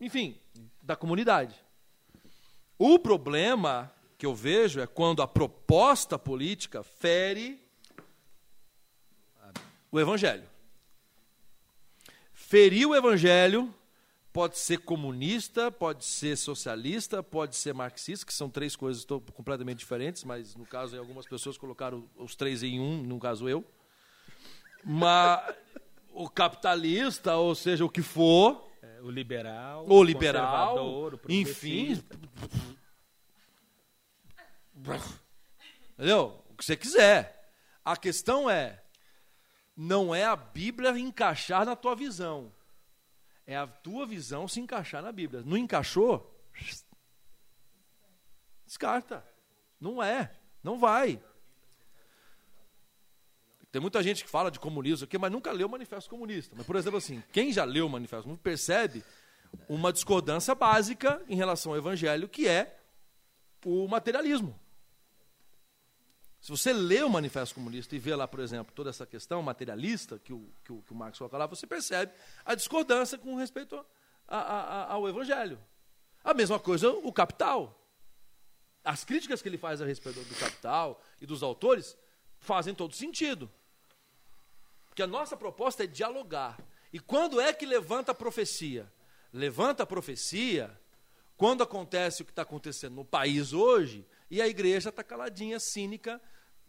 enfim, 0.00 0.40
da 0.80 0.94
comunidade. 0.94 1.56
O 2.78 2.98
problema 2.98 3.92
que 4.16 4.24
eu 4.24 4.34
vejo 4.34 4.80
é 4.80 4.86
quando 4.86 5.22
a 5.22 5.26
proposta 5.26 6.16
política 6.16 6.84
fere 6.84 7.60
o 9.90 9.98
evangelho. 9.98 10.48
Ferir 12.32 12.86
o 12.86 12.94
evangelho 12.94 13.74
pode 14.32 14.58
ser 14.58 14.78
comunista, 14.78 15.70
pode 15.70 16.04
ser 16.04 16.36
socialista, 16.36 17.22
pode 17.22 17.54
ser 17.54 17.74
marxista, 17.74 18.24
que 18.24 18.32
são 18.32 18.48
três 18.48 18.74
coisas 18.74 19.04
completamente 19.34 19.78
diferentes, 19.78 20.24
mas 20.24 20.56
no 20.56 20.64
caso 20.64 20.98
algumas 20.98 21.26
pessoas 21.26 21.58
colocaram 21.58 22.08
os 22.16 22.34
três 22.34 22.62
em 22.62 22.80
um, 22.80 23.02
no 23.02 23.18
caso 23.18 23.48
eu. 23.48 23.64
Mas 24.82 25.54
o 26.12 26.28
capitalista, 26.28 27.36
ou 27.36 27.54
seja, 27.54 27.84
o 27.84 27.90
que 27.90 28.02
for, 28.02 28.68
é, 28.82 29.00
o 29.02 29.10
liberal, 29.10 29.86
o 29.88 30.02
liberal, 30.02 30.76
o 30.76 31.20
enfim, 31.28 32.02
entendeu? 35.92 36.42
O 36.50 36.56
que 36.56 36.64
você 36.64 36.76
quiser. 36.76 37.52
A 37.84 37.96
questão 37.96 38.48
é 38.48 38.82
não 39.76 40.14
é 40.14 40.24
a 40.24 40.36
Bíblia 40.36 40.98
encaixar 40.98 41.64
na 41.66 41.76
tua 41.76 41.94
visão. 41.94 42.52
É 43.46 43.56
a 43.56 43.66
tua 43.66 44.06
visão 44.06 44.46
se 44.46 44.60
encaixar 44.60 45.02
na 45.02 45.12
Bíblia. 45.12 45.42
Não 45.44 45.56
encaixou? 45.56 46.32
Descarta. 48.66 49.26
Não 49.80 50.02
é. 50.02 50.34
Não 50.62 50.78
vai. 50.78 51.20
Tem 53.72 53.80
muita 53.80 54.02
gente 54.02 54.22
que 54.22 54.30
fala 54.30 54.50
de 54.50 54.60
comunismo 54.60 55.04
aqui, 55.04 55.16
mas 55.16 55.32
nunca 55.32 55.50
leu 55.50 55.66
o 55.66 55.70
Manifesto 55.70 56.10
Comunista. 56.10 56.54
Mas, 56.56 56.66
por 56.66 56.76
exemplo, 56.76 56.98
assim, 56.98 57.22
quem 57.32 57.52
já 57.52 57.64
leu 57.64 57.86
o 57.86 57.90
Manifesto 57.90 58.24
Comunista 58.24 58.42
percebe 58.42 59.02
uma 59.68 59.92
discordância 59.92 60.54
básica 60.54 61.22
em 61.26 61.34
relação 61.34 61.72
ao 61.72 61.78
Evangelho, 61.78 62.28
que 62.28 62.46
é 62.46 62.78
o 63.64 63.88
materialismo. 63.88 64.58
Você 66.52 66.70
lê 66.70 67.02
o 67.02 67.08
Manifesto 67.08 67.54
Comunista 67.54 67.96
e 67.96 67.98
vê 67.98 68.14
lá, 68.14 68.28
por 68.28 68.38
exemplo, 68.38 68.74
toda 68.74 68.90
essa 68.90 69.06
questão 69.06 69.40
materialista 69.40 70.18
que 70.18 70.34
o, 70.34 70.52
que 70.62 70.70
o, 70.70 70.82
que 70.82 70.92
o 70.92 70.94
Marx 70.94 71.16
coloca 71.16 71.38
lá, 71.38 71.46
você 71.46 71.66
percebe 71.66 72.12
a 72.44 72.54
discordância 72.54 73.16
com 73.16 73.34
respeito 73.36 73.74
a, 74.28 74.36
a, 74.36 74.60
a, 74.60 74.92
ao 74.92 75.08
Evangelho. 75.08 75.58
A 76.22 76.34
mesma 76.34 76.60
coisa 76.60 76.90
o 76.90 77.10
capital. 77.10 77.82
As 78.84 79.02
críticas 79.02 79.40
que 79.40 79.48
ele 79.48 79.56
faz 79.56 79.80
a 79.80 79.86
respeito 79.86 80.20
do 80.20 80.34
capital 80.34 81.02
e 81.22 81.24
dos 81.24 81.42
autores 81.42 81.96
fazem 82.38 82.74
todo 82.74 82.94
sentido. 82.94 83.50
Porque 84.90 85.02
a 85.02 85.06
nossa 85.06 85.34
proposta 85.34 85.84
é 85.84 85.86
dialogar. 85.86 86.58
E 86.92 87.00
quando 87.00 87.40
é 87.40 87.54
que 87.54 87.64
levanta 87.64 88.12
a 88.12 88.14
profecia? 88.14 88.92
Levanta 89.32 89.84
a 89.84 89.86
profecia 89.86 90.70
quando 91.34 91.62
acontece 91.62 92.20
o 92.20 92.26
que 92.26 92.30
está 92.30 92.42
acontecendo 92.42 92.96
no 92.96 93.06
país 93.06 93.54
hoje 93.54 94.06
e 94.30 94.42
a 94.42 94.46
igreja 94.46 94.90
está 94.90 95.02
caladinha, 95.02 95.58
cínica, 95.58 96.20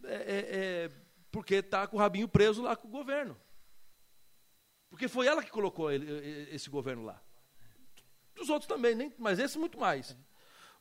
é, 0.06 0.14
é, 0.14 0.86
é, 0.86 0.92
porque 1.32 1.56
está 1.56 1.88
com 1.88 1.98
o 1.98 2.00
rabinho 2.00 2.28
preso 2.28 2.62
lá 2.62 2.76
com 2.76 2.88
o 2.88 2.92
governo. 2.92 3.38
Porque 4.90 5.08
foi 5.08 5.26
ela 5.26 5.44
que 5.44 5.50
colocou 5.50 5.92
ele, 5.92 6.50
esse 6.54 6.70
governo 6.70 7.04
lá. 7.04 7.22
Os 8.40 8.50
outros 8.50 8.68
também, 8.68 8.96
nem, 8.96 9.14
mas 9.18 9.40
esse 9.40 9.58
muito 9.58 9.80
mais. 9.80 10.16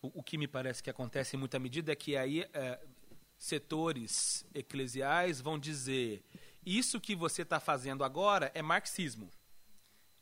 O, 0.00 0.20
o, 0.20 0.22
que 0.22 0.36
me 0.36 0.48
parece 0.48 0.82
que 0.82 0.90
acontece 0.90 1.36
em 1.36 1.38
muita 1.38 1.58
medida 1.58 1.92
é 1.92 1.96
que 1.96 2.16
aí 2.16 2.42
é, 2.52 2.80
setores 3.38 4.44
eclesiais 4.54 5.40
vão 5.40 5.58
dizer 5.58 6.24
isso 6.64 7.00
que 7.00 7.14
você 7.14 7.42
está 7.42 7.58
fazendo 7.58 8.04
agora 8.04 8.50
é 8.54 8.62
marxismo. 8.62 9.30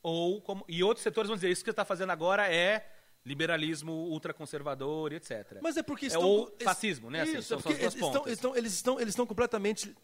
Ou 0.02 0.40
como, 0.40 0.64
e 0.68 0.82
outros 0.82 1.02
setores 1.02 1.28
vão 1.28 1.36
dizer 1.36 1.50
isso 1.50 1.62
que 1.62 1.66
você 1.66 1.72
está 1.72 1.84
fazendo 1.84 2.10
agora 2.10 2.52
é 2.52 2.90
liberalismo 3.24 3.92
ultraconservador, 3.92 5.12
etc. 5.12 5.58
Mas 5.62 5.76
é 5.76 5.82
porque 5.82 6.06
estão... 6.06 6.22
É, 6.22 6.24
ou 6.24 6.56
fascismo, 6.62 7.10
né? 7.10 7.22
Assim, 7.22 7.38
isso, 7.38 7.54
assim, 7.54 7.70
eles, 7.70 7.94
estão, 7.94 8.22
eles, 8.24 8.32
estão, 8.32 8.56
eles, 8.56 8.72
estão, 8.72 9.00
eles 9.00 9.12
estão 9.12 9.26
completamente... 9.26 9.94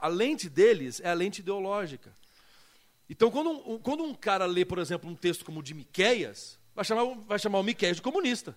A 0.00 0.06
lente 0.06 0.48
deles 0.48 1.00
é 1.00 1.10
a 1.10 1.14
lente 1.14 1.40
ideológica. 1.40 2.16
Então, 3.10 3.30
quando 3.30 3.50
um, 3.50 3.78
quando 3.78 4.04
um 4.04 4.14
cara 4.14 4.46
lê, 4.46 4.64
por 4.64 4.78
exemplo, 4.78 5.10
um 5.10 5.14
texto 5.14 5.44
como 5.44 5.60
o 5.60 5.62
de 5.62 5.74
Miqueias, 5.74 6.58
vai 6.74 6.84
chamar, 6.84 7.04
vai 7.26 7.38
chamar 7.38 7.58
o 7.58 7.62
Miqueias 7.62 7.96
de 7.96 8.02
comunista. 8.02 8.56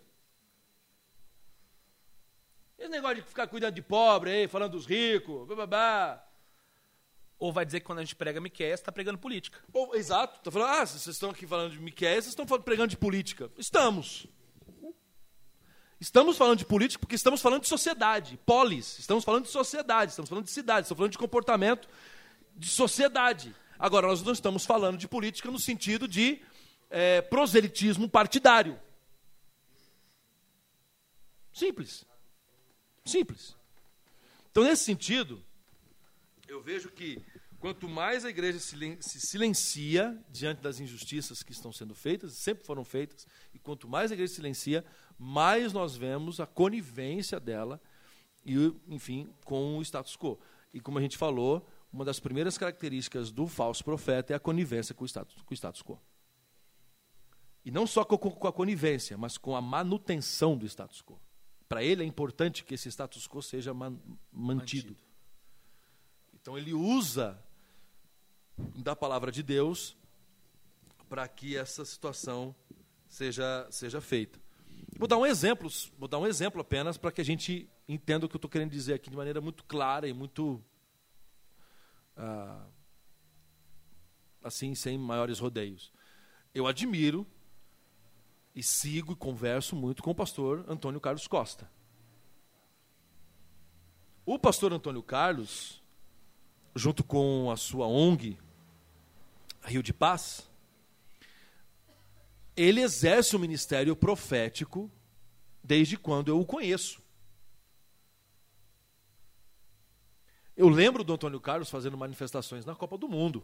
Esse 2.78 2.90
negócio 2.90 3.18
de 3.18 3.22
ficar 3.24 3.48
cuidando 3.48 3.76
de 3.76 3.82
pobre 3.82 4.32
aí, 4.32 4.48
falando 4.48 4.74
dos 4.74 4.86
ricos, 4.86 5.48
blá, 5.48 6.24
Ou 7.42 7.52
vai 7.52 7.66
dizer 7.66 7.80
que 7.80 7.88
quando 7.88 7.98
a 7.98 8.04
gente 8.04 8.16
prega 8.16 8.40
Miqueias, 8.40 8.80
está 8.80 8.92
pregando 8.92 9.18
política. 9.18 9.58
Exato. 9.96 10.38
Está 10.38 10.52
falando, 10.52 10.70
ah, 10.70 10.86
vocês 10.86 11.08
estão 11.08 11.32
aqui 11.32 11.48
falando 11.48 11.72
de 11.72 11.80
Miqueias, 11.80 12.26
vocês 12.26 12.40
estão 12.40 12.46
pregando 12.46 12.90
de 12.90 12.98
política. 12.98 13.50
Estamos. 13.58 14.28
Estamos 16.00 16.38
falando 16.38 16.60
de 16.60 16.66
política 16.66 17.00
porque 17.00 17.16
estamos 17.16 17.42
falando 17.42 17.64
de 17.64 17.68
sociedade, 17.68 18.40
polis. 18.46 19.00
Estamos 19.00 19.24
falando 19.24 19.46
de 19.46 19.50
sociedade, 19.50 20.12
estamos 20.12 20.30
falando 20.30 20.46
de 20.46 20.52
cidade, 20.52 20.86
estamos 20.86 21.00
falando 21.00 21.12
de 21.14 21.18
comportamento 21.18 21.90
de 22.56 22.70
sociedade. 22.70 23.56
Agora, 23.80 24.06
nós 24.06 24.22
não 24.22 24.34
estamos 24.34 24.64
falando 24.64 25.00
de 25.00 25.08
política 25.08 25.50
no 25.50 25.60
sentido 25.60 26.08
de 26.08 26.44
é, 26.92 27.22
proselitismo 27.22 28.08
partidário. 28.08 28.80
Simples. 31.52 32.06
Simples. 33.04 33.56
Então, 34.52 34.64
nesse 34.64 34.84
sentido, 34.84 35.44
eu 36.48 36.62
vejo 36.62 36.90
que 36.90 37.20
quanto 37.62 37.88
mais 37.88 38.26
a 38.26 38.30
igreja 38.30 38.60
se 38.60 39.22
silencia 39.22 40.20
diante 40.32 40.62
das 40.62 40.80
injustiças 40.80 41.44
que 41.44 41.52
estão 41.52 41.72
sendo 41.72 41.94
feitas, 41.94 42.34
sempre 42.34 42.66
foram 42.66 42.84
feitas, 42.84 43.28
e 43.54 43.60
quanto 43.60 43.88
mais 43.88 44.10
a 44.10 44.16
igreja 44.16 44.34
silencia, 44.34 44.84
mais 45.18 45.72
nós 45.72 45.96
vemos 45.96 46.40
a 46.40 46.48
conivência 46.48 47.40
dela 47.40 47.80
e, 48.44 48.56
enfim, 48.88 49.32
com 49.46 49.78
o 49.78 49.82
status 49.84 50.18
quo. 50.18 50.40
E 50.74 50.80
como 50.80 50.98
a 50.98 51.02
gente 51.02 51.18
falou, 51.18 51.68
uma 51.94 52.04
das 52.04 52.20
primeiras 52.20 52.58
características 52.58 53.32
do 53.32 53.46
falso 53.46 53.84
profeta 53.84 54.34
é 54.34 54.36
a 54.36 54.40
conivência 54.40 54.96
com 54.96 55.04
o 55.04 55.08
status, 55.08 55.40
com 55.44 55.54
o 55.54 55.56
status 55.56 55.84
quo. 55.84 56.02
E 57.64 57.70
não 57.70 57.86
só 57.86 58.04
com, 58.04 58.18
com 58.18 58.48
a 58.48 58.52
conivência, 58.52 59.16
mas 59.20 59.38
com 59.38 59.56
a 59.56 59.62
manutenção 59.62 60.58
do 60.58 60.66
status 60.66 61.04
quo. 61.04 61.22
Para 61.70 61.84
ele 61.84 62.02
é 62.02 62.06
importante 62.08 62.64
que 62.64 62.74
esse 62.74 62.90
status 62.90 63.28
quo 63.28 63.40
seja 63.40 63.72
man, 63.72 64.00
mantido. 64.32 64.96
mantido. 64.96 64.98
Então 66.34 66.58
ele 66.58 66.74
usa 66.74 67.40
da 68.76 68.96
palavra 68.96 69.32
de 69.32 69.44
Deus 69.44 69.98
para 71.10 71.28
que 71.28 71.58
essa 71.58 71.84
situação 71.84 72.56
seja, 73.08 73.68
seja 73.70 74.00
feita. 74.00 74.40
Vou 74.98 75.08
dar 75.08 75.18
um 75.18 75.26
exemplo, 75.26 75.70
vou 75.98 76.08
dar 76.08 76.20
um 76.20 76.28
exemplo 76.28 76.62
apenas 76.62 76.98
para 76.98 77.12
que 77.12 77.22
a 77.22 77.26
gente 77.26 77.70
entenda 77.88 78.26
o 78.26 78.30
que 78.30 78.36
eu 78.36 78.38
estou 78.38 78.50
querendo 78.50 78.72
dizer 78.72 78.94
aqui 78.94 79.10
de 79.10 79.18
maneira 79.18 79.42
muito 79.42 79.64
clara 79.66 80.08
e 80.08 80.14
muito 80.14 80.64
ah, 82.16 82.66
assim, 84.44 84.76
sem 84.76 84.98
maiores 84.98 85.40
rodeios. 85.40 85.92
Eu 86.54 86.68
admiro 86.68 87.26
e 88.56 88.62
sigo 88.62 89.14
e 89.14 89.16
converso 89.16 89.76
muito 89.76 90.04
com 90.04 90.12
o 90.12 90.16
pastor 90.16 90.66
Antônio 90.68 91.00
Carlos 91.00 91.28
Costa. 91.28 91.70
O 94.26 94.38
pastor 94.38 94.72
Antônio 94.72 95.02
Carlos, 95.02 95.82
junto 96.76 97.04
com 97.04 97.50
a 97.50 97.58
sua 97.58 97.88
ONG, 97.88 98.38
Rio 99.64 99.84
de 99.84 99.94
Paz, 99.94 100.50
ele 102.56 102.82
exerce 102.82 103.36
o 103.36 103.40
ministério 103.40 103.96
profético 103.96 104.92
desde 105.64 105.98
quando 105.98 106.30
eu 106.30 106.40
o 106.40 106.46
conheço. 106.46 107.02
Eu 110.56 110.68
lembro 110.68 111.04
do 111.04 111.14
Antônio 111.14 111.40
Carlos 111.40 111.70
fazendo 111.70 111.98
manifestações 111.98 112.66
na 112.66 112.76
Copa 112.76 112.98
do 112.98 113.08
Mundo. 113.08 113.44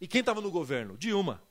E 0.00 0.08
quem 0.08 0.20
estava 0.20 0.40
no 0.40 0.50
governo? 0.50 0.98
Dilma. 0.98 1.42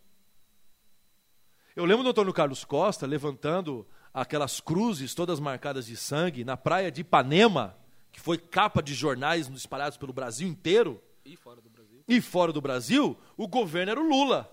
Eu 1.75 1.85
lembro 1.85 2.03
do 2.03 2.09
Antônio 2.09 2.33
Carlos 2.33 2.63
Costa 2.63 3.07
levantando 3.07 3.87
aquelas 4.13 4.59
cruzes 4.59 5.15
todas 5.15 5.39
marcadas 5.39 5.87
de 5.87 5.97
sangue 5.97 6.43
na 6.43 6.55
praia 6.55 6.91
de 6.91 7.01
Ipanema, 7.01 7.75
que 8.11 8.19
foi 8.19 8.37
capa 8.37 8.83
de 8.83 8.93
jornais 8.93 9.47
espalhados 9.47 9.97
pelo 9.97 10.13
Brasil 10.13 10.47
inteiro. 10.47 11.01
E 11.25 11.35
fora 11.35 11.59
do. 11.61 11.72
E 12.07 12.19
fora 12.21 12.51
do 12.51 12.61
Brasil, 12.61 13.17
o 13.37 13.47
governo 13.47 13.91
era 13.91 14.01
o 14.01 14.07
Lula. 14.07 14.49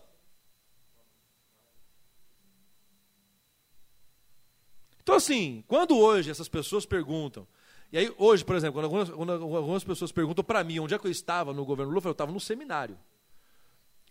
Então, 5.03 5.15
assim, 5.15 5.65
quando 5.67 5.97
hoje 5.97 6.31
essas 6.31 6.49
pessoas 6.49 6.87
perguntam 6.87 7.47
e 7.93 7.99
aí, 7.99 8.15
hoje, 8.17 8.45
por 8.45 8.55
exemplo, 8.55 8.75
quando 8.75 8.85
algumas, 8.85 9.11
quando 9.11 9.33
algumas 9.33 9.83
pessoas 9.83 10.13
perguntam 10.13 10.45
para 10.45 10.63
mim 10.63 10.79
onde 10.79 10.95
é 10.95 10.99
que 10.99 11.07
eu 11.07 11.11
estava 11.11 11.53
no 11.53 11.65
governo 11.65 11.93
Lula, 11.93 12.07
eu 12.07 12.13
estava 12.13 12.31
no 12.31 12.39
seminário. 12.39 12.99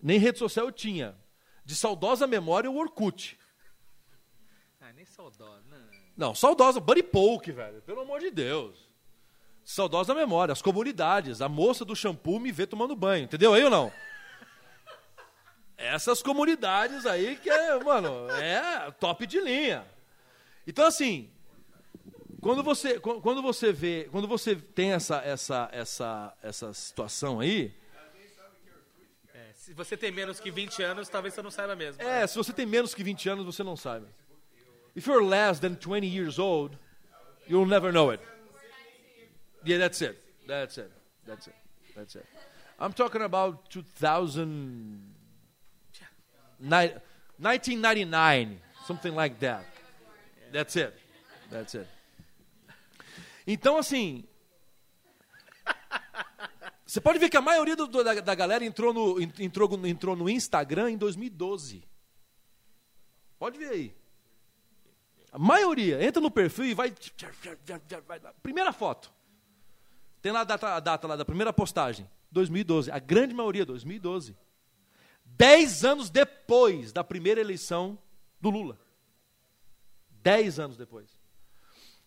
Nem 0.02 0.20
rede 0.20 0.38
social 0.38 0.66
eu 0.66 0.72
tinha. 0.72 1.18
De 1.64 1.76
saudosa 1.76 2.28
memória, 2.28 2.70
o 2.70 2.78
Orkut. 2.78 3.40
Ah, 4.82 4.92
nem 4.92 5.06
saudosa. 5.06 5.64
Não, 5.70 6.28
não 6.28 6.36
saudosa, 6.36 6.80
Buddy 6.80 7.04
Poke, 7.04 7.52
velho. 7.52 7.82
Pelo 7.84 8.02
amor 8.02 8.20
de 8.20 8.32
Deus. 8.32 8.89
Saudosa 9.70 10.16
memória, 10.16 10.52
as 10.52 10.64
comunidades. 10.64 11.44
A 11.44 11.48
moça 11.48 11.86
do 11.86 11.96
shampoo 11.96 12.40
me 12.40 12.52
vê 12.52 12.66
tomando 12.66 12.96
banho. 12.96 13.26
Entendeu 13.26 13.54
aí 13.54 13.64
ou 13.64 13.70
não? 13.70 13.94
Essas 15.78 16.24
comunidades 16.24 17.06
aí 17.06 17.36
que 17.36 17.52
é, 17.52 17.78
mano, 17.84 18.28
é 18.32 18.90
top 19.00 19.28
de 19.28 19.40
linha. 19.40 19.86
Então, 20.66 20.88
assim, 20.88 21.30
quando 22.42 22.64
você, 22.64 23.00
quando 23.00 23.44
você 23.44 23.72
vê, 23.72 24.10
quando 24.12 24.28
você 24.28 24.56
tem 24.56 24.94
essa, 24.94 25.18
essa, 25.18 25.70
essa, 25.72 26.34
essa 26.42 26.74
situação 26.74 27.40
aí. 27.40 27.72
É, 29.32 29.54
se 29.54 29.72
você 29.76 29.96
tem 29.96 30.12
menos 30.12 30.40
que 30.40 30.50
20 30.50 30.82
anos, 30.82 31.10
talvez 31.10 31.36
você 31.36 31.44
não 31.44 31.52
saiba 31.52 31.76
mesmo. 31.76 32.02
É, 32.02 32.26
se 32.26 32.36
você 32.36 32.52
tem 32.52 32.66
menos 32.66 32.96
que 32.96 33.04
20 33.04 33.30
anos, 33.30 33.46
você 33.46 33.64
não 33.64 33.78
sabe. 33.78 34.08
If 34.96 35.06
you're 35.06 35.24
less 35.24 35.62
than 35.62 35.76
20 35.76 36.08
years 36.08 36.40
old, 36.40 36.76
you'll 37.48 37.68
never 37.68 37.94
know 37.94 38.10
it. 38.10 38.39
Yeah, 39.66 39.80
that's 39.80 40.02
it. 40.02 40.18
That's 40.48 40.78
it. 40.78 40.92
That's 41.26 41.48
it. 41.48 41.56
That's 41.96 42.16
it. 42.16 42.26
I'm 42.80 42.94
talking 42.94 43.22
about 43.22 43.70
2000, 43.70 45.02
1999, 46.60 48.62
something 48.86 49.14
like 49.14 49.40
that. 49.40 49.66
That's 50.52 50.76
it. 50.76 50.94
That's 51.52 51.76
it. 51.76 51.88
Então, 53.46 53.78
assim. 53.78 54.24
Você 56.86 57.02
pode 57.02 57.20
ver 57.20 57.30
que 57.30 57.38
a 57.38 57.42
maioria 57.42 57.76
do, 57.76 57.88
da, 57.88 58.16
da, 58.16 58.36
galera 58.36 58.66
entrou 58.66 58.94
no, 58.94 59.22
entrou, 59.22 59.86
entrou 59.86 60.16
no 60.16 60.30
Instagram 60.30 60.92
em 60.92 60.98
2012. 60.98 61.84
Pode 63.38 63.58
ver 63.58 63.70
aí. 63.70 63.94
A 65.32 65.38
maioria. 65.38 66.04
Entra 66.04 66.22
no 66.22 66.32
perfil 66.32 66.66
e 66.66 66.74
vai. 66.74 66.94
Primeira 68.42 68.74
foto. 68.74 69.12
Tem 70.22 70.32
lá 70.32 70.42
a 70.42 70.44
data, 70.44 70.76
a 70.76 70.80
data 70.80 71.08
lá 71.08 71.16
da 71.16 71.26
primeira 71.26 71.54
postagem. 71.54 72.10
2012. 72.32 72.92
A 72.92 73.00
grande 73.00 73.34
maioria, 73.34 73.66
2012. 73.66 74.36
Dez 75.26 75.86
anos 75.86 76.10
depois 76.10 76.92
da 76.92 77.04
primeira 77.04 77.40
eleição 77.40 77.98
do 78.40 78.50
Lula. 78.50 78.80
Dez 80.10 80.60
anos 80.60 80.78
depois. 80.78 81.20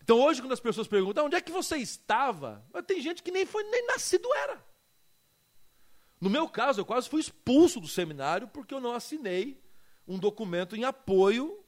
Então 0.02 0.20
hoje, 0.20 0.42
quando 0.42 0.52
as 0.52 0.60
pessoas 0.60 0.88
perguntam 0.88 1.26
onde 1.26 1.36
é 1.36 1.40
que 1.40 1.52
você 1.52 1.76
estava, 1.76 2.64
tem 2.86 3.00
gente 3.00 3.22
que 3.22 3.30
nem 3.30 3.46
foi 3.46 3.62
nem 3.64 3.86
nascido 3.86 4.28
era. 4.34 4.62
No 6.20 6.28
meu 6.28 6.48
caso, 6.48 6.80
eu 6.80 6.84
quase 6.84 7.08
fui 7.08 7.20
expulso 7.20 7.80
do 7.80 7.88
seminário 7.88 8.48
porque 8.48 8.74
eu 8.74 8.80
não 8.80 8.94
assinei 8.94 9.60
um 10.06 10.18
documento 10.18 10.76
em 10.76 10.84
apoio 10.84 11.64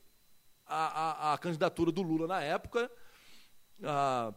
à, 0.67 1.31
à, 1.31 1.33
à 1.35 1.39
candidatura 1.39 1.91
do 1.91 2.03
Lula 2.03 2.27
na 2.27 2.43
época. 2.43 2.91
Ah, 3.83 4.33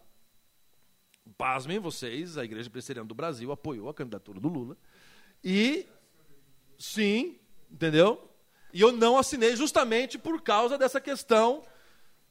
pasmem 1.37 1.79
vocês, 1.79 2.37
a 2.37 2.45
Igreja 2.45 2.69
Presbiteriana 2.69 3.07
do 3.07 3.15
Brasil 3.15 3.51
apoiou 3.51 3.89
a 3.89 3.93
candidatura 3.93 4.39
do 4.39 4.47
Lula. 4.47 4.77
E, 5.43 5.85
sim, 6.77 7.39
entendeu? 7.71 8.29
E 8.73 8.81
eu 8.81 8.91
não 8.91 9.17
assinei 9.17 9.55
justamente 9.55 10.17
por 10.17 10.41
causa 10.41 10.77
dessa 10.77 11.01
questão 11.01 11.63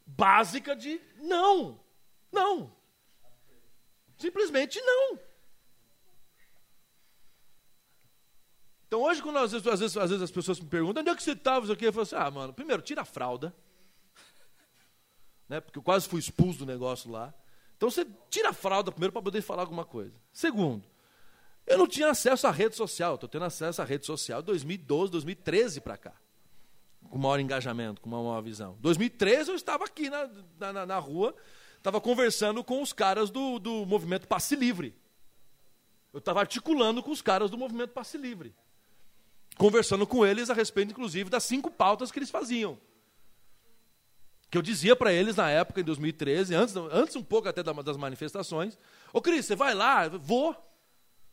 básica 0.06 0.76
de 0.76 1.00
não, 1.20 1.80
não. 2.30 2.72
Simplesmente 4.18 4.80
não. 4.80 5.18
Então 8.86 9.02
hoje, 9.02 9.20
quando 9.20 9.38
às 9.38 9.52
vezes, 9.52 9.66
às 9.66 9.80
vezes, 9.80 9.96
às 9.96 10.10
vezes 10.10 10.22
as 10.22 10.30
pessoas 10.30 10.60
me 10.60 10.68
perguntam, 10.68 11.00
onde 11.00 11.10
é 11.10 11.14
que 11.14 11.22
você 11.22 11.32
estava? 11.32 11.66
Eu 11.66 11.92
falo 11.92 12.02
assim, 12.02 12.14
ah, 12.14 12.30
mano, 12.30 12.52
primeiro, 12.52 12.82
tira 12.82 13.02
a 13.02 13.04
fralda. 13.04 13.54
Né, 15.48 15.60
porque 15.60 15.78
eu 15.78 15.82
quase 15.82 16.08
fui 16.08 16.18
expulso 16.18 16.58
do 16.58 16.66
negócio 16.66 17.08
lá. 17.08 17.32
Então 17.76 17.90
você 17.90 18.06
tira 18.30 18.50
a 18.50 18.52
fralda 18.52 18.90
primeiro 18.90 19.12
para 19.12 19.22
poder 19.22 19.42
falar 19.42 19.62
alguma 19.62 19.84
coisa. 19.84 20.14
Segundo, 20.32 20.84
eu 21.66 21.76
não 21.76 21.86
tinha 21.86 22.10
acesso 22.10 22.46
à 22.46 22.50
rede 22.50 22.76
social. 22.76 23.14
Estou 23.14 23.28
tendo 23.28 23.44
acesso 23.44 23.82
à 23.82 23.84
rede 23.84 24.06
social 24.06 24.40
de 24.40 24.46
2012, 24.46 25.12
2013 25.12 25.80
para 25.80 25.96
cá. 25.96 26.12
Com 27.10 27.18
maior 27.18 27.38
engajamento, 27.38 28.00
com 28.00 28.08
uma 28.08 28.22
maior 28.22 28.40
visão. 28.40 28.76
2013 28.80 29.50
eu 29.50 29.56
estava 29.56 29.84
aqui 29.84 30.08
na, 30.08 30.28
na, 30.58 30.86
na 30.86 30.98
rua, 30.98 31.34
estava 31.76 32.00
conversando 32.00 32.64
com 32.64 32.80
os 32.82 32.92
caras 32.92 33.30
do, 33.30 33.58
do 33.58 33.84
movimento 33.84 34.26
Passe 34.26 34.56
Livre. 34.56 34.96
Eu 36.12 36.18
estava 36.18 36.40
articulando 36.40 37.02
com 37.02 37.10
os 37.10 37.20
caras 37.20 37.50
do 37.50 37.58
movimento 37.58 37.90
Passe 37.90 38.16
Livre. 38.16 38.54
Conversando 39.58 40.06
com 40.06 40.24
eles 40.24 40.50
a 40.50 40.54
respeito, 40.54 40.92
inclusive, 40.92 41.28
das 41.30 41.44
cinco 41.44 41.70
pautas 41.70 42.10
que 42.10 42.18
eles 42.18 42.30
faziam. 42.30 42.78
Que 44.50 44.56
eu 44.56 44.62
dizia 44.62 44.94
para 44.94 45.12
eles 45.12 45.36
na 45.36 45.50
época, 45.50 45.80
em 45.80 45.84
2013, 45.84 46.54
antes, 46.54 46.76
antes 46.76 47.16
um 47.16 47.22
pouco 47.22 47.48
até 47.48 47.62
das 47.62 47.96
manifestações: 47.96 48.78
Ô 49.12 49.20
Cris, 49.20 49.46
você 49.46 49.56
vai 49.56 49.74
lá? 49.74 50.08
Vou. 50.08 50.54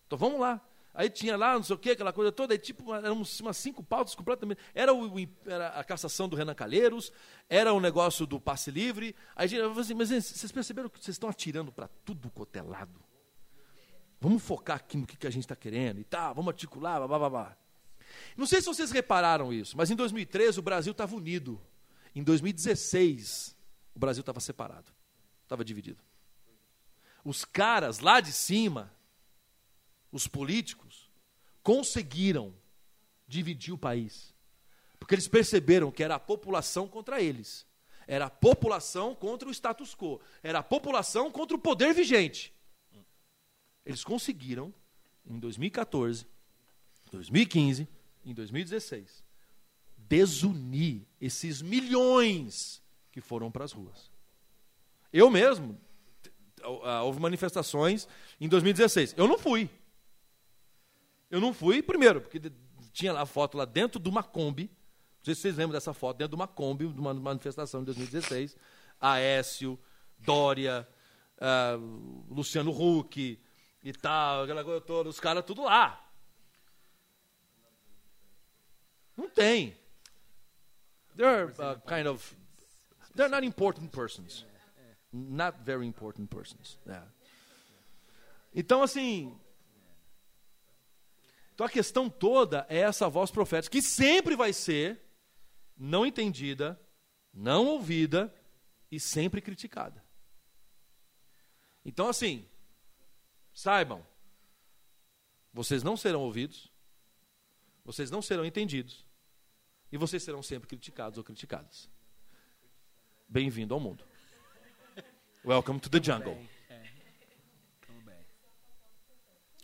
Então 0.07 0.17
vamos 0.17 0.39
lá. 0.39 0.61
Aí 0.95 1.09
tinha 1.09 1.35
lá, 1.35 1.55
não 1.55 1.63
sei 1.63 1.75
o 1.75 1.79
que, 1.79 1.89
aquela 1.89 2.13
coisa 2.13 2.31
toda, 2.31 2.53
aí 2.53 2.57
tipo, 2.59 2.93
eram 2.93 3.23
umas 3.41 3.57
cinco 3.57 3.83
pautas 3.83 4.13
completamente. 4.13 4.61
Era, 4.75 4.93
o, 4.93 5.11
era 5.43 5.69
a 5.69 5.83
cassação 5.83 6.29
do 6.29 6.35
Renan 6.35 6.53
Calheiros, 6.53 7.11
era 7.49 7.73
o 7.73 7.79
negócio 7.79 8.27
do 8.27 8.39
passe 8.39 8.69
livre. 8.69 9.15
Aí 9.35 9.45
a 9.45 9.47
gente 9.47 9.61
falou 9.61 9.79
assim, 9.79 9.95
mas 9.95 10.09
vocês 10.09 10.51
perceberam 10.51 10.89
que 10.89 11.03
vocês 11.03 11.15
estão 11.15 11.27
atirando 11.27 11.71
para 11.71 11.87
tudo 12.05 12.29
cotelado? 12.29 13.03
Vamos 14.21 14.43
focar 14.43 14.77
aqui 14.77 14.95
no 14.95 15.07
que, 15.07 15.17
que 15.17 15.25
a 15.25 15.31
gente 15.31 15.43
está 15.43 15.55
querendo 15.55 15.99
e 15.99 16.03
tal, 16.03 16.35
vamos 16.35 16.49
articular, 16.49 17.05
blá. 17.07 17.57
Não 18.37 18.45
sei 18.45 18.61
se 18.61 18.67
vocês 18.67 18.91
repararam 18.91 19.51
isso, 19.51 19.75
mas 19.75 19.89
em 19.89 19.95
2013 19.95 20.59
o 20.59 20.61
Brasil 20.61 20.91
estava 20.91 21.15
unido. 21.15 21.59
Em 22.15 22.23
2016, 22.23 23.55
o 23.95 23.99
Brasil 23.99 24.21
estava 24.21 24.39
separado, 24.39 24.91
estava 25.43 25.65
dividido. 25.65 26.03
Os 27.23 27.45
caras 27.45 27.99
lá 27.99 28.19
de 28.19 28.31
cima, 28.31 28.93
os 30.11 30.27
políticos, 30.27 31.09
conseguiram 31.63 32.53
dividir 33.27 33.73
o 33.73 33.77
país. 33.77 34.33
Porque 34.99 35.15
eles 35.15 35.27
perceberam 35.27 35.91
que 35.91 36.03
era 36.03 36.15
a 36.15 36.19
população 36.19 36.87
contra 36.87 37.21
eles. 37.21 37.65
Era 38.05 38.25
a 38.25 38.29
população 38.29 39.15
contra 39.15 39.47
o 39.47 39.51
status 39.51 39.95
quo. 39.95 40.21
Era 40.41 40.59
a 40.59 40.63
população 40.63 41.31
contra 41.31 41.55
o 41.55 41.59
poder 41.59 41.93
vigente. 41.93 42.53
Eles 43.85 44.03
conseguiram, 44.03 44.73
em 45.25 45.39
2014, 45.39 46.25
2015, 47.11 47.87
em 48.25 48.33
2016, 48.33 49.23
desunir 50.13 51.07
esses 51.19 51.59
milhões 51.59 52.83
que 53.11 53.19
foram 53.19 53.49
para 53.49 53.65
as 53.65 53.71
ruas. 53.71 54.11
Eu 55.11 55.27
mesmo, 55.31 55.75
houve 57.03 57.19
manifestações 57.19 58.07
em 58.39 58.47
2016. 58.47 59.15
Eu 59.17 59.27
não 59.27 59.39
fui. 59.39 59.67
Eu 61.31 61.41
não 61.41 61.51
fui, 61.51 61.81
primeiro, 61.81 62.21
porque 62.21 62.39
tinha 62.91 63.11
lá 63.11 63.21
a 63.21 63.25
foto 63.25 63.57
lá 63.57 63.65
dentro 63.65 63.99
de 63.99 64.07
uma 64.07 64.21
Kombi. 64.21 64.65
Não 64.65 65.25
sei 65.25 65.33
se 65.33 65.41
vocês 65.41 65.57
lembram 65.57 65.73
dessa 65.73 65.95
foto, 65.95 66.17
dentro 66.17 66.29
de 66.29 66.35
uma 66.35 66.47
Kombi, 66.47 66.87
de 66.87 66.99
uma 66.99 67.13
manifestação 67.15 67.81
em 67.81 67.85
2016. 67.85 68.55
Aécio, 69.01 69.79
Dória, 70.19 70.87
uh, 71.39 72.25
Luciano 72.29 72.69
Huck 72.69 73.41
e 73.83 73.93
tal, 73.93 74.43
aquela 74.43 74.63
coisa 74.63 74.79
toda, 74.79 75.09
os 75.09 75.19
caras 75.19 75.43
tudo 75.43 75.63
lá. 75.63 76.07
Não 79.17 79.27
tem. 79.27 79.81
They're 81.15 81.53
uh, 81.59 81.75
kind 81.87 82.07
of, 82.07 82.35
they're 83.15 83.29
not 83.29 83.45
important 83.45 83.91
persons. 83.91 84.45
Not 85.11 85.59
very 85.63 85.85
important 85.85 86.29
persons. 86.29 86.79
Yeah. 86.87 87.05
Então, 88.55 88.81
assim, 88.81 89.35
então 91.53 91.65
a 91.65 91.69
questão 91.69 92.09
toda 92.09 92.65
é 92.67 92.79
essa 92.79 93.07
voz 93.07 93.29
profética, 93.29 93.71
que 93.71 93.81
sempre 93.81 94.35
vai 94.35 94.51
ser 94.53 94.99
não 95.77 96.05
entendida, 96.05 96.79
não 97.33 97.67
ouvida 97.67 98.33
e 98.91 98.99
sempre 98.99 99.41
criticada. 99.41 100.03
Então, 101.85 102.07
assim, 102.07 102.47
saibam, 103.53 104.05
vocês 105.53 105.83
não 105.83 105.95
serão 105.95 106.21
ouvidos, 106.21 106.71
vocês 107.85 108.09
não 108.09 108.21
serão 108.21 108.45
entendidos, 108.45 109.05
e 109.93 109.97
vocês 109.97 110.23
serão 110.23 110.41
sempre 110.41 110.67
criticados 110.67 111.19
ou 111.19 111.23
criticadas. 111.23 111.87
Bem-vindo 113.29 113.75
ao 113.75 113.79
mundo. 113.79 114.03
Welcome 115.45 115.79
to 115.79 115.87
the 115.87 116.01
jungle. 116.01 116.35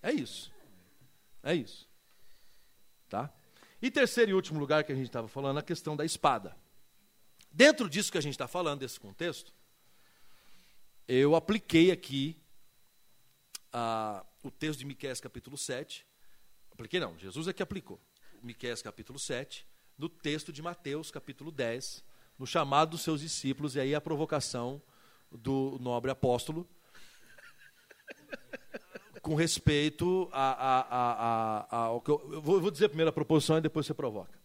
É 0.03 0.11
isso. 0.11 0.51
É 1.41 1.55
isso. 1.55 1.89
Tá? 3.09 3.33
E 3.81 3.89
terceiro 3.89 4.29
e 4.29 4.33
último 4.35 4.59
lugar 4.59 4.83
que 4.83 4.91
a 4.91 4.95
gente 4.95 5.07
estava 5.07 5.27
falando, 5.27 5.57
a 5.57 5.63
questão 5.63 5.97
da 5.97 6.05
espada. 6.05 6.55
Dentro 7.51 7.89
disso 7.89 8.11
que 8.11 8.17
a 8.19 8.21
gente 8.21 8.33
está 8.33 8.47
falando, 8.47 8.81
desse 8.81 8.99
contexto, 8.99 9.51
eu 11.07 11.35
apliquei 11.35 11.89
aqui 11.89 12.39
ah, 13.73 14.23
o 14.43 14.51
texto 14.51 14.77
de 14.77 14.85
Miqueias 14.85 15.19
capítulo 15.19 15.57
7. 15.57 16.05
Apliquei 16.71 16.99
não, 16.99 17.17
Jesus 17.17 17.47
é 17.47 17.53
que 17.53 17.63
aplicou. 17.63 17.99
Miqueias 18.43 18.83
capítulo 18.83 19.17
7, 19.17 19.67
no 19.99 20.07
texto 20.07 20.53
de 20.53 20.61
Mateus 20.61 21.11
capítulo 21.11 21.51
10, 21.51 22.05
no 22.39 22.47
chamado 22.47 22.91
dos 22.91 23.01
seus 23.01 23.19
discípulos, 23.19 23.75
e 23.75 23.81
aí 23.81 23.93
a 23.93 23.99
provocação 23.99 24.81
do 25.29 25.77
nobre 25.81 26.09
apóstolo 26.09 26.65
com 29.21 29.35
respeito 29.35 30.29
a, 30.31 30.51
a, 30.51 31.65
a, 31.69 31.75
ao 31.83 31.99
que 31.99 32.09
eu, 32.09 32.41
vou, 32.41 32.55
eu 32.55 32.61
vou 32.61 32.71
dizer 32.71 32.87
primeiro 32.87 33.09
a 33.09 33.13
proposição 33.13 33.57
e 33.57 33.61
depois 33.61 33.85
você 33.85 33.93
provoca. 33.93 34.39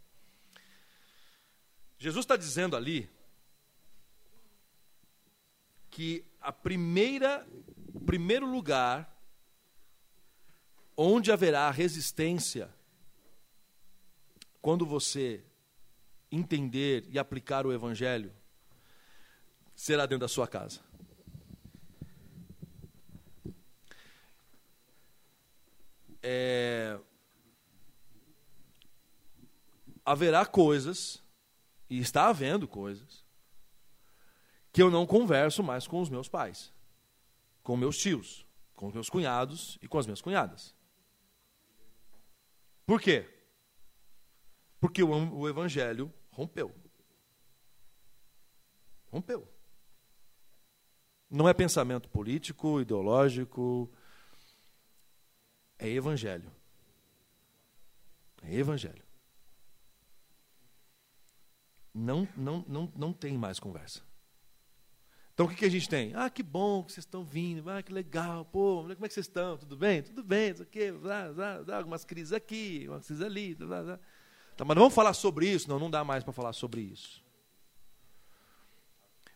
Jesus 1.99 2.25
está 2.25 2.37
dizendo 2.37 2.77
ali 2.77 3.09
que 5.89 6.27
a 6.41 6.53
primeira, 6.53 7.47
primeiro 8.05 8.45
lugar 8.51 9.17
onde 10.97 11.31
haverá 11.31 11.71
resistência 11.71 12.69
quando 14.65 14.87
você 14.87 15.45
entender 16.33 17.07
e 17.11 17.19
aplicar 17.19 17.67
o 17.67 17.73
evangelho 17.73 18.33
será 19.77 20.07
dentro 20.07 20.21
da 20.21 20.29
sua 20.29 20.49
casa. 20.49 20.81
é, 26.27 26.99
haverá 30.03 30.47
coisas, 30.47 31.23
e 31.91 31.99
está 31.99 32.29
havendo 32.29 32.67
coisas, 32.67 33.23
que 34.73 34.81
eu 34.81 34.91
não 34.91 35.07
converso 35.07 35.63
mais 35.63 35.87
com 35.87 36.01
os 36.01 36.09
meus 36.09 36.27
pais, 36.27 36.73
com 37.63 37.77
meus 37.77 37.99
tios, 37.99 38.47
com 38.75 38.91
meus 38.91 39.11
cunhados 39.11 39.79
e 39.83 39.87
com 39.87 39.99
as 39.99 40.07
minhas 40.07 40.23
cunhadas. 40.23 40.75
Por 42.87 42.99
quê? 42.99 43.34
Porque 44.85 45.03
o, 45.03 45.09
o 45.09 45.49
evangelho 45.49 46.13
rompeu. 46.31 46.71
Rompeu. 49.11 49.49
Não 51.31 51.49
é 51.49 51.55
pensamento 51.55 52.07
político, 52.07 52.83
ideológico, 52.83 53.91
é 55.79 55.89
evangelho. 55.89 56.53
É 58.43 58.55
evangelho. 58.55 59.03
Não, 61.95 62.29
não, 62.37 62.63
não, 62.69 62.93
não 62.95 63.13
tem 63.15 63.39
mais 63.39 63.59
conversa. 63.59 64.03
Então 65.33 65.47
o 65.47 65.49
que, 65.49 65.55
que 65.55 65.65
a 65.65 65.71
gente 65.71 65.89
tem? 65.89 66.13
Ah, 66.15 66.29
que 66.29 66.43
bom 66.43 66.85
que 66.85 66.93
vocês 66.93 67.07
estão 67.07 67.25
vindo, 67.25 67.71
ah, 67.71 67.83
que 67.83 67.91
legal, 67.91 68.45
pô, 68.45 68.83
como 68.83 68.93
é 68.93 69.09
que 69.09 69.15
vocês 69.15 69.27
estão? 69.27 69.57
Tudo 69.57 69.79
bem? 69.79 70.03
Tudo 70.03 70.23
bem, 70.23 70.51
isso 70.51 70.63
aqui, 70.63 70.93
blá, 70.93 71.33
blá, 71.33 71.63
blá, 71.63 71.77
algumas 71.79 72.05
crises 72.05 72.35
aqui, 72.35 72.85
umas 72.87 73.07
crises 73.07 73.25
ali, 73.25 73.55
blá, 73.55 73.83
blá. 73.83 74.01
Tá, 74.57 74.65
mas 74.65 74.75
não 74.75 74.83
vamos 74.83 74.95
falar 74.95 75.15
sobre 75.15 75.49
isso? 75.49 75.69
Não, 75.69 75.79
não 75.79 75.91
dá 75.91 76.05
mais 76.05 76.23
para 76.23 76.33
falar 76.33 76.53
sobre 76.53 76.81
isso. 76.81 77.23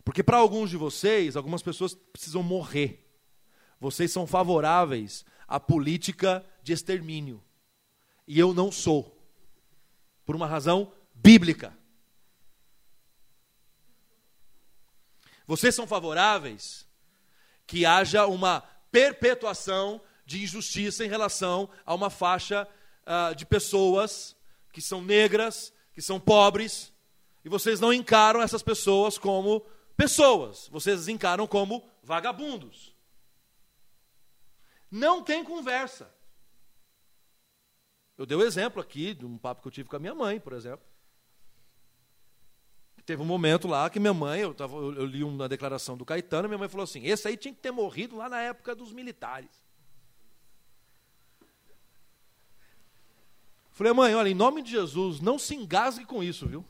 Porque 0.04 0.22
para 0.22 0.38
alguns 0.38 0.70
de 0.70 0.76
vocês, 0.76 1.36
algumas 1.36 1.62
pessoas 1.62 1.94
precisam 1.94 2.42
morrer. 2.42 3.06
Vocês 3.80 4.10
são 4.10 4.26
favoráveis 4.26 5.24
à 5.46 5.60
política 5.60 6.44
de 6.62 6.72
extermínio. 6.72 7.42
E 8.26 8.38
eu 8.38 8.54
não 8.54 8.72
sou. 8.72 9.14
Por 10.24 10.36
uma 10.36 10.46
razão 10.46 10.92
bíblica. 11.14 11.76
Vocês 15.46 15.74
são 15.74 15.86
favoráveis 15.86 16.86
que 17.66 17.84
haja 17.84 18.26
uma 18.26 18.60
perpetuação 18.90 20.00
de 20.24 20.42
injustiça 20.42 21.04
em 21.04 21.08
relação 21.08 21.68
a 21.84 21.94
uma 21.94 22.10
faixa 22.10 22.68
uh, 23.06 23.34
de 23.34 23.44
pessoas 23.44 24.36
que 24.72 24.80
são 24.80 25.02
negras, 25.02 25.72
que 25.94 26.02
são 26.02 26.20
pobres, 26.20 26.92
e 27.44 27.48
vocês 27.48 27.80
não 27.80 27.92
encaram 27.92 28.42
essas 28.42 28.62
pessoas 28.62 29.16
como 29.16 29.64
pessoas, 29.96 30.68
vocês 30.68 31.00
as 31.00 31.08
encaram 31.08 31.46
como 31.46 31.88
vagabundos. 32.02 32.94
Não 34.90 35.22
tem 35.22 35.44
conversa. 35.44 36.12
Eu 38.16 38.26
dei 38.26 38.36
o 38.36 38.40
um 38.40 38.44
exemplo 38.44 38.80
aqui 38.80 39.14
de 39.14 39.24
um 39.24 39.38
papo 39.38 39.62
que 39.62 39.68
eu 39.68 39.72
tive 39.72 39.88
com 39.88 39.96
a 39.96 40.00
minha 40.00 40.14
mãe, 40.14 40.40
por 40.40 40.52
exemplo. 40.52 40.84
Teve 43.06 43.22
um 43.22 43.26
momento 43.26 43.66
lá 43.66 43.88
que 43.88 43.98
minha 43.98 44.12
mãe, 44.12 44.42
eu, 44.42 44.52
tava, 44.52 44.76
eu, 44.76 45.06
li 45.06 45.24
uma 45.24 45.48
declaração 45.48 45.96
do 45.96 46.04
Caetano, 46.04 46.46
minha 46.46 46.58
mãe 46.58 46.68
falou 46.68 46.84
assim: 46.84 47.06
esse 47.06 47.26
aí 47.26 47.38
tinha 47.38 47.54
que 47.54 47.60
ter 47.60 47.70
morrido 47.70 48.16
lá 48.16 48.28
na 48.28 48.40
época 48.42 48.74
dos 48.74 48.92
militares. 48.92 49.48
Falei, 53.78 53.92
mãe, 53.92 54.12
olha, 54.12 54.28
em 54.28 54.34
nome 54.34 54.60
de 54.60 54.72
Jesus, 54.72 55.20
não 55.20 55.38
se 55.38 55.54
engasgue 55.54 56.04
com 56.04 56.20
isso, 56.20 56.48
viu? 56.48 56.66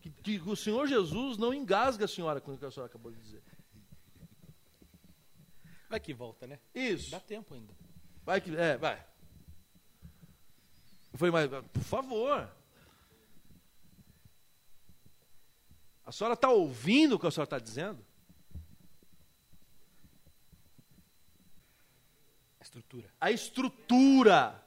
Que, 0.00 0.38
que 0.38 0.48
o 0.48 0.54
Senhor 0.54 0.86
Jesus 0.86 1.36
não 1.36 1.52
engasgue 1.52 2.04
a 2.04 2.08
senhora 2.08 2.40
com 2.40 2.54
o 2.54 2.56
que 2.56 2.64
a 2.64 2.70
senhora 2.70 2.88
acabou 2.88 3.10
de 3.10 3.20
dizer. 3.20 3.42
Vai 5.90 5.98
que 5.98 6.14
volta, 6.14 6.46
né? 6.46 6.60
Isso. 6.72 7.10
Dá 7.10 7.18
tempo 7.18 7.52
ainda. 7.52 7.74
Vai 8.24 8.40
que. 8.40 8.56
É, 8.56 8.76
vai. 8.76 9.04
Eu 11.12 11.18
falei, 11.18 11.32
mas, 11.32 11.64
por 11.72 11.82
favor. 11.82 12.48
A 16.04 16.12
senhora 16.12 16.34
está 16.34 16.48
ouvindo 16.48 17.16
o 17.16 17.18
que 17.18 17.26
a 17.26 17.30
senhora 17.32 17.46
está 17.46 17.58
dizendo? 17.58 18.06
A 22.60 22.62
estrutura. 22.62 23.12
A 23.20 23.32
estrutura. 23.32 24.65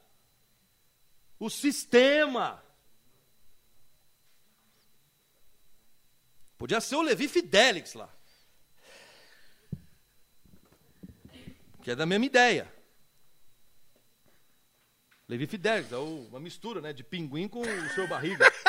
O 1.40 1.48
sistema. 1.48 2.62
Podia 6.58 6.82
ser 6.82 6.96
o 6.96 7.02
Levi 7.02 7.26
Fidelix 7.26 7.94
lá. 7.94 8.14
Que 11.82 11.92
é 11.92 11.96
da 11.96 12.04
mesma 12.04 12.26
ideia. 12.26 12.70
Levi 15.26 15.46
Fidelix, 15.46 15.90
é 15.90 15.96
uma 15.96 16.38
mistura 16.38 16.82
né, 16.82 16.92
de 16.92 17.02
pinguim 17.02 17.48
com 17.48 17.62
o 17.62 17.88
seu 17.94 18.06
barriga. 18.06 18.44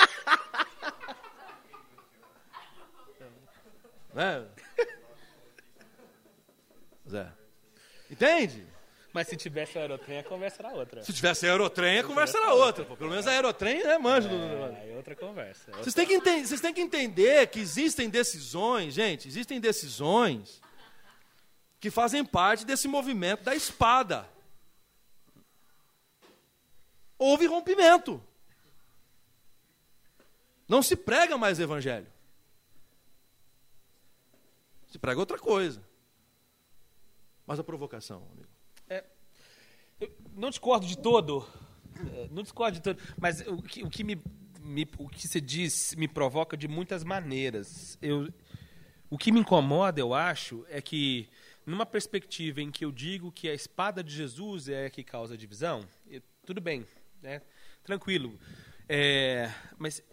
Né? 4.13 4.45
Zé. 7.07 7.31
Entende? 8.09 8.67
Mas 9.13 9.27
se 9.27 9.35
tivesse 9.35 9.77
a 9.77 9.81
aerotrem, 9.81 10.19
a 10.19 10.23
conversa 10.23 10.61
era 10.61 10.73
outra. 10.73 11.03
Se 11.03 11.11
tivesse 11.11 11.45
a 11.45 11.51
aerotrem, 11.51 11.99
a 11.99 12.03
conversa 12.03 12.37
era 12.37 12.53
outra. 12.53 12.85
Pô. 12.85 12.95
Pelo 12.95 13.09
menos 13.09 13.27
a 13.27 13.31
aerotrem 13.31 13.81
é 13.81 13.97
manjo. 13.97 14.29
É, 14.29 14.81
aí 14.81 14.95
outra 14.95 15.15
conversa. 15.15 15.69
É 15.71 15.77
Vocês, 15.77 15.93
têm 15.93 16.07
que 16.07 16.13
entender, 16.13 16.47
vocês 16.47 16.61
têm 16.61 16.73
que 16.73 16.81
entender 16.81 17.47
que 17.47 17.59
existem 17.59 18.09
decisões, 18.09 18.93
gente, 18.93 19.27
existem 19.27 19.59
decisões 19.59 20.61
que 21.79 21.91
fazem 21.91 22.23
parte 22.23 22.65
desse 22.65 22.87
movimento 22.87 23.43
da 23.43 23.53
espada. 23.53 24.29
Houve 27.17 27.47
rompimento. 27.47 28.23
Não 30.69 30.81
se 30.81 30.95
prega 30.95 31.37
mais 31.37 31.59
evangelho. 31.59 32.07
Se 34.87 34.97
prega 34.97 35.19
outra 35.19 35.37
coisa. 35.37 35.83
Mas 37.45 37.59
a 37.59 37.63
provocação, 37.63 38.25
amigo. 38.31 38.50
É, 38.91 39.03
não 40.33 40.49
discordo 40.49 40.85
de 40.85 40.97
todo. 40.97 41.47
É, 42.13 42.27
não 42.29 42.43
discordo 42.43 42.75
de 42.75 42.83
todo. 42.83 43.01
Mas 43.17 43.39
o 43.47 43.61
que, 43.61 43.83
o 43.83 43.89
que 43.89 44.03
me, 44.03 44.21
me, 44.59 44.85
o 44.97 45.07
que 45.07 45.27
você 45.27 45.39
diz 45.39 45.95
me 45.95 46.07
provoca 46.07 46.57
de 46.57 46.67
muitas 46.67 47.03
maneiras. 47.03 47.97
Eu, 48.01 48.27
o 49.09 49.17
que 49.17 49.31
me 49.31 49.39
incomoda, 49.39 50.01
eu 50.01 50.13
acho, 50.13 50.65
é 50.69 50.81
que 50.81 51.29
numa 51.65 51.85
perspectiva 51.85 52.61
em 52.61 52.69
que 52.69 52.83
eu 52.83 52.91
digo 52.91 53.31
que 53.31 53.47
a 53.47 53.53
espada 53.53 54.03
de 54.03 54.13
Jesus 54.13 54.67
é 54.67 54.87
a 54.87 54.89
que 54.89 55.03
causa 55.03 55.37
divisão, 55.37 55.85
eu, 56.07 56.21
tudo 56.45 56.59
bem, 56.59 56.85
né? 57.21 57.41
tranquilo. 57.83 58.37
É, 58.89 59.49
mas 59.77 60.03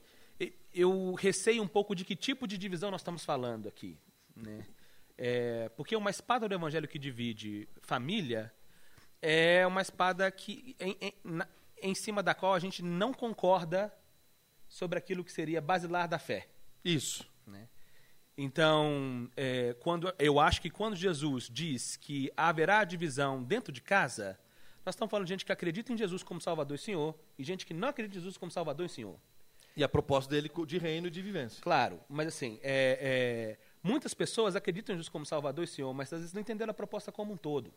eu 0.72 1.14
receio 1.14 1.62
um 1.62 1.68
pouco 1.68 1.94
de 1.94 2.04
que 2.04 2.14
tipo 2.14 2.46
de 2.46 2.56
divisão 2.56 2.90
nós 2.90 3.00
estamos 3.00 3.24
falando 3.24 3.66
aqui. 3.68 3.98
Né? 4.36 4.64
É, 5.16 5.68
porque 5.70 5.96
uma 5.96 6.10
espada 6.10 6.48
do 6.48 6.54
evangelho 6.54 6.86
que 6.86 6.98
divide 6.98 7.68
família 7.82 8.52
é 9.20 9.66
uma 9.66 9.82
espada 9.82 10.30
que 10.30 10.76
em, 10.78 10.96
em, 11.00 11.14
na, 11.24 11.48
em 11.82 11.94
cima 11.94 12.22
da 12.22 12.34
qual 12.34 12.54
a 12.54 12.58
gente 12.58 12.82
não 12.82 13.12
concorda 13.12 13.92
sobre 14.68 14.98
aquilo 14.98 15.24
que 15.24 15.32
seria 15.32 15.60
basilar 15.60 16.08
da 16.08 16.18
fé. 16.18 16.48
Isso. 16.84 17.26
Né? 17.46 17.68
Então, 18.36 19.28
é, 19.36 19.74
quando 19.80 20.12
eu 20.18 20.38
acho 20.38 20.60
que 20.60 20.70
quando 20.70 20.94
Jesus 20.94 21.48
diz 21.50 21.96
que 21.96 22.30
haverá 22.36 22.84
divisão 22.84 23.42
dentro 23.42 23.72
de 23.72 23.80
casa, 23.80 24.38
nós 24.84 24.94
estamos 24.94 25.10
falando 25.10 25.26
de 25.26 25.30
gente 25.30 25.44
que 25.44 25.52
acredita 25.52 25.92
em 25.92 25.96
Jesus 25.96 26.22
como 26.22 26.40
Salvador 26.40 26.76
e 26.76 26.78
Senhor 26.78 27.14
e 27.38 27.44
gente 27.44 27.66
que 27.66 27.74
não 27.74 27.88
acredita 27.88 28.16
em 28.16 28.20
Jesus 28.20 28.36
como 28.36 28.50
Salvador 28.50 28.86
e 28.86 28.88
Senhor. 28.88 29.18
E 29.76 29.84
a 29.84 29.88
proposta 29.88 30.30
dele 30.30 30.50
de 30.66 30.78
reino 30.78 31.06
e 31.06 31.10
de 31.10 31.22
vivência. 31.22 31.62
Claro, 31.62 32.00
mas 32.08 32.28
assim, 32.28 32.58
é, 32.62 32.98
é, 33.00 33.58
muitas 33.82 34.12
pessoas 34.12 34.56
acreditam 34.56 34.94
em 34.94 34.96
Jesus 34.96 35.08
como 35.08 35.24
Salvador 35.24 35.64
e 35.64 35.68
Senhor, 35.68 35.92
mas 35.94 36.12
às 36.12 36.20
vezes 36.20 36.32
não 36.32 36.40
entenderam 36.40 36.70
a 36.70 36.74
proposta 36.74 37.12
como 37.12 37.32
um 37.32 37.36
todo. 37.36 37.72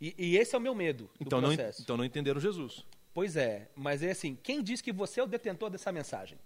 E, 0.00 0.14
e 0.18 0.36
esse 0.36 0.54
é 0.54 0.58
o 0.58 0.60
meu 0.60 0.74
medo 0.74 1.08
então 1.20 1.40
do 1.40 1.46
processo. 1.48 1.80
Não, 1.80 1.84
então 1.84 1.96
não 1.96 2.04
entenderam 2.04 2.40
Jesus. 2.40 2.84
Pois 3.14 3.36
é, 3.36 3.68
mas 3.74 4.02
é 4.02 4.10
assim, 4.10 4.38
quem 4.42 4.62
diz 4.62 4.80
que 4.82 4.92
você 4.92 5.20
é 5.20 5.22
o 5.22 5.26
detentor 5.26 5.70
dessa 5.70 5.90
mensagem? 5.90 6.38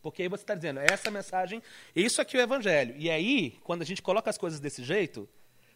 Porque 0.00 0.22
aí 0.22 0.28
você 0.28 0.42
está 0.42 0.54
dizendo, 0.54 0.80
essa 0.80 1.10
mensagem, 1.10 1.62
isso 1.94 2.20
aqui 2.20 2.36
é 2.36 2.40
o 2.40 2.42
Evangelho. 2.42 2.94
E 2.98 3.10
aí, 3.10 3.58
quando 3.62 3.82
a 3.82 3.84
gente 3.84 4.02
coloca 4.02 4.28
as 4.28 4.36
coisas 4.36 4.60
desse 4.60 4.84
jeito, 4.84 5.28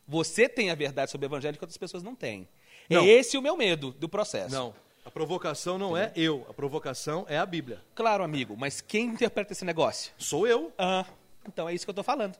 você 0.06 0.48
tem 0.48 0.70
a 0.70 0.74
verdade 0.74 1.10
sobre 1.10 1.26
o 1.26 1.28
Evangelho 1.28 1.56
que 1.56 1.64
outras 1.64 1.78
pessoas 1.78 2.02
não 2.02 2.14
têm. 2.14 2.48
Não. 2.88 3.02
É 3.02 3.06
esse 3.06 3.36
o 3.36 3.42
meu 3.42 3.56
medo 3.56 3.90
do 3.92 4.08
processo. 4.08 4.54
Não. 4.54 4.74
A 5.04 5.10
provocação 5.10 5.78
não 5.78 5.96
é 5.96 6.12
eu, 6.14 6.44
a 6.48 6.52
provocação 6.52 7.24
é 7.28 7.38
a 7.38 7.46
Bíblia. 7.46 7.82
Claro, 7.94 8.22
amigo, 8.22 8.54
mas 8.56 8.82
quem 8.82 9.06
interpreta 9.06 9.52
esse 9.52 9.64
negócio? 9.64 10.12
Sou 10.18 10.46
eu. 10.46 10.70
Ah, 10.76 11.06
então 11.46 11.66
é 11.66 11.74
isso 11.74 11.86
que 11.86 11.90
eu 11.90 11.92
estou 11.92 12.04
falando. 12.04 12.38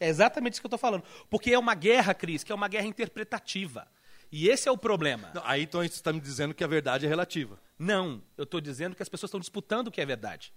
É 0.00 0.08
exatamente 0.08 0.54
isso 0.54 0.60
que 0.60 0.66
eu 0.66 0.68
estou 0.68 0.78
falando. 0.78 1.04
Porque 1.30 1.52
é 1.52 1.58
uma 1.58 1.74
guerra, 1.74 2.12
Cris, 2.12 2.42
que 2.42 2.50
é 2.50 2.54
uma 2.54 2.66
guerra 2.68 2.86
interpretativa. 2.86 3.86
E 4.30 4.48
esse 4.48 4.68
é 4.68 4.72
o 4.72 4.76
problema. 4.76 5.30
Não, 5.34 5.42
aí 5.44 5.62
então 5.62 5.80
você 5.80 5.86
está 5.86 6.12
me 6.12 6.20
dizendo 6.20 6.54
que 6.54 6.64
a 6.64 6.66
verdade 6.66 7.06
é 7.06 7.08
relativa. 7.08 7.58
Não, 7.78 8.22
eu 8.36 8.44
estou 8.44 8.60
dizendo 8.60 8.96
que 8.96 9.02
as 9.02 9.08
pessoas 9.08 9.28
estão 9.28 9.40
disputando 9.40 9.88
o 9.88 9.90
que 9.90 10.00
é 10.00 10.06
verdade. 10.06 10.52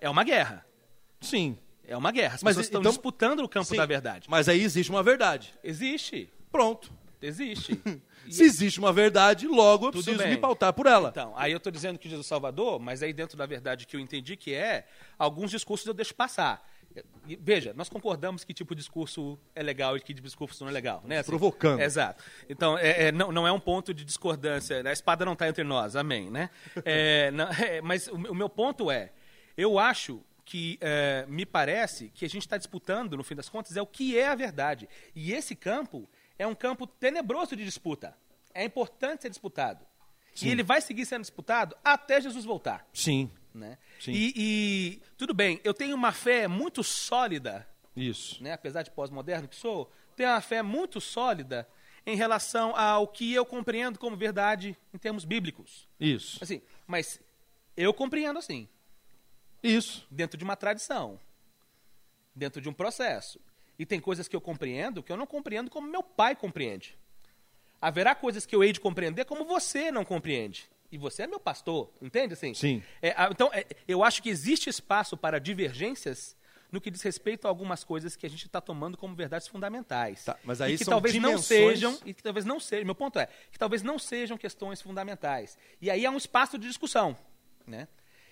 É 0.00 0.08
uma 0.08 0.24
guerra. 0.24 0.66
Sim. 1.20 1.58
É 1.86 1.96
uma 1.96 2.12
guerra. 2.12 2.34
As 2.34 2.42
mas, 2.42 2.52
pessoas 2.52 2.66
estão 2.66 2.80
então, 2.80 2.92
disputando 2.92 3.40
o 3.40 3.48
campo 3.48 3.66
sim, 3.66 3.76
da 3.76 3.86
verdade. 3.86 4.28
Mas 4.28 4.48
aí 4.48 4.62
existe 4.62 4.90
uma 4.90 5.02
verdade. 5.02 5.54
Existe. 5.64 6.30
Pronto. 6.52 6.92
Existe. 7.20 7.80
Se 8.30 8.44
existe 8.44 8.78
uma 8.78 8.92
verdade, 8.92 9.46
logo 9.46 9.86
eu 9.86 9.92
preciso 9.92 10.18
bem. 10.18 10.30
me 10.30 10.36
pautar 10.36 10.72
por 10.74 10.86
ela. 10.86 11.08
Então, 11.08 11.32
aí 11.34 11.50
eu 11.50 11.56
estou 11.56 11.72
dizendo 11.72 11.98
que 11.98 12.08
Jesus 12.10 12.26
é 12.26 12.28
Salvador, 12.28 12.78
mas 12.78 13.02
aí 13.02 13.12
dentro 13.12 13.38
da 13.38 13.46
verdade 13.46 13.86
que 13.86 13.96
eu 13.96 14.00
entendi 14.00 14.36
que 14.36 14.52
é, 14.52 14.86
alguns 15.18 15.50
discursos 15.50 15.86
eu 15.86 15.94
deixo 15.94 16.14
passar. 16.14 16.62
Veja, 17.40 17.72
nós 17.74 17.88
concordamos 17.88 18.44
que 18.44 18.54
tipo 18.54 18.74
de 18.74 18.80
discurso 18.80 19.38
é 19.54 19.62
legal 19.62 19.96
e 19.96 20.00
que 20.00 20.06
tipo 20.14 20.22
de 20.22 20.28
discurso 20.28 20.64
não 20.64 20.70
é 20.70 20.72
legal. 20.72 21.02
Né? 21.04 21.18
Assim, 21.18 21.30
Provocando. 21.30 21.80
Exato. 21.80 22.22
Então, 22.48 22.78
é, 22.78 23.08
é, 23.08 23.12
não, 23.12 23.30
não 23.30 23.46
é 23.46 23.52
um 23.52 23.60
ponto 23.60 23.92
de 23.92 24.04
discordância. 24.04 24.82
A 24.86 24.92
espada 24.92 25.24
não 25.24 25.34
está 25.34 25.48
entre 25.48 25.64
nós, 25.64 25.96
amém. 25.96 26.30
Né? 26.30 26.50
É, 26.84 27.30
não, 27.32 27.48
é, 27.48 27.80
mas 27.80 28.08
o, 28.08 28.14
o, 28.14 28.34
meu 28.34 28.48
ponto 28.48 28.90
é, 28.90 29.12
eu 29.56 29.78
acho 29.78 30.22
que 30.44 30.78
é, 30.80 31.26
me 31.28 31.44
parece 31.44 32.10
que 32.14 32.24
a 32.24 32.28
gente 32.28 32.42
está 32.42 32.56
disputando, 32.56 33.16
no 33.16 33.22
fim 33.22 33.34
das 33.34 33.48
contas, 33.48 33.76
é 33.76 33.82
o 33.82 33.86
que 33.86 34.18
é 34.18 34.28
a 34.28 34.34
verdade. 34.34 34.88
E 35.14 35.32
esse 35.32 35.54
campo 35.54 36.08
é 36.38 36.46
um 36.46 36.54
campo 36.54 36.86
tenebroso 36.86 37.54
de 37.54 37.64
disputa. 37.64 38.16
É 38.54 38.64
importante 38.64 39.22
ser 39.22 39.28
disputado. 39.28 39.84
Sim. 40.34 40.46
E 40.46 40.50
ele 40.52 40.62
vai 40.62 40.80
seguir 40.80 41.04
sendo 41.04 41.22
disputado 41.22 41.76
até 41.84 42.20
Jesus 42.20 42.44
voltar. 42.44 42.86
Sim. 42.92 43.30
Né? 43.54 43.78
E, 44.06 44.32
e, 44.36 45.02
tudo 45.16 45.34
bem, 45.34 45.60
eu 45.64 45.74
tenho 45.74 45.94
uma 45.94 46.12
fé 46.12 46.46
muito 46.46 46.84
sólida 46.84 47.66
Isso. 47.96 48.42
né, 48.42 48.52
apesar 48.52 48.82
de 48.82 48.90
pós-moderno 48.90 49.48
que 49.48 49.56
sou, 49.56 49.90
tenho 50.16 50.30
uma 50.30 50.40
fé 50.40 50.62
muito 50.62 51.00
sólida 51.00 51.68
em 52.06 52.16
relação 52.16 52.74
ao 52.76 53.06
que 53.06 53.32
eu 53.32 53.44
compreendo 53.44 53.98
como 53.98 54.16
verdade 54.16 54.76
em 54.92 54.98
termos 54.98 55.24
bíblicos. 55.24 55.88
Isso. 55.98 56.38
Assim, 56.42 56.62
mas 56.86 57.20
eu 57.76 57.92
compreendo 57.92 58.38
assim, 58.38 58.68
Isso. 59.62 60.06
dentro 60.10 60.38
de 60.38 60.44
uma 60.44 60.56
tradição, 60.56 61.20
dentro 62.34 62.60
de 62.60 62.68
um 62.68 62.72
processo. 62.72 63.40
E 63.78 63.86
tem 63.86 64.00
coisas 64.00 64.26
que 64.26 64.34
eu 64.34 64.40
compreendo 64.40 65.02
que 65.02 65.12
eu 65.12 65.16
não 65.16 65.26
compreendo 65.26 65.70
como 65.70 65.86
meu 65.86 66.02
pai 66.02 66.34
compreende. 66.34 66.98
Haverá 67.80 68.14
coisas 68.14 68.44
que 68.44 68.56
eu 68.56 68.64
hei 68.64 68.72
de 68.72 68.80
compreender 68.80 69.24
como 69.24 69.44
você 69.44 69.92
não 69.92 70.04
compreende. 70.04 70.68
E 70.90 70.96
você 70.96 71.24
é 71.24 71.26
meu 71.26 71.38
pastor, 71.40 71.90
entende 72.00 72.32
assim? 72.34 72.54
Sim. 72.54 72.82
É, 73.02 73.14
então, 73.30 73.50
é, 73.52 73.66
eu 73.86 74.02
acho 74.02 74.22
que 74.22 74.28
existe 74.30 74.70
espaço 74.70 75.16
para 75.16 75.38
divergências 75.38 76.36
no 76.72 76.80
que 76.80 76.90
diz 76.90 77.00
respeito 77.02 77.46
a 77.46 77.48
algumas 77.50 77.82
coisas 77.84 78.14
que 78.16 78.26
a 78.26 78.28
gente 78.30 78.46
está 78.46 78.60
tomando 78.60 78.96
como 78.96 79.14
verdades 79.14 79.48
fundamentais. 79.48 80.24
Tá, 80.24 80.36
mas 80.44 80.60
aí 80.60 80.74
e 80.74 80.78
que 80.78 80.84
são 80.84 80.92
talvez 80.92 81.14
não 81.14 81.30
dimensões- 81.30 81.46
sejam, 81.46 81.98
e 82.04 82.12
que 82.14 82.22
talvez 82.22 82.44
não 82.44 82.60
sejam, 82.60 82.84
meu 82.84 82.94
ponto 82.94 83.18
é, 83.18 83.26
que 83.50 83.58
talvez 83.58 83.82
não 83.82 83.98
sejam 83.98 84.36
questões 84.36 84.80
fundamentais. 84.82 85.56
E 85.80 85.90
aí 85.90 86.04
há 86.04 86.10
um 86.10 86.16
espaço 86.16 86.58
de 86.58 86.66
discussão, 86.68 87.16
né? 87.66 87.88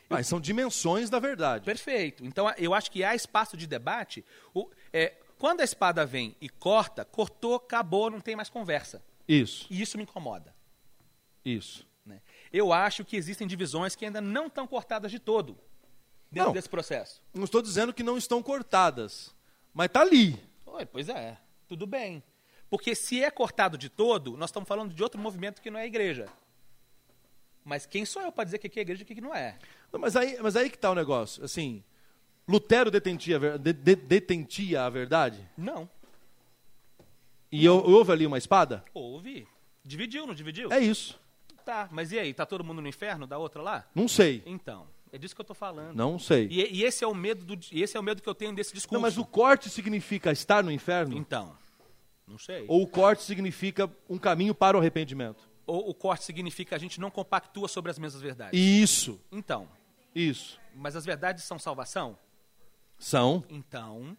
Mas 0.08 0.26
são 0.26 0.40
dimensões 0.40 1.10
da 1.10 1.18
verdade. 1.18 1.64
Perfeito. 1.64 2.24
Então, 2.24 2.48
eu 2.58 2.72
acho 2.74 2.90
que 2.90 3.02
há 3.02 3.14
espaço 3.14 3.56
de 3.56 3.66
debate. 3.66 4.24
O- 4.54 4.70
é, 4.92 5.14
quando 5.38 5.62
a 5.62 5.64
espada 5.64 6.06
vem 6.06 6.36
e 6.40 6.48
corta, 6.48 7.04
cortou, 7.04 7.56
acabou, 7.56 8.10
não 8.10 8.20
tem 8.20 8.36
mais 8.36 8.48
conversa. 8.48 9.02
Isso. 9.26 9.66
E 9.68 9.80
isso 9.82 9.96
me 9.96 10.04
incomoda. 10.04 10.54
Isso. 11.44 11.85
Eu 12.56 12.72
acho 12.72 13.04
que 13.04 13.16
existem 13.16 13.46
divisões 13.46 13.94
que 13.94 14.04
ainda 14.06 14.20
não 14.20 14.46
estão 14.46 14.66
cortadas 14.66 15.10
de 15.10 15.18
todo 15.18 15.58
dentro 16.30 16.48
Não. 16.48 16.52
desse 16.54 16.68
processo. 16.68 17.22
Não 17.34 17.44
estou 17.44 17.60
dizendo 17.60 17.92
que 17.92 18.02
não 18.02 18.16
estão 18.16 18.42
cortadas, 18.42 19.34
mas 19.74 19.90
tá 19.90 20.00
ali. 20.00 20.40
Oi, 20.64 20.86
pois 20.86 21.08
é, 21.10 21.36
tudo 21.68 21.86
bem. 21.86 22.22
Porque 22.70 22.94
se 22.94 23.22
é 23.22 23.30
cortado 23.30 23.76
de 23.76 23.88
todo, 23.90 24.36
nós 24.38 24.48
estamos 24.48 24.66
falando 24.66 24.94
de 24.94 25.02
outro 25.02 25.20
movimento 25.20 25.60
que 25.60 25.70
não 25.70 25.78
é 25.78 25.82
a 25.82 25.86
igreja. 25.86 26.26
Mas 27.64 27.84
quem 27.84 28.06
sou 28.06 28.22
eu 28.22 28.32
para 28.32 28.44
dizer 28.44 28.58
que 28.58 28.78
é 28.78 28.82
igreja 28.82 29.02
e 29.02 29.04
o 29.04 29.06
que 29.06 29.20
não 29.20 29.34
é? 29.34 29.58
Não, 29.92 30.00
mas 30.00 30.16
aí, 30.16 30.38
mas 30.40 30.56
aí 30.56 30.70
que 30.70 30.78
tá 30.78 30.90
o 30.90 30.94
negócio. 30.94 31.44
Assim, 31.44 31.84
Lutero 32.48 32.90
detentia, 32.90 33.38
de- 33.58 33.72
de- 33.74 33.96
detentia 33.96 34.84
a 34.84 34.88
verdade 34.90 35.46
Não. 35.58 35.88
e 37.52 37.68
houve 37.68 38.12
ali 38.12 38.26
uma 38.26 38.38
espada? 38.38 38.82
Houve. 38.94 39.46
Dividiu, 39.84 40.26
não 40.26 40.34
dividiu? 40.34 40.72
É 40.72 40.78
isso. 40.80 41.18
Tá, 41.66 41.88
mas 41.90 42.12
e 42.12 42.18
aí? 42.20 42.32
Tá 42.32 42.46
todo 42.46 42.62
mundo 42.62 42.80
no 42.80 42.86
inferno 42.86 43.26
da 43.26 43.38
outra 43.38 43.60
lá? 43.60 43.84
Não 43.92 44.06
sei. 44.06 44.40
Então, 44.46 44.86
é 45.12 45.18
disso 45.18 45.34
que 45.34 45.40
eu 45.40 45.44
tô 45.44 45.52
falando. 45.52 45.96
Não 45.96 46.16
sei. 46.16 46.46
E, 46.48 46.76
e 46.76 46.84
esse 46.84 47.02
é 47.02 47.08
o 47.08 47.12
medo 47.12 47.44
do, 47.44 47.58
esse 47.72 47.96
é 47.96 48.00
o 48.00 48.02
medo 48.04 48.22
que 48.22 48.28
eu 48.28 48.36
tenho 48.36 48.54
desse 48.54 48.72
discurso. 48.72 48.94
Não, 48.94 49.00
mas 49.00 49.18
o 49.18 49.24
corte 49.24 49.68
significa 49.68 50.30
estar 50.30 50.62
no 50.62 50.70
inferno? 50.70 51.18
Então, 51.18 51.58
não 52.24 52.38
sei. 52.38 52.66
Ou 52.68 52.84
o 52.84 52.86
corte 52.86 53.24
significa 53.24 53.90
um 54.08 54.16
caminho 54.16 54.54
para 54.54 54.76
o 54.76 54.80
arrependimento? 54.80 55.42
Ou 55.66 55.90
o 55.90 55.92
corte 55.92 56.22
significa 56.22 56.76
a 56.76 56.78
gente 56.78 57.00
não 57.00 57.10
compactua 57.10 57.66
sobre 57.66 57.90
as 57.90 57.98
mesmas 57.98 58.22
verdades. 58.22 58.56
Isso. 58.56 59.20
Então, 59.32 59.68
Isso. 60.14 60.60
mas 60.72 60.94
as 60.94 61.04
verdades 61.04 61.42
são 61.42 61.58
salvação? 61.58 62.16
São 62.96 63.44
Então, 63.50 64.16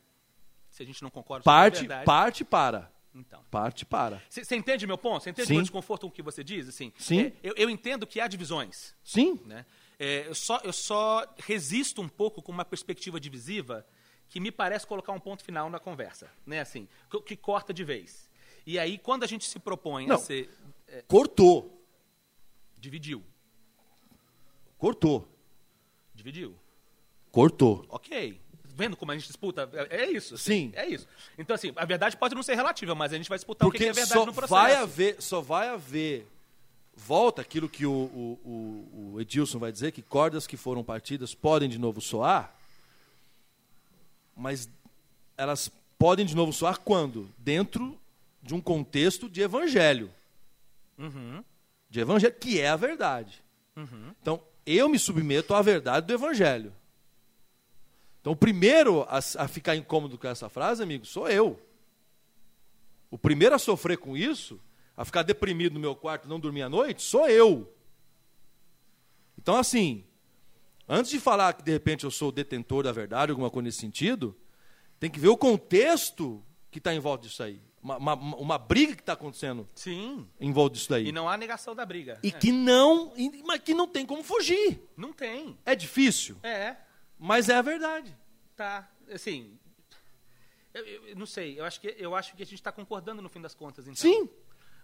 se 0.69 0.83
a 0.83 0.85
gente 0.85 1.01
não 1.01 1.09
concorda 1.09 1.45
sobre 1.45 1.57
a 1.57 1.61
parte, 1.61 1.79
verdade, 1.79 2.05
parte 2.05 2.43
para. 2.43 2.91
Então. 3.19 3.43
Parte 3.49 3.85
para. 3.85 4.21
Você 4.29 4.55
entende 4.55 4.85
meu 4.87 4.97
ponto? 4.97 5.23
Você 5.23 5.29
entende 5.29 5.47
Sim. 5.47 5.53
o 5.53 5.55
meu 5.57 5.63
desconforto 5.63 6.01
com 6.01 6.07
o 6.07 6.11
que 6.11 6.21
você 6.21 6.43
diz? 6.43 6.67
Assim, 6.67 6.91
Sim. 6.97 7.21
É, 7.21 7.33
eu, 7.43 7.53
eu 7.55 7.69
entendo 7.69 8.05
que 8.05 8.19
há 8.19 8.27
divisões. 8.27 8.95
Sim. 9.03 9.39
Né? 9.45 9.65
É, 9.99 10.27
eu, 10.27 10.35
só, 10.35 10.59
eu 10.63 10.73
só 10.73 11.25
resisto 11.39 12.01
um 12.01 12.09
pouco 12.09 12.41
com 12.41 12.51
uma 12.51 12.65
perspectiva 12.65 13.19
divisiva 13.19 13.85
que 14.29 14.39
me 14.39 14.51
parece 14.51 14.85
colocar 14.85 15.11
um 15.13 15.19
ponto 15.19 15.43
final 15.43 15.69
na 15.69 15.79
conversa. 15.79 16.31
Né? 16.45 16.59
Assim, 16.59 16.87
que, 17.09 17.21
que 17.21 17.35
corta 17.35 17.73
de 17.73 17.83
vez. 17.83 18.29
E 18.65 18.77
aí, 18.77 18.97
quando 18.97 19.23
a 19.23 19.27
gente 19.27 19.45
se 19.45 19.59
propõe 19.59 20.05
a 20.05 20.09
Não. 20.09 20.17
ser. 20.17 20.49
é, 20.87 21.01
Cortou. 21.07 21.81
dividiu. 22.77 23.23
Cortou. 24.77 25.27
Dividiu. 26.13 26.55
Cortou. 27.31 27.85
Ok. 27.89 28.41
Vendo 28.77 28.95
como 28.95 29.11
a 29.11 29.15
gente 29.17 29.25
disputa? 29.25 29.67
É, 29.89 30.03
é 30.03 30.11
isso. 30.11 30.37
Sim. 30.37 30.71
É 30.75 30.85
isso. 30.85 31.07
Então, 31.35 31.55
assim, 31.55 31.73
a 31.75 31.83
verdade 31.83 32.15
pode 32.15 32.35
não 32.35 32.43
ser 32.43 32.53
relativa, 32.53 32.93
mas 32.93 33.11
a 33.11 33.17
gente 33.17 33.27
vai 33.27 33.37
disputar 33.39 33.67
o 33.67 33.71
que 33.71 33.77
Porque 33.79 33.89
é 33.89 33.93
verdade 33.93 34.19
só 34.19 34.25
no 34.25 34.31
processo. 34.31 34.53
vai 34.53 34.75
haver, 34.75 35.15
só 35.19 35.41
vai 35.41 35.67
haver 35.69 36.27
volta 36.95 37.41
aquilo 37.41 37.67
que 37.67 37.85
o, 37.87 37.91
o, 37.91 38.39
o, 38.45 39.11
o 39.15 39.21
Edilson 39.21 39.57
vai 39.59 39.71
dizer 39.71 39.91
que 39.91 40.01
cordas 40.03 40.45
que 40.45 40.55
foram 40.57 40.83
partidas 40.83 41.33
podem 41.33 41.67
de 41.67 41.77
novo 41.79 41.99
soar, 42.01 42.55
mas 44.35 44.69
elas 45.37 45.71
podem 45.97 46.25
de 46.25 46.35
novo 46.35 46.53
soar 46.53 46.79
quando? 46.79 47.29
Dentro 47.37 47.99
de 48.41 48.53
um 48.53 48.61
contexto 48.61 49.27
de 49.29 49.41
evangelho, 49.41 50.11
Uhum, 50.97 51.43
de 51.89 51.99
evangelho 51.99 52.33
que 52.39 52.59
é 52.59 52.69
a 52.69 52.75
verdade. 52.75 53.43
uhum. 53.75 54.11
Então 54.21 54.41
eu 54.65 54.89
me 54.89 54.97
submeto 54.99 55.53
à 55.53 55.61
verdade 55.61 56.07
do 56.07 56.13
evangelho. 56.13 56.73
Então 58.21 58.33
o 58.33 58.35
primeiro 58.35 59.03
a, 59.03 59.17
a 59.17 59.47
ficar 59.47 59.75
incômodo 59.75 60.17
com 60.17 60.27
essa 60.27 60.49
frase, 60.49 60.83
amigo, 60.83 61.05
sou 61.05 61.29
eu. 61.29 61.59
O 63.09 63.17
primeiro 63.17 63.55
a 63.55 63.59
sofrer 63.59 63.97
com 63.97 64.17
isso, 64.17 64.59
a 64.95 65.05
ficar 65.05 65.23
deprimido 65.23 65.73
no 65.73 65.79
meu 65.79 65.95
quarto 65.95 66.25
e 66.25 66.29
não 66.29 66.39
dormir 66.39 66.63
à 66.63 66.69
noite, 66.69 67.01
sou 67.01 67.29
eu. 67.29 67.73
Então, 69.37 69.55
assim, 69.55 70.03
antes 70.89 71.11
de 71.11 71.19
falar 71.19 71.53
que 71.53 71.63
de 71.63 71.71
repente 71.71 72.03
eu 72.03 72.11
sou 72.11 72.29
o 72.29 72.31
detentor 72.31 72.83
da 72.83 72.91
verdade, 72.91 73.31
alguma 73.31 73.49
coisa 73.49 73.65
nesse 73.65 73.79
sentido, 73.79 74.35
tem 74.99 75.09
que 75.09 75.19
ver 75.19 75.29
o 75.29 75.37
contexto 75.37 76.43
que 76.69 76.79
está 76.79 76.93
em 76.93 76.99
volta 76.99 77.27
disso 77.27 77.43
aí. 77.43 77.61
Uma, 77.81 77.95
uma, 77.97 78.13
uma 78.15 78.57
briga 78.57 78.95
que 78.95 79.01
está 79.01 79.13
acontecendo 79.13 79.69
Sim. 79.73 80.27
em 80.39 80.51
volta 80.51 80.75
disso 80.75 80.89
daí. 80.89 81.07
E 81.07 81.11
não 81.13 81.29
há 81.29 81.37
negação 81.37 81.73
da 81.73 81.85
briga. 81.85 82.19
E 82.21 82.29
É. 82.29 82.31
que 82.31 82.51
não, 82.51 83.13
mas 83.45 83.61
que 83.61 83.73
não 83.73 83.87
tem 83.87 84.05
como 84.05 84.23
fugir. 84.23 84.81
Não 84.97 85.13
tem. 85.13 85.57
É 85.65 85.73
difícil, 85.75 86.37
É. 86.43 86.75
mas 87.19 87.49
é 87.49 87.55
a 87.55 87.61
verdade. 87.61 88.15
Tá. 88.55 88.89
Assim. 89.11 89.57
Eu, 90.73 90.85
eu- 90.85 91.07
eu 91.09 91.15
não 91.15 91.25
sei. 91.25 91.59
Eu 91.59 91.65
acho 91.65 91.79
que, 91.81 91.95
eu 91.97 92.15
acho 92.15 92.35
que 92.35 92.43
a 92.43 92.45
gente 92.45 92.55
está 92.55 92.71
concordando 92.71 93.21
no 93.21 93.29
fim 93.29 93.41
das 93.41 93.53
contas, 93.55 93.85
então. 93.87 93.95
Sim. 93.95 94.29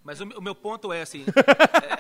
Mas 0.03 0.19
o, 0.19 0.25
meu- 0.25 0.38
o 0.39 0.41
meu 0.41 0.55
ponto 0.55 0.91
é 0.91 1.01
assim. 1.01 1.25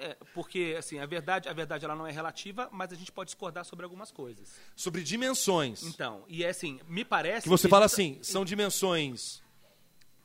é, 0.00 0.04
é, 0.10 0.16
porque 0.34 0.74
assim 0.78 0.98
a 0.98 1.06
verdade, 1.06 1.48
a 1.48 1.52
verdade 1.52 1.84
ela 1.84 1.94
não 1.96 2.06
é 2.06 2.10
relativa, 2.12 2.68
mas 2.72 2.92
a 2.92 2.96
gente 2.96 3.10
pode 3.12 3.28
discordar 3.28 3.64
sobre 3.64 3.84
algumas 3.84 4.10
coisas. 4.10 4.50
Sobre 4.76 5.02
dimensões. 5.02 5.82
Então, 5.84 6.24
e 6.28 6.44
é 6.44 6.48
assim, 6.48 6.80
me 6.88 7.04
parece 7.04 7.44
que 7.44 7.48
você 7.48 7.68
fala 7.68 7.86
isso- 7.86 7.94
assim, 7.94 8.18
são 8.22 8.44
dimensões 8.44 9.42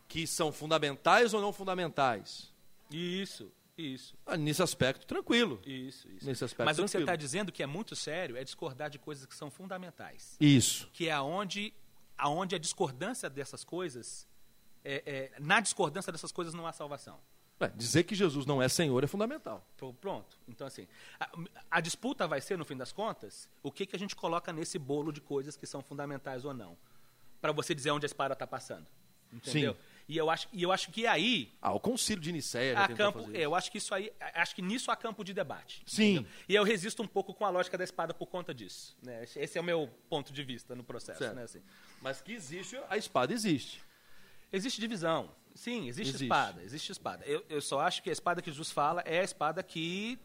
que 0.08 0.26
são 0.26 0.52
fundamentais 0.52 1.34
ou 1.34 1.42
não 1.42 1.54
fundamentais? 1.54 2.52
Isso, 2.92 3.52
isso, 3.82 4.16
Ah, 4.26 4.36
nesse 4.38 4.62
aspecto, 4.62 5.06
tranquilo. 5.08 5.60
isso, 5.66 6.08
isso. 6.10 6.26
Nesse 6.26 6.44
aspecto, 6.44 6.66
Mas 6.66 6.78
o 6.80 6.84
que 6.84 6.88
você 6.88 6.98
tranquilo. 6.98 7.10
está 7.12 7.16
dizendo 7.16 7.52
que 7.52 7.64
é 7.64 7.66
muito 7.68 7.96
sério 7.96 8.36
é 8.38 8.44
discordar 8.44 8.90
de 8.90 9.00
coisas 9.00 9.26
que 9.26 9.36
são 9.36 9.50
fundamentais, 9.50 10.36
Isso. 10.40 10.90
que 10.94 11.08
é 11.08 11.12
aonde, 11.12 11.74
aonde 12.18 12.56
a 12.56 12.60
discordância 12.60 13.30
dessas 13.30 13.64
coisas, 13.64 14.28
é, 14.84 15.32
é, 15.36 15.40
na 15.40 15.60
discordância 15.60 16.12
dessas 16.12 16.32
coisas 16.32 16.54
não 16.54 16.66
há 16.68 16.72
salvação. 16.74 17.20
Ué, 17.62 17.70
dizer 17.76 18.04
que 18.04 18.16
Jesus 18.16 18.46
não 18.46 18.62
é 18.62 18.70
Senhor 18.70 19.04
é 19.04 19.08
fundamental. 19.08 19.68
Pronto. 20.00 20.38
Então, 20.48 20.66
assim, 20.66 20.88
a, 21.20 21.30
a 21.70 21.82
disputa 21.82 22.26
vai 22.26 22.40
ser, 22.40 22.58
no 22.58 22.64
fim 22.64 22.78
das 22.78 22.94
contas, 22.94 23.50
o 23.62 23.70
que, 23.70 23.86
que 23.86 23.96
a 23.96 24.00
gente 24.00 24.16
coloca 24.16 24.54
nesse 24.54 24.80
bolo 24.80 25.12
de 25.12 25.20
coisas 25.20 25.58
que 25.58 25.68
são 25.68 25.82
fundamentais 25.82 26.46
ou 26.46 26.54
não. 26.54 26.78
Para 27.42 27.52
você 27.52 27.76
dizer 27.76 27.92
onde 27.92 28.06
a 28.06 28.08
espada 28.08 28.32
está 28.34 28.48
passando. 28.48 28.88
Entendeu? 29.32 29.74
Sim. 29.74 29.80
E 30.10 30.18
eu, 30.18 30.28
acho, 30.28 30.48
e 30.52 30.64
eu 30.64 30.72
acho 30.72 30.90
que 30.90 31.06
aí. 31.06 31.52
Ah, 31.62 31.72
o 31.72 31.80
concílio 31.80 32.20
de 32.22 32.32
Nicéia 32.32 32.74
já 32.76 32.88
campo, 32.96 33.20
fazer 33.20 33.32
isso. 33.34 33.42
eu 33.42 33.54
acho 33.54 33.72
que 33.72 33.78
isso 33.78 33.94
aí, 33.94 34.12
acho 34.34 34.56
que 34.56 34.62
nisso 34.64 34.90
há 34.90 34.96
campo 34.96 35.24
de 35.24 35.36
debate. 35.36 35.84
Sim. 35.86 36.14
entendeu? 36.14 36.32
E 36.50 36.56
eu 36.56 36.64
resisto 36.64 37.04
um 37.04 37.08
pouco 37.08 37.32
com 37.32 37.46
a 37.46 37.50
lógica 37.52 37.78
da 37.78 37.84
espada 37.84 38.12
por 38.12 38.26
conta 38.26 38.52
disso. 38.52 38.98
Né? 39.04 39.24
Esse 39.36 39.60
é 39.60 39.62
o 39.62 39.64
meu 39.64 39.88
ponto 40.10 40.34
de 40.34 40.44
vista 40.44 40.76
no 40.76 40.84
processo. 40.84 41.32
Né? 41.36 41.44
Assim, 41.44 41.62
Mas 42.02 42.22
que 42.22 42.34
existe, 42.34 42.76
a 42.90 42.98
espada 42.98 43.32
existe. 43.32 43.84
existe 44.52 44.82
divisão. 44.82 45.30
Sim, 45.54 45.88
existe, 45.88 46.10
Existe. 46.10 46.24
espada. 46.24 46.64
Existe 46.64 46.92
espada. 46.92 47.24
Eu, 47.26 47.46
eu 47.48 47.62
só 47.62 47.80
acho 47.82 48.02
que 48.02 48.10
a 48.10 48.14
espada 48.14 48.42
que 48.42 48.50
Jesus 48.50 48.72
fala 48.72 49.02
é 49.06 49.20
a 49.20 49.24
espada 49.24 49.62
que, 49.62 50.18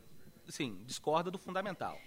sim, 0.49 0.80
discorda 0.87 1.30
do 1.30 1.37
fundamental. 1.39 1.99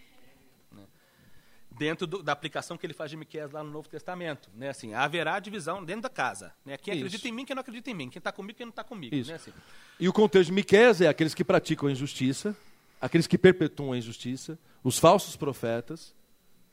Dentro 1.77 2.07
do- 2.07 2.23
da 2.23 2.31
aplicação 2.31 2.77
que 2.77 2.85
ele 2.85 2.93
faz 2.93 3.11
de 3.11 3.17
Miqueias 3.17 3.51
lá 3.51 3.63
no 3.63 3.69
Novo 3.71 3.87
Testamento. 3.87 4.49
Né? 4.53 4.69
Assim, 4.69 4.93
haverá 4.93 5.39
divisão 5.39 5.83
dentro 5.83 6.03
da 6.03 6.09
casa. 6.09 6.53
Né? 6.65 6.77
Quem 6.77 6.93
Isso. 6.95 7.03
acredita 7.05 7.27
em 7.27 7.31
mim, 7.31 7.45
quem 7.45 7.55
não 7.55 7.61
acredita 7.61 7.89
em 7.91 7.93
mim. 7.93 8.09
Quem 8.09 8.19
está 8.19 8.31
comigo, 8.31 8.57
quem 8.57 8.65
não 8.65 8.71
está 8.71 8.83
comigo. 8.83 9.15
Isso. 9.15 9.29
Né? 9.29 9.35
Assim, 9.35 9.53
E 9.99 10.07
o 10.09 10.13
contexto 10.13 10.47
de 10.47 10.53
Miqueias 10.53 11.01
é 11.01 11.07
aqueles 11.07 11.33
que 11.33 11.43
praticam 11.43 11.87
a 11.87 11.91
injustiça, 11.91 12.55
aqueles 12.99 13.27
que 13.27 13.37
perpetuam 13.37 13.91
a 13.91 13.97
injustiça, 13.97 14.57
os 14.83 14.97
falsos 14.97 15.35
profetas 15.35 16.15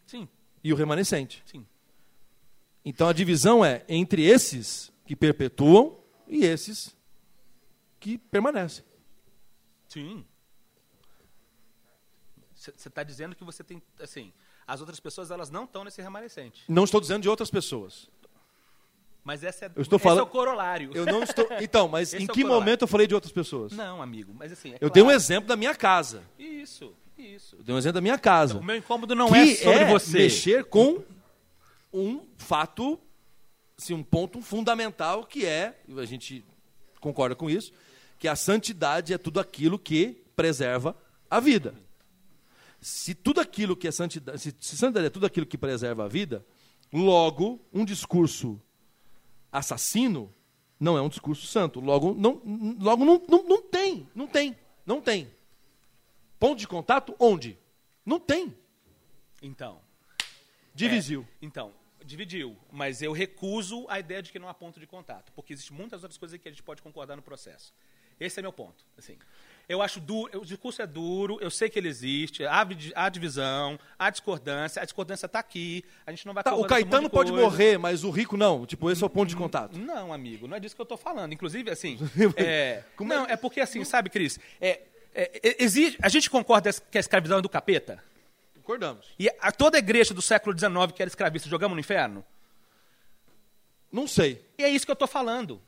sim, 0.07 0.29
e 0.63 0.73
o 0.73 0.77
remanescente. 0.77 1.43
sim. 1.47 1.67
Então 2.85 3.09
a 3.09 3.13
divisão 3.13 3.65
é 3.65 3.85
entre 3.89 4.23
esses 4.25 4.93
que 5.07 5.17
perpetuam 5.17 5.99
e 6.29 6.45
esses 6.45 6.95
que 7.99 8.19
permanecem. 8.19 8.85
Sim. 9.89 10.25
Você 12.55 12.71
está 12.89 13.03
dizendo 13.03 13.35
que 13.35 13.45
você 13.45 13.63
tem, 13.63 13.83
assim, 14.01 14.33
As 14.67 14.81
outras 14.81 14.99
pessoas, 15.01 15.31
elas 15.31 15.51
não 15.51 15.65
estão 15.65 15.85
nesse 15.85 16.01
remanescente. 16.01 16.63
Não 16.69 16.85
estou 16.85 17.01
dizendo 17.01 17.23
de 17.23 17.29
outras 17.29 17.51
pessoas. 17.51 18.09
Mas 19.23 19.43
essa 19.43 19.67
é, 19.67 19.71
Eu 19.75 19.83
estou 19.83 19.97
esse 19.97 20.03
falando- 20.03 20.21
é 20.21 20.23
o 20.23 20.27
corolário. 20.27 20.91
Eu 20.95 21.07
não 21.07 21.23
estou. 21.23 21.47
Então, 21.61 21.89
mas 21.89 22.13
em 22.13 22.17
é 22.17 22.21
que 22.21 22.27
corolário. 22.27 22.55
momento 22.61 22.83
eu 22.83 22.89
falei 22.89 23.07
de 23.07 23.15
outras 23.15 23.33
pessoas? 23.33 23.73
Não, 23.73 24.03
amigo, 24.03 24.33
mas 24.35 24.53
assim. 24.53 24.73
é 24.73 24.75
Eu 24.75 24.79
claro. 24.81 24.93
dei 24.95 25.03
um 25.03 25.11
exemplo 25.11 25.49
da 25.49 25.57
minha 25.57 25.75
casa. 25.75 26.23
Isso, 26.39 26.95
isso. 27.17 27.57
Eu 27.57 27.63
dei 27.63 27.75
um 27.75 27.79
exemplo 27.79 27.95
da 27.95 28.01
minha 28.03 28.19
casa. 28.19 28.59
O 28.59 28.63
meu 28.63 28.77
incômodo 28.77 29.15
não 29.15 29.29
que 29.31 29.37
é 29.39 29.55
sobre 29.57 29.85
você. 29.87 30.19
mexer 30.19 30.65
com 30.65 31.03
um 31.93 32.21
fato, 32.37 32.99
assim, 33.79 33.95
um 33.95 34.03
ponto 34.03 34.43
fundamental 34.43 35.25
que 35.25 35.47
é, 35.47 35.79
a 35.97 36.05
gente 36.05 36.45
concorda 37.01 37.35
com 37.35 37.49
isso, 37.49 37.73
que 38.19 38.29
a 38.29 38.37
santidade 38.37 39.13
é 39.15 39.19
tudo 39.19 39.41
aquilo 39.41 39.79
que 39.79 40.23
preserva 40.37 40.95
a 41.31 41.41
vida. 41.41 41.75
Se 42.85 43.15
tudo 43.15 43.41
aquilo 43.41 43.75
que 43.75 43.89
é 43.89 43.91
santidade, 43.91 44.39
se, 44.39 44.55
se 44.61 44.77
santidade 44.77 45.07
é 45.07 45.11
tudo 45.11 45.25
aquilo 45.25 45.47
que 45.47 45.57
preserva 45.57 46.05
a 46.05 46.09
vida, 46.09 46.45
logo 46.93 47.59
um 47.73 47.83
discurso 47.83 48.61
assassino 49.51 50.31
não 50.79 50.99
é 50.99 51.01
um 51.01 51.09
discurso 51.09 51.47
santo. 51.47 51.81
Logo 51.81 52.13
não, 52.13 52.43
logo 52.79 53.03
não, 53.07 53.23
não, 53.27 53.43
não 53.49 53.63
tem, 53.63 54.07
não 54.15 54.27
tem, 54.27 54.55
não 54.85 55.01
tem. 55.01 55.33
Ponto 56.39 56.59
de 56.59 56.69
contato 56.69 57.17
onde? 57.19 57.59
Não 58.05 58.21
tem. 58.21 58.55
Então. 59.41 59.81
Dividiu. 60.75 61.27
Então, 61.41 61.73
dividiu. 62.05 62.55
Mas 62.71 63.01
eu 63.01 63.13
recuso 63.13 63.87
a 63.89 63.99
ideia 63.99 64.23
de 64.23 64.31
que 64.31 64.39
não 64.39 64.51
há 64.51 64.53
ponto 64.53 64.79
de 64.79 64.87
contato. 64.87 65.33
Porque 65.33 65.55
existem 65.55 65.75
muitas 65.75 66.03
outras 66.03 66.19
coisas 66.19 66.39
que 66.39 66.47
a 66.47 66.51
gente 66.51 66.63
pode 66.63 66.83
concordar 66.83 67.17
no 67.17 67.23
processo. 67.23 67.73
Esse 68.21 68.41
é 68.41 68.43
meu 68.43 68.53
ponto. 68.53 68.85
Assim, 68.99 69.17
eu 69.69 69.81
acho 69.81 70.01
duro, 70.01 70.41
o 70.41 70.45
discurso 70.45 70.83
é 70.83 70.87
duro, 70.87 71.39
eu 71.41 71.51
sei 71.51 71.69
que 71.71 71.79
ele 71.79 71.89
existe, 71.89 72.45
há, 72.45 72.67
há 72.95 73.09
divisão, 73.09 73.79
há 73.99 74.11
discordância, 74.11 74.83
a 74.83 74.85
discordância 74.85 75.27
está 75.27 75.39
aqui, 75.39 75.85
a 76.07 76.11
gente 76.11 76.27
não 76.27 76.35
vai 76.35 76.43
Tá, 76.45 76.55
o 76.55 76.65
Caetano 76.67 77.09
pode 77.09 77.31
coisa. 77.31 77.45
morrer, 77.45 77.79
mas 77.79 78.05
o 78.05 78.11
rico 78.11 78.37
não. 78.37 78.67
Tipo, 78.67 78.91
esse 78.91 79.03
é 79.03 79.07
o 79.07 79.11
ponto 79.11 79.29
de 79.29 79.37
contato. 79.37 79.79
Não, 79.79 80.13
amigo, 80.13 80.47
não 80.47 80.57
é 80.57 80.61
disso 80.61 80.75
que 80.75 80.81
eu 80.81 80.85
estou 80.85 80.99
falando. 80.99 81.33
Inclusive, 81.33 81.71
assim. 81.71 81.99
é, 82.37 82.83
não, 83.01 83.25
é 83.27 83.37
porque, 83.37 83.61
assim, 83.61 83.85
sabe, 83.85 84.11
Cris? 84.11 84.39
É, 84.61 84.81
é, 85.15 85.41
é, 85.43 85.63
exige- 85.65 85.97
a 86.03 86.09
gente 86.09 86.29
concorda 86.29 86.71
que 86.73 86.99
a 86.99 87.01
escravidão 87.01 87.39
é 87.39 87.43
do 87.43 87.49
capeta? 87.49 88.03
Concordamos. 88.57 89.07
E 89.19 89.29
a, 89.41 89.53
toda 89.53 89.77
a 89.77 89.79
igreja 89.79 90.13
do 90.13 90.23
século 90.23 90.59
XIX 90.59 90.93
que 90.95 91.03
era 91.03 91.09
escravista, 91.09 91.49
jogamos 91.49 91.75
no 91.75 91.81
inferno? 91.81 92.25
Não 93.93 94.07
sei. 94.09 94.45
E 94.59 94.65
é 94.65 94.69
isso 94.69 94.85
que 94.85 94.91
eu 94.91 94.95
estou 94.95 95.07
falando. 95.09 95.61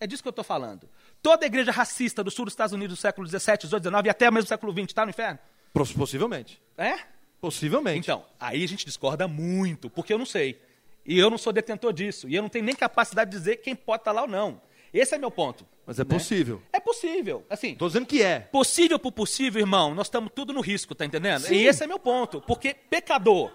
É 0.00 0.06
disso 0.06 0.22
que 0.22 0.28
eu 0.28 0.30
estou 0.30 0.44
falando. 0.44 0.88
Toda 1.22 1.44
a 1.44 1.46
igreja 1.46 1.70
racista 1.72 2.22
do 2.22 2.30
sul 2.30 2.44
dos 2.44 2.52
Estados 2.52 2.72
Unidos 2.72 2.98
do 2.98 3.00
século 3.00 3.26
XVII, 3.26 3.38
XVIII, 3.40 3.68
XIX 3.82 4.04
e 4.06 4.08
até 4.10 4.30
mesmo 4.30 4.48
século 4.48 4.72
XX 4.72 4.84
está 4.84 5.04
no 5.04 5.10
inferno? 5.10 5.38
Pos- 5.72 5.92
Possivelmente. 5.92 6.60
É? 6.76 6.98
Possivelmente. 7.40 8.00
Então, 8.00 8.24
aí 8.38 8.64
a 8.64 8.68
gente 8.68 8.84
discorda 8.84 9.26
muito, 9.28 9.88
porque 9.90 10.12
eu 10.12 10.18
não 10.18 10.26
sei. 10.26 10.60
E 11.06 11.18
eu 11.18 11.28
não 11.30 11.36
sou 11.38 11.52
detentor 11.52 11.92
disso. 11.92 12.28
E 12.28 12.34
eu 12.34 12.42
não 12.42 12.48
tenho 12.48 12.64
nem 12.64 12.74
capacidade 12.74 13.30
de 13.30 13.36
dizer 13.36 13.56
quem 13.56 13.74
pode 13.76 14.00
estar 14.00 14.12
lá 14.12 14.22
ou 14.22 14.28
não. 14.28 14.60
Esse 14.92 15.14
é 15.14 15.18
meu 15.18 15.30
ponto. 15.30 15.66
Mas 15.86 15.98
é 15.98 16.04
né? 16.04 16.08
possível. 16.08 16.62
É 16.72 16.80
possível. 16.80 17.44
Assim, 17.50 17.74
Tô 17.74 17.86
dizendo 17.86 18.06
que 18.06 18.22
é. 18.22 18.40
possível 18.40 18.98
por 18.98 19.12
possível, 19.12 19.60
irmão, 19.60 19.94
nós 19.94 20.06
estamos 20.06 20.30
tudo 20.34 20.52
no 20.52 20.60
risco, 20.60 20.94
tá 20.94 21.04
entendendo? 21.04 21.42
Sim. 21.42 21.54
E 21.56 21.66
esse 21.66 21.82
é 21.84 21.86
meu 21.86 21.98
ponto. 21.98 22.40
Porque 22.40 22.72
pecador, 22.72 23.52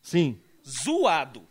Sim. 0.00 0.38
zoado, 0.64 1.46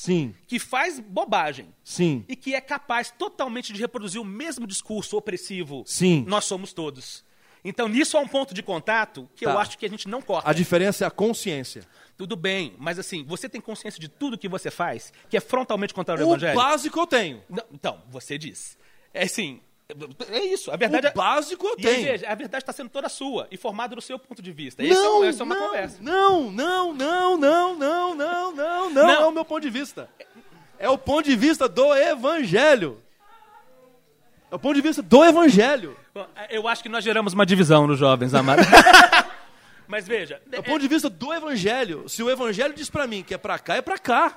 Sim. 0.00 0.32
que 0.46 0.60
faz 0.60 1.00
bobagem 1.00 1.74
Sim. 1.82 2.24
e 2.28 2.36
que 2.36 2.54
é 2.54 2.60
capaz 2.60 3.10
totalmente 3.10 3.72
de 3.72 3.80
reproduzir 3.80 4.20
o 4.20 4.24
mesmo 4.24 4.64
discurso 4.64 5.16
opressivo, 5.16 5.82
Sim. 5.84 6.24
nós 6.28 6.44
somos 6.44 6.72
todos. 6.72 7.24
Então, 7.64 7.88
nisso 7.88 8.16
há 8.16 8.20
um 8.20 8.28
ponto 8.28 8.54
de 8.54 8.62
contato 8.62 9.28
que 9.34 9.44
eu 9.44 9.52
Tá. 9.52 9.58
acho 9.58 9.76
que 9.76 9.84
a 9.84 9.88
gente 9.88 10.06
não 10.08 10.22
corta. 10.22 10.48
A 10.48 10.52
diferença 10.52 11.04
é 11.04 11.08
a 11.08 11.10
consciência. 11.10 11.82
Tudo 12.16 12.36
bem, 12.36 12.76
mas 12.78 12.96
assim, 13.00 13.24
você 13.24 13.48
tem 13.48 13.60
consciência 13.60 13.98
de 13.98 14.08
tudo 14.08 14.38
que 14.38 14.48
você 14.48 14.70
faz, 14.70 15.12
que 15.28 15.36
é 15.36 15.40
frontalmente 15.40 15.92
contrário 15.92 16.22
ao 16.22 16.30
O 16.30 16.32
evangelho? 16.34 16.54
básico 16.56 17.00
eu 17.00 17.06
tenho. 17.06 17.42
Não, 17.50 17.64
então, 17.72 18.00
você 18.08 18.38
diz. 18.38 18.78
É 19.12 19.24
assim, 19.24 19.60
é 20.30 20.44
isso. 20.44 20.70
A 20.70 20.76
verdade 20.76 21.06
O 21.06 21.12
básico 21.14 21.66
eu 21.66 21.76
tenho. 21.76 22.04
veja, 22.04 22.28
a 22.28 22.34
verdade 22.34 22.62
está 22.62 22.72
sendo 22.74 22.90
toda 22.90 23.08
sua 23.08 23.48
e 23.50 23.56
formada 23.56 23.94
do 23.96 24.02
seu 24.02 24.18
ponto 24.18 24.42
de 24.42 24.52
vista. 24.52 24.82
É 24.82 24.86
um- 24.92 25.24
essa 25.24 25.42
é 25.42 25.44
uma 25.44 25.54
não, 25.54 25.66
conversa. 25.66 25.96
Não, 26.02 26.50
não, 26.50 26.92
não, 26.92 27.36
não, 27.38 27.38
não, 27.38 27.74
não, 27.74 28.54
não, 28.54 28.54
não, 28.54 28.90
Não. 28.90 29.10
é 29.10 29.26
o 29.26 29.32
meu 29.32 29.44
ponto 29.46 29.62
de 29.62 29.70
vista. 29.70 30.10
É 30.78 30.88
o 30.90 30.98
ponto 30.98 31.24
de 31.24 31.34
vista 31.34 31.66
do 31.66 31.94
evangelho. 31.94 33.02
É 34.50 34.54
o 34.54 34.58
ponto 34.58 34.74
de 34.74 34.82
vista 34.82 35.00
do 35.02 35.24
evangelho. 35.24 35.96
Bom, 36.14 36.26
Eu 36.50 36.68
acho 36.68 36.82
que 36.82 36.88
nós 36.90 37.02
geramos 37.02 37.32
uma 37.32 37.46
divisão 37.46 37.86
nos 37.86 37.98
jovens, 37.98 38.34
amado. 38.34 38.60
Mas 39.88 40.06
veja, 40.06 40.42
É 40.52 40.60
o 40.60 40.62
ponto 40.62 40.80
de 40.80 40.88
vista 40.88 41.08
do 41.08 41.32
evangelho. 41.32 42.06
Se 42.10 42.22
o 42.22 42.28
evangelho 42.28 42.74
diz 42.74 42.90
pra 42.90 43.06
mim 43.06 43.22
que 43.22 43.32
é 43.32 43.38
pra 43.38 43.58
cá, 43.58 43.76
é 43.76 43.80
pra 43.82 43.96
cá. 43.98 44.36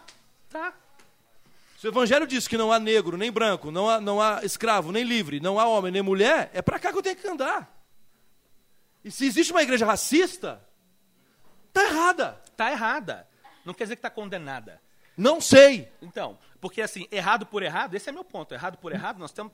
tá. 0.49 0.73
Se 1.81 1.87
o 1.87 1.89
evangelho 1.89 2.27
diz 2.27 2.47
que 2.47 2.59
não 2.59 2.71
há 2.71 2.79
negro, 2.79 3.17
nem 3.17 3.31
branco, 3.31 3.71
não 3.71 3.89
há, 3.89 3.99
não 3.99 4.21
há 4.21 4.45
escravo, 4.45 4.91
nem 4.91 5.03
livre, 5.03 5.39
não 5.39 5.59
há 5.59 5.65
homem, 5.65 5.91
nem 5.91 6.03
mulher, 6.03 6.51
é 6.53 6.61
pra 6.61 6.77
cá 6.77 6.91
que 6.91 6.97
eu 6.99 7.01
tenho 7.01 7.15
que 7.15 7.27
andar. 7.27 7.75
E 9.03 9.09
se 9.09 9.25
existe 9.25 9.51
uma 9.51 9.63
igreja 9.63 9.83
racista, 9.83 10.63
tá 11.73 11.83
errada. 11.83 12.39
Tá 12.55 12.71
errada. 12.71 13.27
Não 13.65 13.73
quer 13.73 13.85
dizer 13.85 13.95
que 13.95 13.99
está 14.01 14.11
condenada. 14.11 14.79
Não 15.17 15.41
sei. 15.41 15.91
Então, 16.03 16.37
porque 16.61 16.79
assim, 16.81 17.07
errado 17.11 17.45
por 17.45 17.63
errado, 17.63 17.95
esse 17.95 18.07
é 18.07 18.11
meu 18.13 18.23
ponto. 18.23 18.53
Errado 18.53 18.77
por 18.77 18.91
errado, 18.93 19.17
nós 19.17 19.31
estamos 19.31 19.51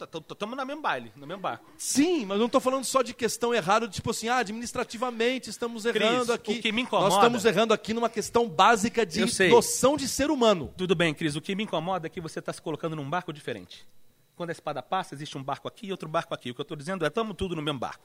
no 0.58 0.66
mesmo 0.66 0.82
baile, 0.82 1.12
no 1.16 1.26
mesmo 1.26 1.42
barco. 1.42 1.66
Sim, 1.78 2.26
mas 2.26 2.38
não 2.38 2.48
estou 2.48 2.60
falando 2.60 2.84
só 2.84 3.02
de 3.02 3.14
questão 3.14 3.54
errada, 3.54 3.88
tipo 3.88 4.12
assim, 4.12 4.28
ah, 4.28 4.38
administrativamente 4.40 5.50
estamos 5.50 5.86
errando 5.86 6.18
Cris, 6.26 6.30
aqui. 6.30 6.60
o 6.60 6.62
que 6.62 6.72
me 6.72 6.82
incomoda- 6.82 7.08
Nós 7.10 7.18
estamos 7.18 7.46
errando 7.46 7.74
aqui 7.74 7.94
numa 7.94 8.10
questão 8.10 8.48
básica 8.50 9.06
de 9.06 9.22
noção 9.50 9.96
de 9.96 10.06
ser 10.08 10.30
humano. 10.30 10.74
Tudo 10.78 10.94
bem, 10.96 11.14
Cris, 11.14 11.36
o 11.38 11.42
que 11.42 11.56
me 11.56 11.64
incomoda 11.64 12.08
é 12.08 12.10
que 12.10 12.20
você 12.20 12.40
está 12.40 12.52
se 12.52 12.62
colocando 12.62 12.96
num 12.96 13.10
barco 13.10 13.32
diferente. 13.32 13.88
Quando 14.36 14.50
a 14.50 14.52
espada 14.52 14.84
passa, 14.84 15.16
existe 15.16 15.38
um 15.38 15.44
barco 15.44 15.68
aqui 15.68 15.88
e 15.88 15.92
outro 15.92 16.08
barco 16.10 16.34
aqui. 16.34 16.52
O 16.52 16.54
que 16.54 16.60
eu 16.62 16.64
estou 16.64 16.78
dizendo 16.78 17.04
é, 17.06 17.08
estamos 17.08 17.36
tudo 17.36 17.56
no 17.56 17.62
mesmo 17.62 17.80
barco. 17.80 18.04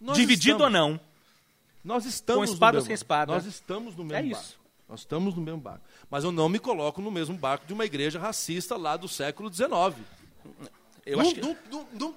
Nós 0.00 0.16
Dividido 0.16 0.52
estamos, 0.56 0.62
ou 0.62 0.70
não, 0.70 1.00
Nós 1.84 2.06
estamos 2.06 2.48
Com 2.48 2.54
espada 2.54 2.78
ou 2.78 2.84
sem 2.84 2.94
espada. 2.94 3.32
Nós 3.32 3.44
estamos 3.44 3.94
no 3.96 4.04
mesmo 4.04 4.16
É 4.18 4.22
barco. 4.30 4.40
isso. 4.46 4.63
Nós 4.88 5.00
estamos 5.00 5.34
no 5.34 5.42
mesmo 5.42 5.60
barco. 5.60 5.84
Mas 6.10 6.24
eu 6.24 6.32
não 6.32 6.48
me 6.48 6.58
coloco 6.58 7.00
no 7.00 7.10
mesmo 7.10 7.36
barco 7.36 7.66
de 7.66 7.72
uma 7.72 7.84
igreja 7.84 8.18
racista 8.18 8.76
lá 8.76 8.96
do 8.96 9.08
século 9.08 9.52
XIX. 9.52 9.72
eu 11.06 11.16
não, 11.16 11.20
acho 11.20 11.34
que... 11.34 11.40
não, 11.40 11.56
não, 11.70 11.86
não, 11.92 12.14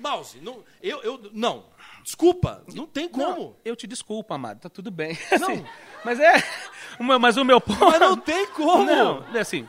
Mouse, 0.00 0.38
não, 0.40 0.64
eu, 0.82 1.02
eu, 1.02 1.30
não. 1.32 1.64
Desculpa, 2.02 2.64
não 2.74 2.86
tem 2.86 3.08
como. 3.08 3.28
Não, 3.28 3.56
eu 3.64 3.76
te 3.76 3.86
desculpo, 3.86 4.32
amado, 4.32 4.60
tá 4.60 4.68
tudo 4.68 4.90
bem. 4.90 5.18
Não. 5.38 5.48
Assim, 5.50 5.66
mas 6.04 6.18
é... 6.18 6.42
Mas 6.98 7.36
o 7.36 7.44
meu 7.44 7.60
ponto... 7.60 7.78
Mas 7.78 8.00
não 8.00 8.16
tem 8.16 8.46
como. 8.48 8.84
Não, 8.84 9.24
é 9.34 9.40
assim... 9.40 9.68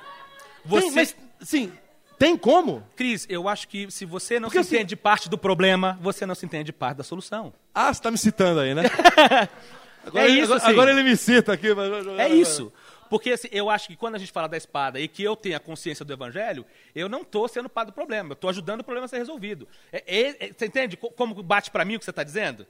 Você... 0.63 0.85
Tem, 0.85 0.91
mas, 0.95 1.15
sim, 1.41 1.73
tem 2.21 2.37
como? 2.37 2.83
Cris, 2.95 3.25
eu 3.27 3.49
acho 3.49 3.67
que 3.67 3.89
se 3.89 4.05
você 4.05 4.39
não 4.39 4.47
Porque 4.47 4.63
se 4.63 4.67
assim- 4.67 4.75
entende 4.75 4.95
parte 4.95 5.27
do 5.27 5.39
problema, 5.39 5.97
você 5.99 6.23
não 6.23 6.35
se 6.35 6.45
entende 6.45 6.71
parte 6.71 6.97
da 6.97 7.03
solução. 7.03 7.51
Ah, 7.73 7.91
você 7.91 7.99
tá 7.99 8.11
me 8.11 8.17
citando 8.17 8.59
aí, 8.59 8.75
né? 8.75 8.83
Agora, 10.05 10.25
É 10.25 10.29
ele- 10.29 10.39
isso, 10.39 10.45
agora, 10.53 10.57
assim. 10.63 10.71
agora 10.71 10.91
ele 10.91 11.03
me 11.03 11.15
cita 11.17 11.53
aqui. 11.53 11.73
mas- 11.73 12.07
É 12.19 12.29
isso. 12.29 12.71
Porque 13.09 13.31
assim, 13.31 13.49
eu 13.51 13.69
acho 13.69 13.87
que 13.89 13.95
quando 13.97 14.15
a 14.15 14.17
gente 14.17 14.31
fala 14.31 14.47
da 14.47 14.55
espada 14.55 14.97
e 14.99 15.05
que 15.07 15.21
eu 15.21 15.35
tenho 15.35 15.57
a 15.57 15.59
consciência 15.59 16.05
do 16.05 16.13
evangelho, 16.13 16.65
eu 16.95 17.09
não 17.09 17.23
estou 17.23 17.45
sendo 17.47 17.67
parte 17.67 17.87
do 17.87 17.93
problema, 17.93 18.29
eu 18.29 18.33
estou 18.33 18.49
ajudando 18.49 18.79
o 18.79 18.83
problema 18.85 19.05
a 19.05 19.07
ser 19.09 19.17
resolvido. 19.17 19.67
É- 19.91 20.03
é- 20.07 20.45
é- 20.47 20.53
você 20.57 20.65
entende 20.65 20.95
co- 20.95 21.11
como 21.11 21.43
bate 21.43 21.69
para 21.71 21.83
mim 21.83 21.95
o 21.95 21.99
que 21.99 22.05
você 22.05 22.11
está 22.11 22.23
dizendo? 22.23 22.65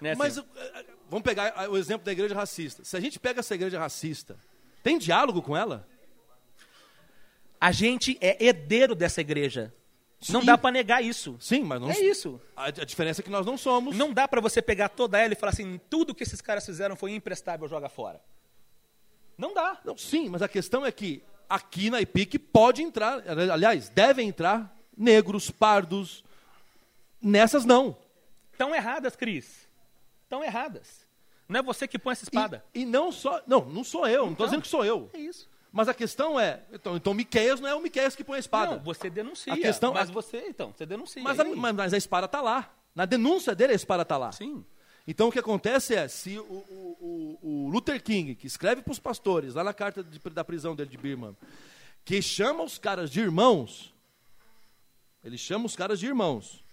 Né, 0.00 0.10
assim? 0.10 0.18
Mas 0.18 0.36
eh, 0.36 0.42
eh, 0.56 0.84
vamos 1.08 1.24
pegar 1.24 1.50
ah, 1.56 1.70
o 1.70 1.78
exemplo 1.78 2.04
da 2.04 2.12
igreja 2.12 2.34
racista. 2.34 2.84
Se 2.84 2.94
a 2.94 3.00
gente 3.00 3.18
pega 3.18 3.40
essa 3.40 3.54
igreja 3.54 3.78
racista, 3.78 4.36
tem 4.82 4.98
diálogo 4.98 5.40
com 5.42 5.56
ela? 5.56 5.86
a 7.58 7.72
gente 7.72 8.18
é 8.20 8.44
herdeiro 8.44 8.94
dessa 8.94 9.22
igreja. 9.22 9.72
Não 10.30 10.44
dá 10.44 10.56
para 10.56 10.70
negar 10.72 11.02
isso. 11.04 11.36
Sim, 11.38 11.62
mas 11.62 11.80
não. 11.80 11.90
É 11.90 11.98
isso. 12.00 12.40
A, 12.56 12.66
a 12.66 12.70
diferença 12.70 13.20
é 13.20 13.24
que 13.24 13.30
nós 13.30 13.44
não 13.44 13.56
somos. 13.56 13.96
Não 13.96 14.12
dá 14.12 14.26
para 14.26 14.40
você 14.40 14.62
pegar 14.62 14.88
toda 14.88 15.18
ela 15.18 15.32
e 15.32 15.36
falar 15.36 15.52
assim, 15.52 15.78
tudo 15.90 16.14
que 16.14 16.22
esses 16.22 16.40
caras 16.40 16.64
fizeram 16.64 16.96
foi 16.96 17.12
imprestável, 17.12 17.68
joga 17.68 17.88
fora. 17.88 18.20
Não 19.36 19.52
dá. 19.52 19.78
Não, 19.84 19.96
sim, 19.96 20.28
mas 20.30 20.40
a 20.42 20.48
questão 20.48 20.84
é 20.86 20.90
que 20.90 21.22
aqui 21.48 21.90
na 21.90 22.00
IPIC 22.00 22.38
pode 22.38 22.82
entrar, 22.82 23.22
aliás, 23.28 23.88
devem 23.90 24.28
entrar 24.28 24.74
negros, 24.96 25.50
pardos. 25.50 26.24
Nessas 27.20 27.64
não. 27.64 27.96
Estão 28.52 28.74
erradas, 28.74 29.14
Cris. 29.14 29.68
Estão 30.24 30.42
erradas. 30.42 31.06
Não 31.48 31.60
é 31.60 31.62
você 31.62 31.86
que 31.86 31.98
põe 31.98 32.12
essa 32.12 32.24
espada. 32.24 32.64
E, 32.74 32.80
e 32.80 32.84
não 32.84 33.12
só. 33.12 33.42
Não, 33.46 33.64
não 33.66 33.84
sou 33.84 34.06
eu, 34.08 34.24
não 34.24 34.32
estou 34.32 34.32
Então. 34.32 34.46
dizendo 34.46 34.62
que 34.62 34.68
sou 34.68 34.84
eu. 34.84 35.10
É 35.12 35.18
isso. 35.18 35.48
Mas 35.72 35.88
a 35.88 35.94
questão 35.94 36.38
é. 36.40 36.62
Então, 36.72 36.96
então 36.96 37.12
Miqueias 37.14 37.60
não 37.60 37.68
é 37.68 37.74
o 37.74 37.80
Miqueias 37.80 38.16
que 38.16 38.24
põe 38.24 38.36
a 38.36 38.40
espada. 38.40 38.76
Não, 38.76 38.82
você 38.82 39.10
denuncia. 39.10 39.52
A 39.52 39.56
questão- 39.56 39.92
mas 39.92 40.08
a- 40.08 40.12
você, 40.12 40.46
então, 40.48 40.72
você 40.76 40.86
denuncia. 40.86 41.22
mas, 41.22 41.38
a, 41.38 41.44
mas, 41.44 41.74
mas 41.74 41.94
a 41.94 41.96
espada 41.96 42.26
está 42.26 42.40
lá. 42.40 42.72
Na 42.94 43.04
denúncia 43.04 43.54
dele, 43.54 43.72
a 43.72 43.76
espada 43.76 44.02
está 44.02 44.16
lá. 44.16 44.32
Sim. 44.32 44.64
Então 45.06 45.28
o 45.28 45.32
que 45.32 45.38
acontece 45.38 45.94
é, 45.94 46.08
se 46.08 46.38
o, 46.38 46.42
o- 46.42 47.38
o- 47.42 47.48
o 47.66 47.68
Luther 47.68 48.02
King, 48.02 48.34
que 48.34 48.46
escreve 48.46 48.82
para 48.82 48.90
os 48.92 48.98
pastores, 48.98 49.54
lá 49.54 49.62
na 49.62 49.74
carta 49.74 50.02
de- 50.02 50.18
da 50.30 50.42
prisão 50.42 50.74
dele 50.74 50.90
de 50.90 50.96
Birman, 50.96 51.36
que 52.04 52.20
chama 52.22 52.64
os 52.64 52.78
caras 52.78 53.10
de 53.10 53.20
irmãos, 53.20 53.94
ele 55.22 55.36
chama 55.38 55.66
os 55.66 55.76
caras 55.76 56.00
de 56.00 56.06
irmãos. 56.06 56.64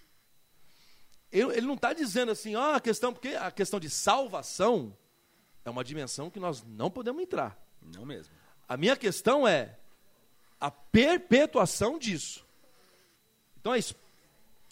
Ele, 1.32 1.52
ele 1.57 1.65
não 1.68 1.74
está 1.76 1.94
dizendo 1.94 2.32
assim, 2.32 2.56
ó, 2.56 2.76
a 2.76 2.80
questão, 2.80 3.11
porque 3.11 3.30
a 3.30 3.52
questão 3.52 3.80
de 3.80 3.90
salvação 3.90 4.95
É 5.65 5.70
uma 5.70 5.84
dimensão 5.84 6.30
que 6.30 6.40
nós 6.41 6.61
não 6.68 6.91
podemos 6.91 7.22
entrar. 7.24 7.57
Não 7.95 8.06
mesmo. 8.06 8.34
A 8.68 8.77
minha 8.77 8.95
questão 8.95 9.48
é 9.48 9.77
a 10.60 10.72
perpetuação 10.72 11.99
disso. 11.99 12.45
Então 13.60 13.72
a, 13.73 13.77
es- 13.77 13.95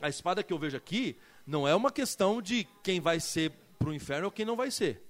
a 0.01 0.09
espada 0.09 0.43
que 0.43 0.51
eu 0.53 0.57
vejo 0.59 0.77
aqui 0.77 1.18
não 1.45 1.68
é 1.68 1.76
uma 1.76 1.91
questão 1.91 2.41
de 2.41 2.65
quem 2.84 2.99
vai 2.99 3.19
ser 3.19 3.51
para 3.77 3.89
o 3.89 3.93
inferno 3.93 4.26
ou 4.26 4.31
quem 4.31 4.45
não 4.45 4.55
vai 4.55 4.72
ser. 4.72 5.01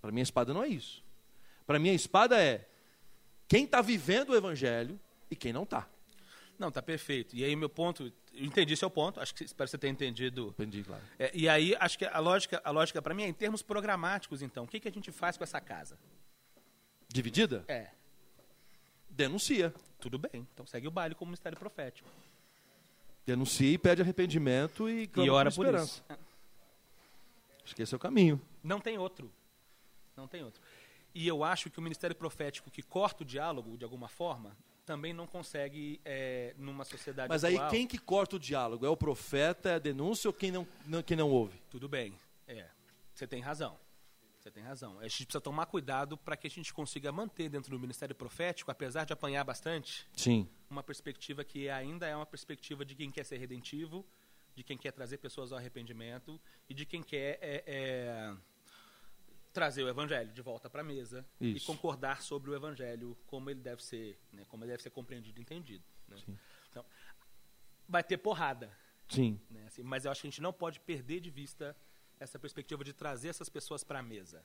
Para 0.00 0.10
mim 0.12 0.20
a 0.20 0.24
espada 0.24 0.52
não 0.52 0.62
é 0.62 0.68
isso. 0.68 1.02
Para 1.66 1.78
mim 1.78 1.90
a 1.90 1.94
espada 1.94 2.40
é 2.42 2.66
quem 3.48 3.64
está 3.64 3.80
vivendo 3.80 4.30
o 4.30 4.36
evangelho 4.36 4.98
e 5.30 5.36
quem 5.36 5.52
não 5.52 5.62
está. 5.62 5.88
Não, 6.58 6.70
tá 6.70 6.82
perfeito. 6.82 7.34
E 7.34 7.44
aí, 7.44 7.56
meu 7.56 7.68
ponto, 7.68 8.12
eu 8.32 8.44
entendi 8.44 8.76
seu 8.76 8.90
ponto, 8.90 9.18
acho 9.20 9.34
que 9.34 9.42
espero 9.42 9.66
que 9.66 9.70
você 9.72 9.78
tenha 9.78 9.90
entendido. 9.92 10.48
Entendi, 10.58 10.84
claro. 10.84 11.02
É, 11.18 11.30
e 11.34 11.48
aí, 11.48 11.74
acho 11.80 11.98
que 11.98 12.04
a 12.04 12.18
lógica, 12.18 12.60
a 12.62 12.70
lógica 12.70 13.00
para 13.02 13.14
mim 13.14 13.24
é 13.24 13.28
em 13.28 13.32
termos 13.32 13.62
programáticos, 13.62 14.42
então. 14.42 14.64
O 14.64 14.68
que, 14.68 14.78
que 14.78 14.86
a 14.88 14.92
gente 14.92 15.10
faz 15.10 15.36
com 15.36 15.42
essa 15.42 15.60
casa? 15.60 15.98
Dividida? 17.08 17.64
É, 17.68 17.88
Denuncia. 19.12 19.72
tudo 20.00 20.18
bem. 20.18 20.46
Então 20.52 20.66
segue 20.66 20.88
o 20.88 20.90
baile 20.90 21.14
como 21.14 21.30
mistério 21.30 21.56
profético. 21.58 22.08
Denuncia 23.24 23.70
e 23.70 23.78
pede 23.78 24.02
arrependimento 24.02 24.88
e 24.88 25.06
clama 25.06 25.26
e 25.26 25.30
ora 25.30 25.50
por 25.52 25.72
isso. 25.74 26.02
Acho 27.64 27.76
que 27.76 27.82
esse 27.82 27.94
é 27.94 27.96
o 27.96 28.00
caminho. 28.00 28.40
Não 28.64 28.80
tem 28.80 28.98
outro. 28.98 29.30
Não 30.16 30.26
tem 30.26 30.42
outro. 30.42 30.60
E 31.14 31.28
eu 31.28 31.44
acho 31.44 31.70
que 31.70 31.78
o 31.78 31.82
ministério 31.82 32.16
profético 32.16 32.70
que 32.70 32.82
corta 32.82 33.22
o 33.22 33.26
diálogo, 33.26 33.76
de 33.76 33.84
alguma 33.84 34.08
forma, 34.08 34.56
também 34.84 35.12
não 35.12 35.26
consegue, 35.26 36.00
é, 36.04 36.54
numa 36.58 36.84
sociedade 36.84 37.28
Mas 37.28 37.44
aí 37.44 37.54
atual- 37.54 37.70
quem 37.70 37.86
que 37.86 37.98
corta 37.98 38.34
o 38.36 38.38
diálogo? 38.40 38.84
É 38.84 38.88
o 38.88 38.96
profeta, 38.96 39.68
é 39.70 39.74
a 39.74 39.78
denúncia 39.78 40.28
ou 40.28 40.32
quem 40.34 40.50
não, 40.50 40.66
não- 40.86 41.02
quem 41.02 41.16
não 41.16 41.30
ouve? 41.30 41.60
Tudo 41.70 41.88
bem. 41.88 42.18
É, 42.48 42.66
você 43.14 43.26
tem 43.26 43.40
razão. 43.40 43.78
Você 44.42 44.50
tem 44.50 44.64
razão. 44.64 44.98
A 44.98 45.04
gente 45.04 45.24
precisa 45.26 45.40
tomar 45.40 45.66
cuidado 45.66 46.18
para 46.18 46.36
que 46.36 46.48
a 46.48 46.50
gente 46.50 46.74
consiga 46.74 47.12
manter 47.12 47.48
dentro 47.48 47.70
do 47.70 47.78
ministério 47.78 48.12
profético, 48.12 48.72
apesar 48.72 49.04
de 49.04 49.12
apanhar 49.12 49.44
bastante, 49.44 50.04
Sim. 50.16 50.48
uma 50.68 50.82
perspectiva 50.82 51.44
que 51.44 51.68
ainda 51.68 52.08
é 52.08 52.16
uma 52.16 52.26
perspectiva 52.26 52.84
de 52.84 52.96
quem 52.96 53.08
quer 53.08 53.24
ser 53.24 53.36
redentivo, 53.36 54.04
de 54.56 54.64
quem 54.64 54.76
quer 54.76 54.90
trazer 54.90 55.18
pessoas 55.18 55.52
ao 55.52 55.58
arrependimento 55.58 56.40
e 56.68 56.74
de 56.74 56.84
quem 56.84 57.04
quer 57.04 57.38
é, 57.40 57.62
é, 57.64 58.36
trazer 59.52 59.84
o 59.84 59.88
evangelho 59.88 60.32
de 60.32 60.42
volta 60.42 60.68
para 60.68 60.80
a 60.80 60.84
mesa 60.84 61.24
e 61.40 61.52
Isso. 61.52 61.66
concordar 61.66 62.20
sobre 62.20 62.50
o 62.50 62.54
evangelho 62.56 63.16
como 63.28 63.48
ele 63.48 63.60
deve 63.60 63.80
ser, 63.80 64.18
né, 64.32 64.44
como 64.48 64.64
ele 64.64 64.72
deve 64.72 64.82
ser 64.82 64.90
compreendido 64.90 65.38
e 65.38 65.42
entendido. 65.42 65.84
né? 66.08 66.16
Então, 66.68 66.84
vai 67.88 68.02
ter 68.02 68.18
porrada, 68.18 68.76
Sim. 69.08 69.40
né, 69.48 69.66
assim, 69.68 69.84
mas 69.84 70.04
eu 70.04 70.10
acho 70.10 70.20
que 70.20 70.26
a 70.26 70.30
gente 70.30 70.42
não 70.42 70.52
pode 70.52 70.80
perder 70.80 71.20
de 71.20 71.30
vista 71.30 71.76
essa 72.22 72.38
perspectiva 72.38 72.84
de 72.84 72.92
trazer 72.92 73.28
essas 73.28 73.48
pessoas 73.48 73.82
para 73.82 73.98
a 73.98 74.02
mesa. 74.02 74.42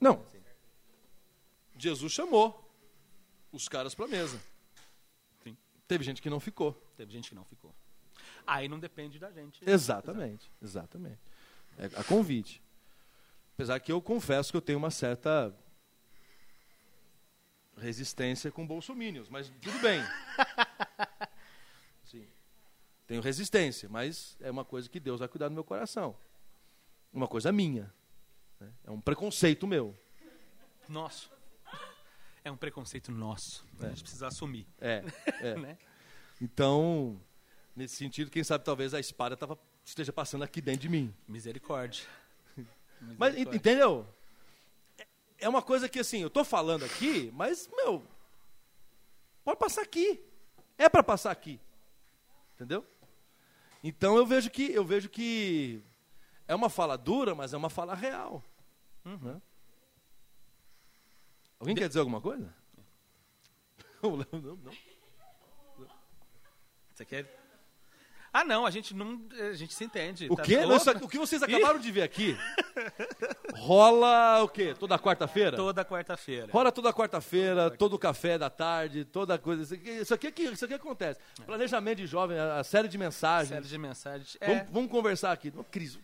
Não. 0.00 0.24
Jesus 1.76 2.12
chamou 2.12 2.68
os 3.52 3.68
caras 3.68 3.94
para 3.94 4.04
a 4.04 4.08
mesa. 4.08 4.40
Sim. 5.42 5.56
Teve 5.86 6.04
gente 6.04 6.20
que 6.20 6.28
não 6.28 6.40
ficou. 6.40 6.72
Teve 6.96 7.12
gente 7.12 7.28
que 7.28 7.34
não 7.34 7.44
ficou. 7.44 7.74
Aí 8.46 8.68
não 8.68 8.78
depende 8.78 9.18
da 9.18 9.30
gente. 9.30 9.62
Exatamente. 9.68 10.50
Exatamente. 10.60 11.20
É 11.78 11.86
a 11.98 12.04
convite. 12.04 12.62
Apesar 13.54 13.78
que 13.80 13.92
eu 13.92 14.02
confesso 14.02 14.50
que 14.50 14.56
eu 14.56 14.62
tenho 14.62 14.78
uma 14.78 14.90
certa 14.90 15.54
resistência 17.76 18.50
com 18.50 18.66
bolsominions, 18.66 19.28
mas 19.28 19.50
tudo 19.62 19.78
bem. 19.78 20.02
Sim. 22.04 22.26
Tenho 23.06 23.22
resistência, 23.22 23.88
mas 23.88 24.36
é 24.40 24.50
uma 24.50 24.64
coisa 24.64 24.88
que 24.88 24.98
Deus 24.98 25.20
vai 25.20 25.28
cuidar 25.28 25.48
do 25.48 25.54
meu 25.54 25.64
coração. 25.64 26.16
Uma 27.12 27.26
coisa 27.28 27.50
minha. 27.52 27.92
né? 28.58 28.72
É 28.84 28.90
um 28.90 29.00
preconceito 29.00 29.66
meu. 29.66 29.96
Nosso. 30.88 31.30
É 32.44 32.50
um 32.50 32.56
preconceito 32.56 33.12
nosso. 33.12 33.64
A 33.80 33.88
gente 33.88 34.02
precisa 34.02 34.26
assumir. 34.28 34.66
É, 34.80 35.04
é. 35.40 35.54
Né? 35.56 35.78
Então, 36.40 37.20
nesse 37.76 37.96
sentido, 37.96 38.30
quem 38.30 38.42
sabe 38.42 38.64
talvez 38.64 38.94
a 38.94 39.00
espada 39.00 39.36
tava, 39.36 39.58
esteja 39.84 40.12
passando 40.12 40.42
aqui 40.42 40.60
dentro 40.60 40.80
de 40.82 40.88
mim. 40.88 41.14
Misericórdia. 41.28 42.04
Mas 43.18 43.34
Misericórdia. 43.34 43.40
en- 43.40 43.56
entendeu? 43.56 44.06
É- 44.98 45.06
É 45.40 45.48
uma 45.48 45.62
coisa 45.62 45.88
que 45.88 45.98
assim, 45.98 46.20
eu 46.22 46.30
tô 46.30 46.44
falando 46.44 46.84
aqui, 46.84 47.30
mas 47.34 47.68
meu, 47.76 48.04
pode 49.44 49.58
passar 49.58 49.82
aqui. 49.82 50.20
É 50.78 50.88
para 50.88 51.02
passar 51.02 51.30
aqui. 51.30 51.58
Entendeu? 52.54 52.86
Então 53.82 54.16
eu 54.16 54.26
vejo 54.26 54.50
que 54.50 54.70
eu 54.72 54.84
vejo 54.84 55.08
que 55.08 55.82
é 56.50 56.54
uma 56.54 56.68
fala 56.68 56.98
dura, 56.98 57.32
mas 57.32 57.54
é 57.54 57.56
uma 57.56 57.70
fala 57.70 57.94
real. 57.94 58.42
Né? 59.04 59.40
Alguém 61.60 61.76
quer 61.76 61.86
dizer 61.86 62.00
alguma 62.00 62.20
coisa? 62.20 62.52
Não, 64.02 64.16
não. 64.16 64.56
não. 64.56 64.72
Você 66.94 67.04
quer? 67.04 67.39
Ah, 68.32 68.44
não, 68.44 68.64
a 68.64 68.70
gente 68.70 68.94
não. 68.94 69.20
A 69.50 69.52
gente 69.54 69.74
se 69.74 69.84
entende. 69.84 70.28
O 70.30 70.36
tá- 70.36 70.42
quê? 70.42 70.58
Não, 70.64 70.76
isso 70.76 70.90
o 70.90 71.08
que 71.08 71.18
vocês 71.18 71.42
acabaram 71.42 71.78
de 71.80 71.90
ver 71.90 72.02
aqui 72.02 72.36
rola 73.54 74.42
o 74.42 74.48
quê? 74.48 74.74
Toda 74.78 74.98
quarta-feira? 74.98 75.56
Toda 75.56 75.84
quarta-feira. 75.84 76.48
Rola 76.52 76.72
toda 76.72 76.92
quarta-feira, 76.92 77.70
todo 77.70 77.98
café 77.98 78.38
da 78.38 78.48
tarde, 78.50 79.04
toda 79.04 79.38
coisa. 79.38 79.62
Isso 79.62 79.74
aqui, 79.74 79.90
isso 79.90 80.14
aqui, 80.14 80.26
é 80.26 80.30
que- 80.30 80.42
isso 80.44 80.64
aqui 80.64 80.74
acontece. 80.74 81.20
Planejamento 81.44 81.98
de 81.98 82.06
jovem, 82.06 82.38
a, 82.38 82.60
a 82.60 82.64
série 82.64 82.88
de 82.88 82.96
mensagens. 82.98 83.48
Série 83.48 83.66
de 83.66 83.78
mensagens. 83.78 84.36
É. 84.40 84.46
Vamos, 84.46 84.70
vamos 84.72 84.90
conversar 84.90 85.32
aqui. 85.32 85.50
Não, 85.54 85.64
Cris, 85.64 85.98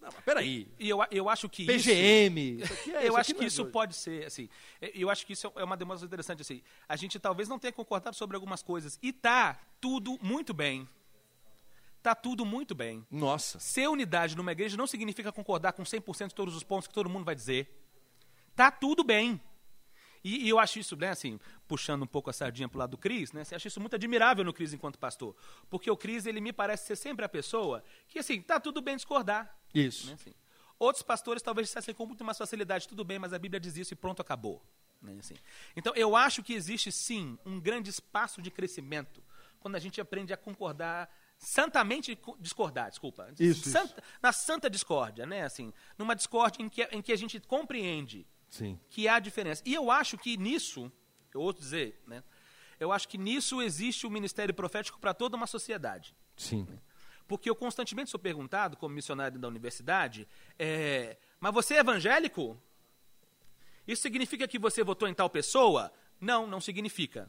não, 0.00 0.10
peraí. 0.24 0.68
E 0.78 0.88
eu, 0.88 0.98
eu 1.10 1.28
acho 1.28 1.48
que 1.48 1.62
isso. 1.62 1.72
PGM. 1.72 2.60
Isso 2.62 2.72
aqui 2.72 2.90
é, 2.92 2.98
eu 3.02 3.08
isso 3.08 3.16
acho 3.16 3.26
que 3.28 3.34
não 3.38 3.44
é 3.44 3.46
isso 3.46 3.62
doido. 3.62 3.72
pode 3.72 3.96
ser, 3.96 4.26
assim, 4.26 4.48
é- 4.80 4.92
eu 4.94 5.08
acho 5.08 5.26
que 5.26 5.32
isso 5.32 5.52
é 5.56 5.64
uma 5.64 5.76
demonstração 5.76 6.06
interessante, 6.06 6.42
assim, 6.42 6.60
a 6.88 6.96
gente 6.96 7.18
talvez 7.18 7.48
não 7.48 7.58
tenha 7.58 7.72
concordado 7.72 8.16
sobre 8.16 8.36
algumas 8.36 8.62
coisas, 8.62 8.98
e 9.02 9.12
tá 9.12 9.58
tudo 9.80 10.18
muito 10.22 10.52
bem. 10.52 10.88
Tá 12.02 12.14
tudo 12.14 12.44
muito 12.44 12.74
bem. 12.74 13.06
Nossa. 13.10 13.60
Ser 13.60 13.88
unidade 13.88 14.36
numa 14.36 14.50
igreja 14.50 14.76
não 14.76 14.86
significa 14.86 15.30
concordar 15.30 15.72
com 15.72 15.84
100% 15.84 16.28
de 16.28 16.34
todos 16.34 16.56
os 16.56 16.64
pontos 16.64 16.88
que 16.88 16.94
todo 16.94 17.08
mundo 17.08 17.24
vai 17.24 17.34
dizer. 17.34 17.80
Tá 18.56 18.70
tudo 18.70 19.04
bem. 19.04 19.40
E, 20.24 20.46
e 20.46 20.48
eu 20.48 20.58
acho 20.58 20.78
isso, 20.78 20.96
né, 20.96 21.10
assim, 21.10 21.38
puxando 21.66 22.02
um 22.02 22.06
pouco 22.06 22.30
a 22.30 22.32
sardinha 22.32 22.68
pro 22.68 22.78
lado 22.78 22.90
do 22.90 22.98
Cris, 22.98 23.32
né, 23.32 23.40
assim, 23.40 23.54
acho 23.54 23.66
isso 23.66 23.80
muito 23.80 23.96
admirável 23.96 24.44
no 24.44 24.52
Cris 24.52 24.72
enquanto 24.72 24.98
pastor. 24.98 25.34
Porque 25.68 25.90
o 25.90 25.96
Cris, 25.96 26.26
ele 26.26 26.40
me 26.40 26.52
parece 26.52 26.86
ser 26.86 26.96
sempre 26.96 27.24
a 27.24 27.28
pessoa 27.28 27.82
que, 28.08 28.18
assim, 28.18 28.40
tá 28.40 28.60
tudo 28.60 28.80
bem 28.80 28.96
discordar. 28.96 29.56
Isso. 29.74 30.08
Né, 30.08 30.14
assim. 30.14 30.32
Outros 30.78 31.02
pastores 31.02 31.42
talvez 31.42 31.68
dissessem 31.68 31.94
com 31.94 32.06
muito 32.06 32.24
mais 32.24 32.38
facilidade, 32.38 32.88
tudo 32.88 33.04
bem, 33.04 33.18
mas 33.18 33.32
a 33.32 33.38
Bíblia 33.38 33.60
diz 33.60 33.76
isso 33.76 33.94
e 33.94 33.96
pronto, 33.96 34.20
acabou. 34.22 34.62
Né, 35.00 35.16
assim. 35.18 35.36
Então, 35.76 35.92
eu 35.96 36.14
acho 36.14 36.42
que 36.42 36.52
existe, 36.52 36.90
sim, 36.92 37.38
um 37.44 37.60
grande 37.60 37.90
espaço 37.90 38.40
de 38.40 38.50
crescimento 38.50 39.22
quando 39.58 39.76
a 39.76 39.78
gente 39.78 40.00
aprende 40.00 40.32
a 40.32 40.36
concordar, 40.36 41.08
santamente 41.44 42.14
co- 42.14 42.36
discordar, 42.38 42.88
desculpa. 42.88 43.28
Isso, 43.38 43.68
Santa- 43.68 44.02
Na 44.22 44.32
santa 44.32 44.70
discórdia, 44.70 45.26
né, 45.26 45.42
assim, 45.42 45.72
numa 45.98 46.14
discórdia 46.14 46.62
em 46.62 46.68
que, 46.68 46.82
em 46.84 47.02
que 47.02 47.12
a 47.12 47.16
gente 47.16 47.40
compreende 47.40 48.24
Sim. 48.48 48.78
que 48.88 49.08
há 49.08 49.18
diferença. 49.18 49.60
E 49.66 49.74
eu 49.74 49.90
acho 49.90 50.16
que 50.16 50.36
nisso, 50.36 50.90
eu 51.34 51.40
ouço 51.40 51.58
dizer, 51.58 52.00
né, 52.06 52.22
eu 52.78 52.92
acho 52.92 53.08
que 53.08 53.18
nisso 53.18 53.60
existe 53.60 54.06
o 54.06 54.10
ministério 54.10 54.54
profético 54.54 54.98
para 55.00 55.12
toda 55.12 55.36
uma 55.36 55.46
sociedade. 55.46 56.14
Sim. 56.36 56.66
Porque 57.26 57.50
eu 57.50 57.56
constantemente 57.56 58.10
sou 58.10 58.20
perguntado, 58.20 58.76
como 58.76 58.94
missionário 58.94 59.38
da 59.38 59.48
universidade, 59.48 60.28
é, 60.58 61.16
mas 61.40 61.52
você 61.52 61.74
é 61.74 61.78
evangélico? 61.78 62.60
Isso 63.86 64.02
significa 64.02 64.46
que 64.46 64.58
você 64.58 64.84
votou 64.84 65.08
em 65.08 65.14
tal 65.14 65.28
pessoa? 65.28 65.92
Não, 66.20 66.46
não 66.46 66.60
significa. 66.60 67.28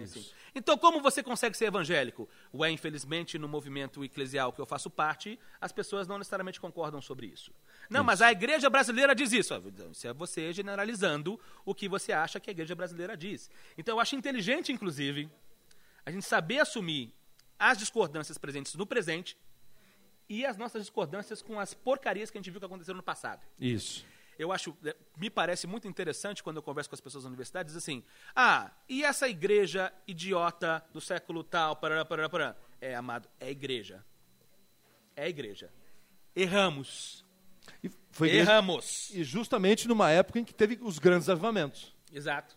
Assim. 0.00 0.26
Então, 0.54 0.78
como 0.78 1.00
você 1.00 1.22
consegue 1.22 1.56
ser 1.56 1.66
evangélico? 1.66 2.28
Ué, 2.54 2.70
infelizmente, 2.70 3.38
no 3.38 3.48
movimento 3.48 4.04
eclesial 4.04 4.52
que 4.52 4.60
eu 4.60 4.66
faço 4.66 4.88
parte, 4.88 5.38
as 5.60 5.72
pessoas 5.72 6.06
não 6.06 6.18
necessariamente 6.18 6.60
concordam 6.60 7.00
sobre 7.00 7.26
isso. 7.26 7.52
Não, 7.90 8.02
mas 8.02 8.22
a 8.22 8.30
igreja 8.30 8.70
brasileira 8.70 9.14
diz 9.14 9.32
isso. 9.32 9.54
Isso 9.90 10.06
é 10.06 10.12
você 10.12 10.52
generalizando 10.52 11.38
o 11.64 11.74
que 11.74 11.88
você 11.88 12.12
acha 12.12 12.40
que 12.40 12.50
a 12.50 12.52
igreja 12.52 12.74
brasileira 12.74 13.16
diz. 13.16 13.50
Então, 13.76 13.96
eu 13.96 14.00
acho 14.00 14.16
inteligente, 14.16 14.72
inclusive, 14.72 15.30
a 16.04 16.10
gente 16.10 16.24
saber 16.24 16.60
assumir 16.60 17.12
as 17.58 17.78
discordâncias 17.78 18.38
presentes 18.38 18.74
no 18.74 18.86
presente 18.86 19.36
e 20.28 20.46
as 20.46 20.56
nossas 20.56 20.82
discordâncias 20.82 21.42
com 21.42 21.60
as 21.60 21.74
porcarias 21.74 22.30
que 22.30 22.38
a 22.38 22.40
gente 22.40 22.50
viu 22.50 22.58
que 22.58 22.66
aconteceram 22.66 22.96
no 22.96 23.02
passado. 23.02 23.46
Isso. 23.60 24.04
Eu 24.38 24.50
acho, 24.52 24.76
eh, 24.84 24.96
me 25.16 25.28
parece 25.30 25.66
muito 25.66 25.86
interessante 25.86 26.42
quando 26.42 26.56
eu 26.56 26.62
converso 26.62 26.88
com 26.90 26.94
as 26.94 27.00
pessoas 27.00 27.24
na 27.24 27.28
universidade, 27.28 27.68
diz 27.68 27.76
assim, 27.76 28.02
ah, 28.34 28.70
e 28.88 29.04
essa 29.04 29.28
igreja 29.28 29.92
idiota 30.06 30.84
do 30.92 31.00
século 31.00 31.44
tal, 31.44 31.76
parará, 31.76 32.04
parará, 32.04 32.28
parará. 32.28 32.56
É, 32.80 32.94
amado, 32.94 33.28
é 33.38 33.50
igreja. 33.50 34.04
É 35.14 35.28
igreja. 35.28 35.70
Erramos. 36.34 37.24
E 37.84 37.90
foi 38.10 38.28
igreja- 38.28 38.50
Erramos. 38.50 39.10
E 39.10 39.22
justamente 39.22 39.86
numa 39.86 40.10
época 40.10 40.38
em 40.40 40.44
que 40.44 40.54
teve 40.54 40.78
os 40.82 40.98
grandes 40.98 41.28
avivamentos. 41.28 41.94
Exato. 42.12 42.56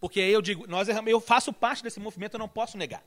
Porque 0.00 0.20
aí 0.20 0.32
eu 0.32 0.40
digo, 0.40 0.66
nós 0.66 0.88
erramos, 0.88 1.10
eu 1.10 1.20
faço 1.20 1.52
parte 1.52 1.82
desse 1.82 1.98
movimento, 1.98 2.34
eu 2.34 2.38
não 2.38 2.48
posso 2.48 2.78
negar. 2.78 3.02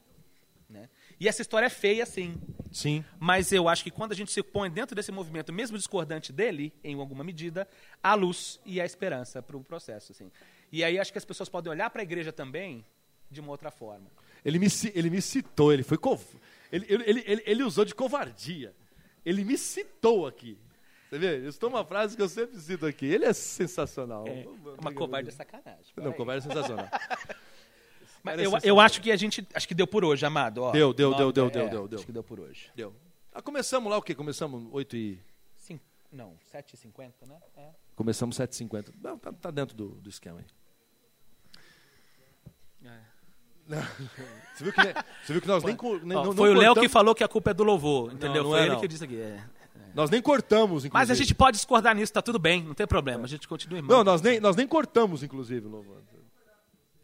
Né? 0.70 0.90
E 1.22 1.28
essa 1.28 1.44
história 1.44 1.68
é 1.68 1.70
feia, 1.70 2.04
sim. 2.04 2.36
Sim. 2.72 3.06
Mas 3.20 3.52
eu 3.52 3.70
acho 3.70 3.84
que 3.84 3.92
quando 3.92 4.12
a 4.12 4.16
gente 4.16 4.32
se 4.32 4.42
põe 4.42 4.72
dentro 4.72 4.96
desse 4.96 5.12
movimento, 5.12 5.54
mesmo 5.54 5.78
discordante 5.78 6.34
dele, 6.34 6.74
em 6.84 6.96
alguma 6.96 7.24
medida, 7.24 7.68
há 8.02 8.16
luz 8.16 8.60
e 8.66 8.82
a 8.82 8.86
esperança 8.86 9.40
para 9.40 9.56
o 9.56 9.64
processo. 9.64 10.14
Assim. 10.14 10.32
E 10.72 10.84
aí 10.84 10.98
acho 10.98 11.12
que 11.12 11.20
as 11.20 11.24
pessoas 11.24 11.48
podem 11.48 11.72
olhar 11.72 11.92
para 11.92 12.02
a 12.02 12.04
igreja 12.04 12.34
também 12.34 12.84
de 13.30 13.40
uma 13.40 13.52
outra 13.52 13.70
forma. 13.70 14.08
Ele 14.44 14.58
me, 14.58 14.66
ele 14.96 15.12
me 15.12 15.22
citou, 15.22 15.72
ele 15.72 15.84
foi. 15.84 16.00
Cov... 16.00 16.24
Ele, 16.72 16.88
ele, 16.90 17.24
ele, 17.28 17.44
ele 17.46 17.64
usou 17.64 17.86
de 17.86 17.94
covardia. 17.94 18.74
Ele 19.24 19.44
me 19.44 19.60
citou 19.60 20.26
aqui. 20.26 20.58
Você 21.08 21.20
vê? 21.20 21.48
Isso 21.48 21.64
é 21.64 21.68
uma 21.68 21.86
frase 21.86 22.16
que 22.16 22.24
eu 22.24 22.30
sempre 22.30 22.60
cito 22.60 22.88
aqui. 22.88 23.06
Ele 23.06 23.26
é 23.26 23.34
sensacional. 23.34 24.26
É, 24.28 24.48
uma 24.80 24.92
covarde 24.92 25.30
é 25.30 25.32
sacanagem. 25.32 25.94
Não, 25.98 26.14
covarde 26.14 26.48
é 26.48 26.50
sensacional. 26.50 26.90
Mas 28.24 28.40
eu, 28.40 28.52
eu 28.64 28.80
acho 28.80 29.02
que 29.02 29.12
a 29.12 29.16
gente. 29.16 29.48
Acho 29.54 29.68
que 29.68 29.74
deu 29.74 29.88
por 29.88 30.06
hoje, 30.06 30.26
Amado. 30.26 30.64
Ó, 30.64 30.72
deu, 30.72 30.94
deu, 30.94 31.14
deu, 31.14 31.32
deu, 31.32 31.48
é, 31.48 31.50
deu, 31.50 31.70
deu, 31.70 31.88
deu. 31.88 31.98
Acho 31.98 32.06
que 32.06 32.12
deu 32.12 32.24
por 32.24 32.40
hoje. 32.40 32.72
Deu. 32.76 32.94
Ah, 33.34 33.42
começamos 33.42 33.90
lá 33.90 33.98
o 33.98 34.02
quê? 34.02 34.14
Começamos 34.14 34.68
8 34.72 34.96
e. 34.96 35.20
Sim, 35.56 35.80
não, 36.12 36.36
7h50, 36.54 37.28
né? 37.28 37.38
É. 37.56 37.70
Começamos 37.96 38.38
7h50. 38.38 38.94
Não, 39.02 39.18
tá, 39.18 39.32
tá 39.32 39.52
dentro 39.52 39.76
do, 39.76 39.90
do 39.90 40.10
esquema 40.10 40.40
aí. 40.40 40.46
É. 42.90 43.12
Você, 44.56 44.64
viu 44.66 44.74
que, 44.74 44.82
você 45.24 45.34
viu 45.34 45.42
que 45.42 45.48
nós 45.48 45.64
nem, 45.64 45.78
nem 46.04 46.18
Ó, 46.18 46.26
não, 46.26 46.34
foi 46.34 46.50
não 46.50 46.58
o 46.58 46.60
Léo 46.60 46.76
que 46.76 46.90
falou 46.90 47.16
que 47.16 47.24
a 47.24 47.28
culpa 47.28 47.52
é 47.52 47.54
do 47.54 47.64
louvor, 47.64 48.12
entendeu? 48.12 48.44
não 48.44 48.50
foi 48.50 48.60
é, 48.60 48.64
ele 48.64 48.74
não. 48.74 48.82
que 48.82 48.88
disse 48.88 49.04
aqui. 49.06 49.16
é. 49.16 49.42
Nós 49.94 50.10
nem 50.10 50.22
cortamos, 50.22 50.86
inclusive. 50.86 50.94
Mas 50.94 51.12
a 51.12 51.14
gente 51.14 51.34
pode 51.36 51.58
discordar 51.58 51.96
nisso, 51.96 52.12
tá 52.14 52.22
tudo 52.22 52.40
bem, 52.40 52.64
não 52.64 52.74
tem 52.74 52.88
problema. 52.88 53.24
A 53.24 53.28
gente 53.28 53.48
continua 53.48 53.80
irmão. 53.80 53.98
Não, 53.98 54.04
nós 54.04 54.22
nem, 54.22 54.40
nós 54.40 54.56
nem 54.56 54.68
cortamos, 54.68 55.24
inclusive, 55.24 55.66
o 55.68 55.70
louvor. 55.70 55.98